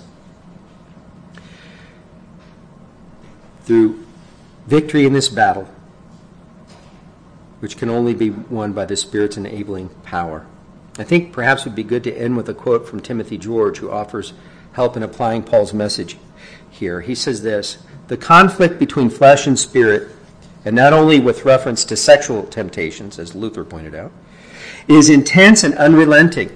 Through 3.61 4.03
victory 4.65 5.05
in 5.05 5.13
this 5.13 5.29
battle, 5.29 5.69
which 7.59 7.77
can 7.77 7.87
only 7.87 8.15
be 8.15 8.31
won 8.31 8.73
by 8.73 8.85
the 8.85 8.95
Spirit's 8.95 9.37
enabling 9.37 9.89
power. 10.01 10.47
I 10.97 11.03
think 11.03 11.33
perhaps 11.33 11.61
it 11.61 11.69
would 11.69 11.75
be 11.75 11.83
good 11.83 12.03
to 12.05 12.17
end 12.17 12.35
with 12.35 12.49
a 12.49 12.55
quote 12.55 12.87
from 12.87 12.99
Timothy 12.99 13.37
George, 13.37 13.77
who 13.77 13.91
offers 13.91 14.33
help 14.73 14.97
in 14.97 15.03
applying 15.03 15.43
Paul's 15.43 15.71
message 15.71 16.17
here. 16.67 17.01
He 17.01 17.13
says 17.13 17.43
this 17.43 17.77
The 18.07 18.17
conflict 18.17 18.79
between 18.79 19.11
flesh 19.11 19.45
and 19.45 19.59
spirit, 19.59 20.07
and 20.65 20.75
not 20.75 20.93
only 20.93 21.19
with 21.19 21.45
reference 21.45 21.85
to 21.85 21.95
sexual 21.95 22.41
temptations, 22.41 23.19
as 23.19 23.35
Luther 23.35 23.63
pointed 23.63 23.93
out, 23.93 24.11
is 24.87 25.09
intense 25.09 25.63
and 25.63 25.73
unrelenting. 25.75 26.49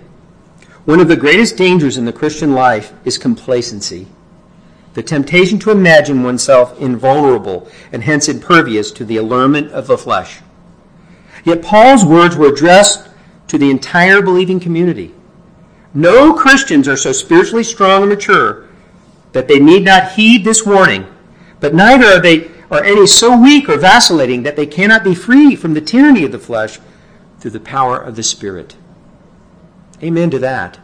One 0.85 0.99
of 0.99 1.07
the 1.07 1.15
greatest 1.15 1.57
dangers 1.57 1.97
in 1.97 2.05
the 2.05 2.13
Christian 2.13 2.53
life 2.53 2.93
is 3.05 3.17
complacency 3.17 4.07
the 4.93 5.03
temptation 5.03 5.57
to 5.59 5.71
imagine 5.71 6.23
oneself 6.23 6.79
invulnerable 6.79 7.69
and 7.91 8.03
hence 8.03 8.27
impervious 8.27 8.91
to 8.91 9.05
the 9.05 9.17
allurement 9.17 9.71
of 9.71 9.87
the 9.87 9.97
flesh. 9.97 10.39
Yet 11.45 11.63
Paul's 11.63 12.05
words 12.05 12.35
were 12.35 12.51
addressed 12.51 13.09
to 13.47 13.57
the 13.57 13.69
entire 13.69 14.21
believing 14.21 14.59
community. 14.59 15.13
No 15.93 16.33
Christians 16.33 16.87
are 16.87 16.97
so 16.97 17.11
spiritually 17.11 17.63
strong 17.63 18.01
and 18.01 18.09
mature 18.09 18.67
that 19.31 19.47
they 19.47 19.59
need 19.59 19.85
not 19.85 20.11
heed 20.11 20.43
this 20.43 20.65
warning, 20.65 21.07
but 21.59 21.73
neither 21.73 22.05
are 22.05 22.19
they 22.19 22.49
are 22.69 22.83
any 22.83 23.07
so 23.07 23.37
weak 23.37 23.67
or 23.67 23.77
vacillating 23.77 24.43
that 24.43 24.55
they 24.55 24.65
cannot 24.65 25.03
be 25.03 25.15
free 25.15 25.55
from 25.55 25.73
the 25.73 25.81
tyranny 25.81 26.23
of 26.23 26.31
the 26.31 26.39
flesh 26.39 26.79
through 27.41 27.51
the 27.51 27.59
power 27.59 27.97
of 27.97 28.15
the 28.15 28.23
Spirit. 28.23 28.75
Amen 30.01 30.29
to 30.29 30.39
that. 30.39 30.79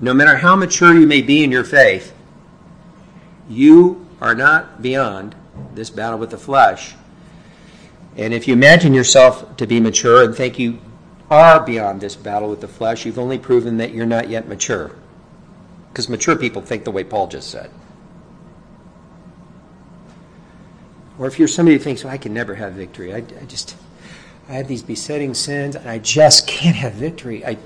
No 0.00 0.14
matter 0.14 0.38
how 0.38 0.56
mature 0.56 0.94
you 0.94 1.06
may 1.06 1.22
be 1.22 1.44
in 1.44 1.52
your 1.52 1.64
faith, 1.64 2.14
you 3.48 4.06
are 4.20 4.34
not 4.34 4.80
beyond 4.80 5.34
this 5.74 5.90
battle 5.90 6.18
with 6.18 6.30
the 6.30 6.38
flesh. 6.38 6.94
And 8.16 8.32
if 8.32 8.48
you 8.48 8.54
imagine 8.54 8.94
yourself 8.94 9.56
to 9.58 9.66
be 9.66 9.80
mature 9.80 10.24
and 10.24 10.34
think 10.34 10.58
you 10.58 10.78
are 11.30 11.60
beyond 11.60 12.00
this 12.00 12.16
battle 12.16 12.48
with 12.48 12.60
the 12.60 12.68
flesh, 12.68 13.04
you've 13.04 13.18
only 13.18 13.38
proven 13.38 13.76
that 13.78 13.92
you're 13.92 14.06
not 14.06 14.28
yet 14.28 14.48
mature. 14.48 14.92
Because 15.92 16.08
mature 16.08 16.36
people 16.36 16.62
think 16.62 16.84
the 16.84 16.90
way 16.90 17.04
Paul 17.04 17.26
just 17.26 17.50
said. 17.50 17.70
Or 21.18 21.26
if 21.26 21.38
you're 21.38 21.48
somebody 21.48 21.76
who 21.76 21.82
thinks, 21.82 22.04
well, 22.04 22.12
I 22.12 22.18
can 22.18 22.32
never 22.32 22.54
have 22.54 22.74
victory, 22.74 23.12
I, 23.12 23.18
I 23.18 23.44
just, 23.46 23.76
I 24.48 24.52
have 24.52 24.68
these 24.68 24.82
besetting 24.82 25.34
sins 25.34 25.74
and 25.74 25.88
I 25.88 25.98
just 25.98 26.46
can't 26.46 26.76
have 26.76 26.94
victory. 26.94 27.44
I, 27.44 27.58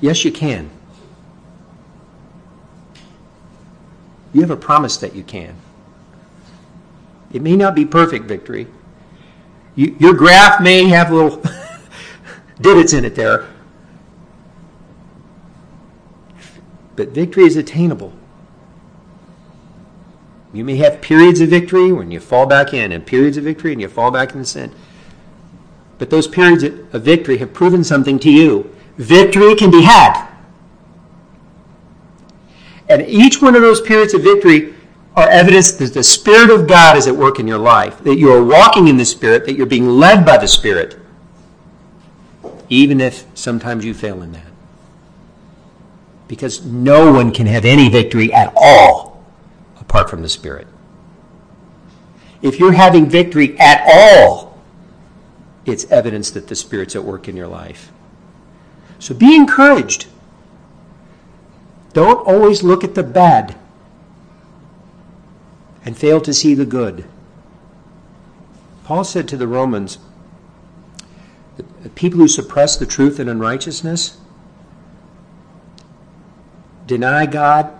yes, 0.00 0.24
you 0.24 0.32
can. 0.32 0.70
You 4.32 4.40
have 4.40 4.50
a 4.50 4.56
promise 4.56 4.96
that 4.98 5.14
you 5.14 5.22
can. 5.22 5.54
It 7.32 7.42
may 7.42 7.56
not 7.56 7.74
be 7.74 7.84
perfect 7.84 8.24
victory. 8.26 8.66
You, 9.74 9.96
your 9.98 10.14
graph 10.14 10.60
may 10.60 10.84
have 10.88 11.12
little 11.12 11.42
divots 12.60 12.92
in 12.92 13.04
it 13.04 13.14
there. 13.14 13.46
But 16.96 17.08
victory 17.08 17.44
is 17.44 17.56
attainable. 17.56 18.12
You 20.52 20.64
may 20.64 20.76
have 20.76 21.00
periods 21.00 21.40
of 21.40 21.48
victory 21.48 21.92
when 21.92 22.10
you 22.10 22.20
fall 22.20 22.46
back 22.46 22.74
in, 22.74 22.92
and 22.92 23.06
periods 23.06 23.36
of 23.36 23.44
victory 23.44 23.72
and 23.72 23.80
you 23.80 23.88
fall 23.88 24.10
back 24.10 24.32
into 24.32 24.44
sin. 24.44 24.74
But 25.98 26.10
those 26.10 26.28
periods 26.28 26.62
of 26.62 27.02
victory 27.02 27.38
have 27.38 27.54
proven 27.54 27.82
something 27.84 28.18
to 28.20 28.30
you. 28.30 28.74
Victory 28.98 29.54
can 29.54 29.70
be 29.70 29.82
had. 29.82 30.28
And 32.88 33.02
each 33.02 33.40
one 33.40 33.54
of 33.54 33.62
those 33.62 33.80
periods 33.80 34.12
of 34.12 34.22
victory 34.22 34.74
are 35.16 35.28
evidence 35.28 35.72
that 35.72 35.94
the 35.94 36.02
Spirit 36.02 36.50
of 36.50 36.66
God 36.66 36.96
is 36.96 37.06
at 37.06 37.16
work 37.16 37.38
in 37.38 37.46
your 37.46 37.58
life, 37.58 38.02
that 38.04 38.16
you 38.16 38.30
are 38.32 38.44
walking 38.44 38.88
in 38.88 38.96
the 38.96 39.04
Spirit, 39.04 39.46
that 39.46 39.54
you're 39.54 39.66
being 39.66 39.88
led 39.88 40.26
by 40.26 40.36
the 40.36 40.48
Spirit, 40.48 40.98
even 42.68 43.00
if 43.00 43.24
sometimes 43.34 43.84
you 43.84 43.94
fail 43.94 44.22
in 44.22 44.32
that. 44.32 44.46
Because 46.28 46.64
no 46.64 47.12
one 47.12 47.30
can 47.30 47.46
have 47.46 47.64
any 47.64 47.88
victory 47.88 48.32
at 48.32 48.52
all 48.56 49.11
apart 49.92 50.08
from 50.08 50.22
the 50.22 50.28
Spirit. 50.28 50.66
If 52.40 52.58
you're 52.58 52.72
having 52.72 53.10
victory 53.10 53.60
at 53.60 53.82
all, 53.84 54.58
it's 55.66 55.84
evidence 55.90 56.30
that 56.30 56.48
the 56.48 56.54
Spirit's 56.54 56.96
at 56.96 57.04
work 57.04 57.28
in 57.28 57.36
your 57.36 57.46
life. 57.46 57.92
So 58.98 59.14
be 59.14 59.36
encouraged. 59.36 60.06
Don't 61.92 62.26
always 62.26 62.62
look 62.62 62.82
at 62.82 62.94
the 62.94 63.02
bad 63.02 63.54
and 65.84 65.94
fail 65.94 66.22
to 66.22 66.32
see 66.32 66.54
the 66.54 66.64
good. 66.64 67.04
Paul 68.84 69.04
said 69.04 69.28
to 69.28 69.36
the 69.36 69.46
Romans, 69.46 69.98
the 71.82 71.90
people 71.90 72.18
who 72.18 72.28
suppress 72.28 72.78
the 72.78 72.86
truth 72.86 73.20
in 73.20 73.28
unrighteousness 73.28 74.16
deny 76.86 77.26
God, 77.26 77.70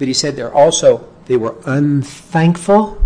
but 0.00 0.08
he 0.08 0.14
said 0.14 0.34
they're 0.34 0.52
also 0.52 1.06
they 1.30 1.36
were 1.36 1.54
unthankful. 1.64 3.00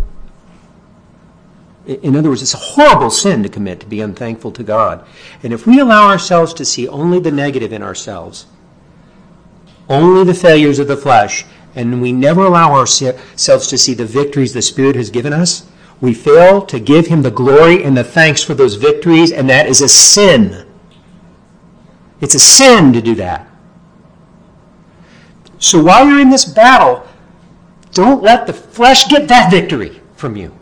In 1.85 2.17
other 2.17 2.31
words, 2.31 2.41
it's 2.41 2.55
a 2.55 2.57
horrible 2.57 3.11
sin 3.11 3.43
to 3.43 3.51
commit 3.51 3.81
to 3.81 3.87
be 3.87 4.01
unthankful 4.01 4.51
to 4.53 4.63
God. 4.63 5.07
And 5.43 5.53
if 5.53 5.67
we 5.67 5.79
allow 5.79 6.09
ourselves 6.09 6.55
to 6.55 6.65
see 6.65 6.89
only 6.89 7.19
the 7.19 7.31
negative 7.31 7.71
in 7.71 7.83
ourselves, 7.83 8.47
only 9.91 10.25
the 10.25 10.33
failures 10.33 10.79
of 10.79 10.89
the 10.89 10.97
flesh, 10.97 11.45
and 11.75 12.01
we 12.01 12.13
never 12.13 12.47
allow 12.47 12.73
ourselves 12.73 13.67
to 13.67 13.77
see 13.77 13.93
the 13.93 14.07
victories 14.07 14.55
the 14.55 14.63
Spirit 14.63 14.97
has 14.97 15.11
given 15.11 15.35
us, 15.35 15.67
we 16.01 16.15
fail 16.15 16.63
to 16.65 16.81
give 16.81 17.09
Him 17.09 17.21
the 17.21 17.31
glory 17.31 17.85
and 17.85 17.95
the 17.95 18.05
thanks 18.05 18.43
for 18.43 18.55
those 18.55 18.77
victories, 18.77 19.33
and 19.33 19.51
that 19.51 19.67
is 19.67 19.83
a 19.83 19.89
sin. 19.91 20.67
It's 22.23 22.35
a 22.35 22.41
sin 22.41 22.95
to 22.95 23.03
do 23.03 23.17
that. 23.17 23.47
So 25.59 25.83
while 25.83 26.09
you're 26.09 26.21
in 26.21 26.31
this 26.31 26.47
battle, 26.47 27.07
don't 27.95 28.23
let 28.23 28.47
the 28.47 28.53
flesh 28.53 29.09
get 29.09 29.29
that 29.29 29.51
victory 29.51 30.01
from 30.17 30.37
you. 30.37 30.55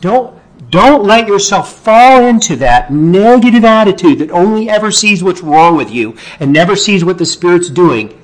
Don't, 0.00 0.38
don't 0.70 1.04
let 1.04 1.28
yourself 1.28 1.72
fall 1.82 2.24
into 2.24 2.56
that 2.56 2.90
negative 2.90 3.64
attitude 3.64 4.18
that 4.18 4.30
only 4.30 4.68
ever 4.68 4.90
sees 4.90 5.22
what's 5.22 5.40
wrong 5.42 5.76
with 5.76 5.90
you 5.90 6.16
and 6.40 6.52
never 6.52 6.74
sees 6.74 7.04
what 7.04 7.18
the 7.18 7.26
Spirit's 7.26 7.70
doing. 7.70 8.20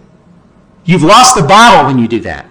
You've 0.84 1.02
lost 1.02 1.36
the 1.36 1.42
battle 1.42 1.86
when 1.86 1.98
you 1.98 2.08
do 2.08 2.20
that. 2.20 2.46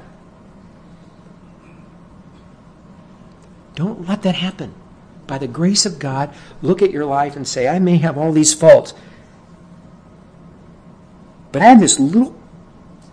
Don't 3.76 4.08
let 4.08 4.22
that 4.24 4.36
happen. 4.36 4.74
By 5.26 5.38
the 5.38 5.48
grace 5.48 5.86
of 5.86 6.00
God, 6.00 6.34
look 6.62 6.82
at 6.82 6.92
your 6.92 7.06
life 7.06 7.36
and 7.36 7.48
say, 7.48 7.68
I 7.68 7.80
may 7.80 7.98
have 7.98 8.18
all 8.18 8.32
these 8.32 8.54
faults, 8.54 8.94
but 11.52 11.62
I 11.62 11.66
have 11.66 11.80
this 11.80 12.00
little 12.00 12.36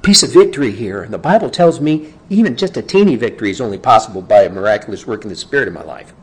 piece 0.07 0.23
of 0.23 0.33
victory 0.33 0.71
here. 0.71 1.03
And 1.03 1.13
the 1.13 1.19
Bible 1.19 1.51
tells 1.51 1.81
me 1.81 2.15
even 2.31 2.57
just 2.57 2.77
a 2.77 2.83
teeny 2.83 3.17
victory 3.17 3.51
is 3.51 3.61
only 3.61 3.77
possible 3.77 4.23
by 4.23 4.43
a 4.43 4.49
miraculous 4.49 5.05
work 5.05 5.25
in 5.25 5.29
the 5.29 5.35
Spirit 5.35 5.67
in 5.67 5.75
my 5.75 5.83
life. 5.83 6.15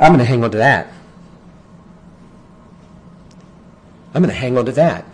I'm 0.00 0.08
going 0.08 0.18
to 0.18 0.24
hang 0.24 0.42
on 0.42 0.50
to 0.50 0.58
that. 0.58 0.88
I'm 4.12 4.22
going 4.22 4.34
to 4.34 4.40
hang 4.40 4.58
on 4.58 4.66
to 4.66 4.72
that. 4.72 5.04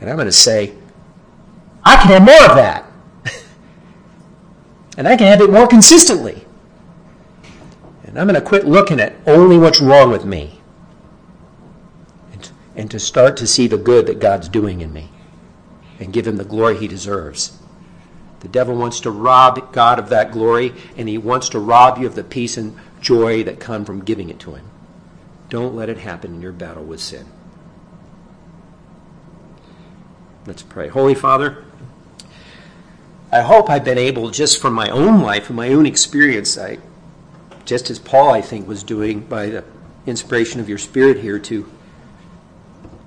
And 0.00 0.10
I'm 0.10 0.16
going 0.16 0.26
to 0.26 0.32
say, 0.32 0.74
I 1.84 1.94
can 1.94 2.08
have 2.08 2.22
more 2.22 2.50
of 2.50 2.56
that. 2.56 2.84
And 4.96 5.08
I 5.08 5.16
can 5.16 5.26
have 5.26 5.40
it 5.40 5.50
more 5.50 5.66
consistently. 5.66 6.44
And 8.04 8.18
I'm 8.18 8.28
going 8.28 8.40
to 8.40 8.46
quit 8.46 8.64
looking 8.64 9.00
at 9.00 9.14
only 9.26 9.58
what's 9.58 9.80
wrong 9.80 10.10
with 10.10 10.24
me 10.24 10.60
and, 12.76 12.90
to 12.90 12.98
start 12.98 13.36
to 13.36 13.46
see 13.46 13.66
the 13.66 13.76
good 13.76 14.06
that 14.06 14.20
God's 14.20 14.48
doing 14.48 14.80
in 14.80 14.92
me 14.92 15.10
and 15.98 16.12
give 16.12 16.26
him 16.26 16.36
the 16.36 16.44
glory 16.44 16.76
he 16.76 16.88
deserves. 16.88 17.58
The 18.40 18.48
devil 18.48 18.76
wants 18.76 19.00
to 19.00 19.10
rob 19.10 19.72
God 19.72 19.98
of 19.98 20.10
that 20.10 20.32
glory, 20.32 20.74
and 20.96 21.08
he 21.08 21.16
wants 21.16 21.48
to 21.50 21.58
rob 21.58 21.98
you 21.98 22.06
of 22.06 22.14
the 22.14 22.24
peace 22.24 22.56
and 22.56 22.76
joy 23.00 23.42
that 23.44 23.60
come 23.60 23.84
from 23.84 24.04
giving 24.04 24.28
it 24.28 24.38
to 24.40 24.54
him. 24.54 24.68
Don't 25.48 25.74
let 25.74 25.88
it 25.88 25.98
happen 25.98 26.34
in 26.34 26.42
your 26.42 26.52
battle 26.52 26.84
with 26.84 27.00
sin. 27.00 27.26
Let's 30.46 30.62
pray. 30.62 30.88
Holy 30.88 31.14
Father, 31.14 31.64
I 33.32 33.40
hope 33.40 33.70
I've 33.70 33.84
been 33.84 33.98
able, 33.98 34.30
just 34.30 34.60
from 34.60 34.74
my 34.74 34.90
own 34.90 35.22
life 35.22 35.48
and 35.48 35.56
my 35.56 35.72
own 35.72 35.86
experience, 35.86 36.58
I, 36.58 36.78
just 37.64 37.88
as 37.88 37.98
Paul, 37.98 38.30
I 38.30 38.42
think, 38.42 38.68
was 38.68 38.82
doing 38.82 39.20
by 39.20 39.46
the 39.46 39.64
inspiration 40.06 40.60
of 40.60 40.68
your 40.68 40.78
Spirit 40.78 41.18
here, 41.18 41.38
to 41.38 41.70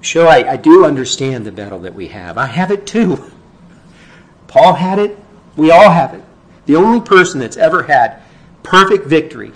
show 0.01 0.27
I, 0.27 0.53
I 0.53 0.57
do 0.57 0.85
understand 0.85 1.45
the 1.45 1.51
battle 1.51 1.79
that 1.79 1.95
we 1.95 2.07
have. 2.09 2.37
I 2.37 2.45
have 2.45 2.71
it 2.71 2.85
too. 2.87 3.31
Paul 4.47 4.73
had 4.73 4.99
it. 4.99 5.17
We 5.55 5.71
all 5.71 5.89
have 5.89 6.13
it. 6.13 6.23
The 6.65 6.75
only 6.75 7.01
person 7.01 7.39
that's 7.39 7.57
ever 7.57 7.83
had 7.83 8.21
perfect 8.63 9.07
victory 9.07 9.53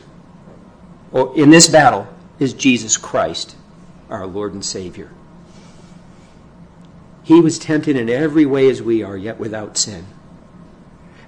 in 1.35 1.49
this 1.49 1.67
battle 1.67 2.07
is 2.39 2.53
Jesus 2.53 2.97
Christ, 2.97 3.55
our 4.09 4.25
Lord 4.25 4.53
and 4.53 4.63
Savior. 4.63 5.11
He 7.23 7.39
was 7.39 7.59
tempted 7.59 7.95
in 7.95 8.09
every 8.09 8.45
way 8.45 8.69
as 8.69 8.81
we 8.81 9.03
are, 9.03 9.15
yet 9.15 9.39
without 9.39 9.77
sin. 9.77 10.05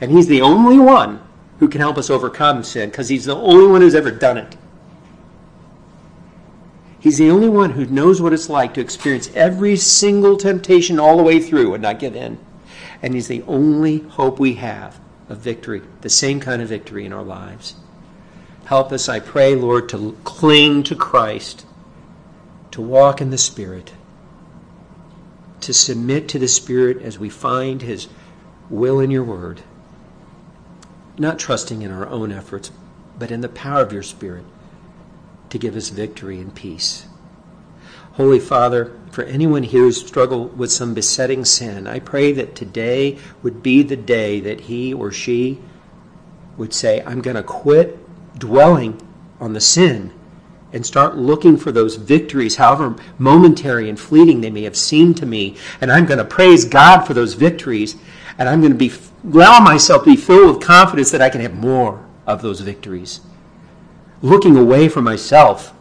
And 0.01 0.11
he's 0.11 0.27
the 0.27 0.41
only 0.41 0.79
one 0.79 1.21
who 1.59 1.67
can 1.67 1.81
help 1.81 1.97
us 1.97 2.09
overcome 2.09 2.63
sin 2.63 2.89
because 2.89 3.09
he's 3.09 3.25
the 3.25 3.35
only 3.35 3.67
one 3.67 3.81
who's 3.81 3.95
ever 3.95 4.11
done 4.11 4.37
it. 4.37 4.55
He's 7.03 7.17
the 7.17 7.29
only 7.29 7.49
one 7.49 7.71
who 7.71 7.85
knows 7.85 8.21
what 8.21 8.31
it's 8.31 8.49
like 8.49 8.75
to 8.75 8.79
experience 8.79 9.29
every 9.35 9.75
single 9.75 10.37
temptation 10.37 11.01
all 11.01 11.17
the 11.17 11.23
way 11.23 11.41
through 11.41 11.73
and 11.73 11.83
not 11.83 11.99
give 11.99 12.15
in. 12.15 12.37
And 13.01 13.13
he's 13.13 13.27
the 13.27 13.41
only 13.41 13.99
hope 13.99 14.39
we 14.39 14.53
have 14.53 15.01
of 15.27 15.39
victory, 15.39 15.81
the 15.99 16.09
same 16.09 16.39
kind 16.39 16.61
of 16.61 16.69
victory 16.69 17.05
in 17.05 17.11
our 17.11 17.21
lives. 17.21 17.75
Help 18.67 18.93
us, 18.93 19.09
I 19.09 19.19
pray, 19.19 19.53
Lord, 19.53 19.89
to 19.89 20.17
cling 20.23 20.83
to 20.83 20.95
Christ, 20.95 21.65
to 22.71 22.81
walk 22.81 23.19
in 23.19 23.31
the 23.31 23.37
Spirit, 23.37 23.91
to 25.59 25.73
submit 25.73 26.29
to 26.29 26.39
the 26.39 26.47
Spirit 26.47 27.01
as 27.01 27.19
we 27.19 27.29
find 27.29 27.81
his 27.81 28.07
will 28.69 29.01
in 29.01 29.11
your 29.11 29.25
word 29.25 29.61
not 31.17 31.37
trusting 31.37 31.81
in 31.81 31.91
our 31.91 32.07
own 32.07 32.31
efforts, 32.31 32.71
but 33.19 33.29
in 33.29 33.41
the 33.41 33.49
power 33.49 33.81
of 33.81 33.91
your 33.91 34.03
Spirit 34.03 34.45
to 35.53 35.59
give 35.59 35.75
us 35.75 35.89
victory 35.89 36.39
and 36.39 36.53
peace. 36.55 37.05
Holy 38.13 38.39
Father, 38.39 38.91
for 39.11 39.23
anyone 39.25 39.61
here 39.61 39.83
who's 39.83 40.03
struggled 40.03 40.57
with 40.57 40.71
some 40.71 40.95
besetting 40.95 41.45
sin, 41.45 41.85
I 41.85 41.99
pray 41.99 42.31
that 42.31 42.55
today 42.55 43.19
would 43.43 43.61
be 43.61 43.83
the 43.83 43.95
day 43.95 44.39
that 44.39 44.61
he 44.61 44.95
or 44.95 45.11
she 45.11 45.59
would 46.57 46.73
say, 46.73 47.03
I'm 47.05 47.21
going 47.21 47.35
to 47.35 47.43
quit 47.43 47.99
dwelling 48.39 48.99
on 49.39 49.53
the 49.53 49.61
sin 49.61 50.11
and 50.73 50.83
start 50.83 51.17
looking 51.17 51.55
for 51.55 51.71
those 51.71 51.97
victories, 51.97 52.55
however 52.55 52.95
momentary 53.19 53.89
and 53.89 53.99
fleeting 53.99 54.41
they 54.41 54.49
may 54.49 54.63
have 54.63 54.75
seemed 54.75 55.17
to 55.17 55.27
me. 55.27 55.55
And 55.81 55.91
I'm 55.91 56.07
going 56.07 56.17
to 56.17 56.25
praise 56.25 56.65
God 56.65 57.05
for 57.05 57.13
those 57.13 57.35
victories. 57.35 57.95
And 58.39 58.49
I'm 58.49 58.59
going 58.59 58.73
to 58.73 58.77
be 58.77 58.91
allow 59.23 59.59
myself 59.59 60.03
to 60.03 60.09
be 60.09 60.15
filled 60.15 60.55
with 60.55 60.65
confidence 60.65 61.11
that 61.11 61.21
I 61.21 61.29
can 61.29 61.41
have 61.41 61.53
more 61.53 62.03
of 62.25 62.41
those 62.41 62.61
victories. 62.61 63.21
Looking 64.23 64.55
away 64.55 64.87
from 64.87 65.03
myself 65.03 65.73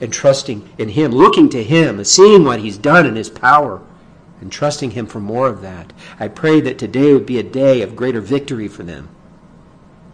and 0.00 0.12
trusting 0.12 0.70
in 0.78 0.90
Him, 0.90 1.10
looking 1.10 1.48
to 1.50 1.64
Him 1.64 1.98
and 1.98 2.06
seeing 2.06 2.44
what 2.44 2.60
He's 2.60 2.78
done 2.78 3.04
in 3.04 3.16
His 3.16 3.28
power 3.28 3.82
and 4.40 4.50
trusting 4.50 4.92
Him 4.92 5.06
for 5.06 5.18
more 5.18 5.48
of 5.48 5.60
that. 5.62 5.92
I 6.20 6.28
pray 6.28 6.60
that 6.60 6.78
today 6.78 7.12
would 7.12 7.26
be 7.26 7.40
a 7.40 7.42
day 7.42 7.82
of 7.82 7.96
greater 7.96 8.20
victory 8.20 8.68
for 8.68 8.84
them, 8.84 9.08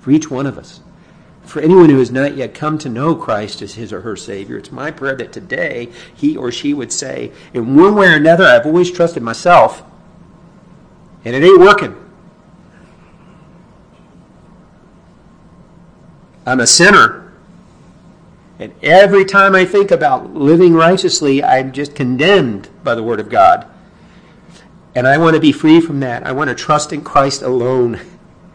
for 0.00 0.10
each 0.10 0.30
one 0.30 0.46
of 0.46 0.56
us. 0.56 0.80
For 1.44 1.60
anyone 1.60 1.90
who 1.90 1.98
has 1.98 2.10
not 2.10 2.34
yet 2.34 2.54
come 2.54 2.78
to 2.78 2.88
know 2.88 3.14
Christ 3.14 3.60
as 3.60 3.74
his 3.74 3.92
or 3.92 4.00
her 4.00 4.16
Savior, 4.16 4.56
it's 4.56 4.72
my 4.72 4.90
prayer 4.90 5.14
that 5.14 5.32
today 5.32 5.92
he 6.14 6.34
or 6.34 6.50
she 6.50 6.72
would 6.72 6.90
say, 6.90 7.30
in 7.52 7.76
one 7.76 7.94
way 7.94 8.08
or 8.08 8.16
another, 8.16 8.46
I've 8.46 8.66
always 8.66 8.90
trusted 8.90 9.22
myself, 9.22 9.82
and 11.26 11.36
it 11.36 11.44
ain't 11.44 11.60
working. 11.60 11.94
I'm 16.46 16.60
a 16.60 16.66
sinner. 16.66 17.25
And 18.58 18.72
every 18.82 19.24
time 19.24 19.54
I 19.54 19.64
think 19.64 19.90
about 19.90 20.34
living 20.34 20.74
righteously, 20.74 21.42
I'm 21.42 21.72
just 21.72 21.94
condemned 21.94 22.68
by 22.82 22.94
the 22.94 23.02
Word 23.02 23.20
of 23.20 23.28
God. 23.28 23.66
And 24.94 25.06
I 25.06 25.18
want 25.18 25.34
to 25.34 25.40
be 25.40 25.52
free 25.52 25.80
from 25.80 26.00
that. 26.00 26.26
I 26.26 26.32
want 26.32 26.48
to 26.48 26.54
trust 26.54 26.92
in 26.92 27.04
Christ 27.04 27.42
alone 27.42 28.00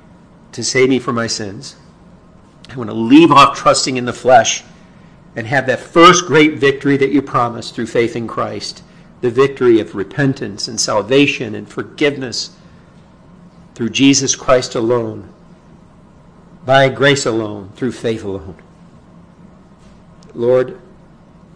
to 0.54 0.64
save 0.64 0.90
me 0.90 1.00
from 1.00 1.16
my 1.16 1.28
sins. 1.28 1.76
I 2.70 2.76
want 2.76 2.90
to 2.90 2.96
leave 2.96 3.32
off 3.32 3.58
trusting 3.58 3.98
in 3.98 4.06
the 4.06 4.14
flesh 4.14 4.64
and 5.36 5.46
have 5.48 5.68
that 5.68 5.80
first 5.80 6.26
great 6.26 6.56
victory 6.56 6.98
that 6.98 7.12
you 7.12 7.22
promised 7.22 7.76
through 7.76 7.88
faith 7.88 8.16
in 8.16 8.28
Christ 8.28 8.84
the 9.22 9.30
victory 9.30 9.80
of 9.80 9.94
repentance 9.94 10.68
and 10.68 10.82
salvation 10.82 11.54
and 11.54 11.70
forgiveness 11.70 12.56
through 13.76 13.90
Jesus 13.90 14.36
Christ 14.36 14.74
alone 14.74 15.32
by 16.66 16.90
grace 16.90 17.26
alone, 17.26 17.70
through 17.76 17.92
faith 17.92 18.24
alone. 18.24 18.56
Lord, 20.34 20.80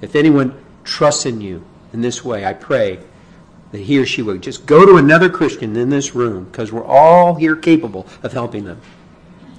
if 0.01 0.15
anyone 0.15 0.57
trusts 0.83 1.25
in 1.25 1.41
you 1.41 1.65
in 1.93 2.01
this 2.01 2.23
way, 2.23 2.45
I 2.45 2.53
pray 2.53 2.99
that 3.71 3.81
he 3.81 3.97
or 3.99 4.05
she 4.05 4.21
would 4.21 4.41
just 4.41 4.65
go 4.65 4.85
to 4.85 4.97
another 4.97 5.29
Christian 5.29 5.75
in 5.75 5.89
this 5.89 6.15
room, 6.15 6.45
because 6.45 6.71
we're 6.71 6.85
all 6.85 7.35
here 7.35 7.55
capable 7.55 8.05
of 8.23 8.33
helping 8.33 8.65
them, 8.65 8.81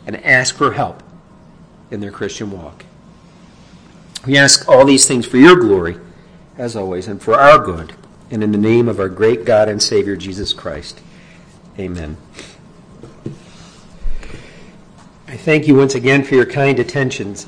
and 0.06 0.16
ask 0.24 0.54
for 0.54 0.72
help 0.72 1.02
in 1.90 2.00
their 2.00 2.10
Christian 2.10 2.50
walk. 2.50 2.84
We 4.26 4.36
ask 4.36 4.68
all 4.68 4.84
these 4.84 5.06
things 5.06 5.26
for 5.26 5.36
your 5.36 5.56
glory, 5.56 5.98
as 6.56 6.76
always, 6.76 7.08
and 7.08 7.22
for 7.22 7.34
our 7.34 7.58
good, 7.58 7.94
and 8.30 8.42
in 8.42 8.52
the 8.52 8.58
name 8.58 8.88
of 8.88 8.98
our 8.98 9.08
great 9.08 9.44
God 9.44 9.68
and 9.68 9.82
Savior, 9.82 10.16
Jesus 10.16 10.52
Christ. 10.52 11.00
Amen. 11.78 12.16
I 15.28 15.36
thank 15.36 15.66
you 15.68 15.74
once 15.74 15.94
again 15.94 16.22
for 16.24 16.34
your 16.34 16.46
kind 16.46 16.78
attentions. 16.78 17.46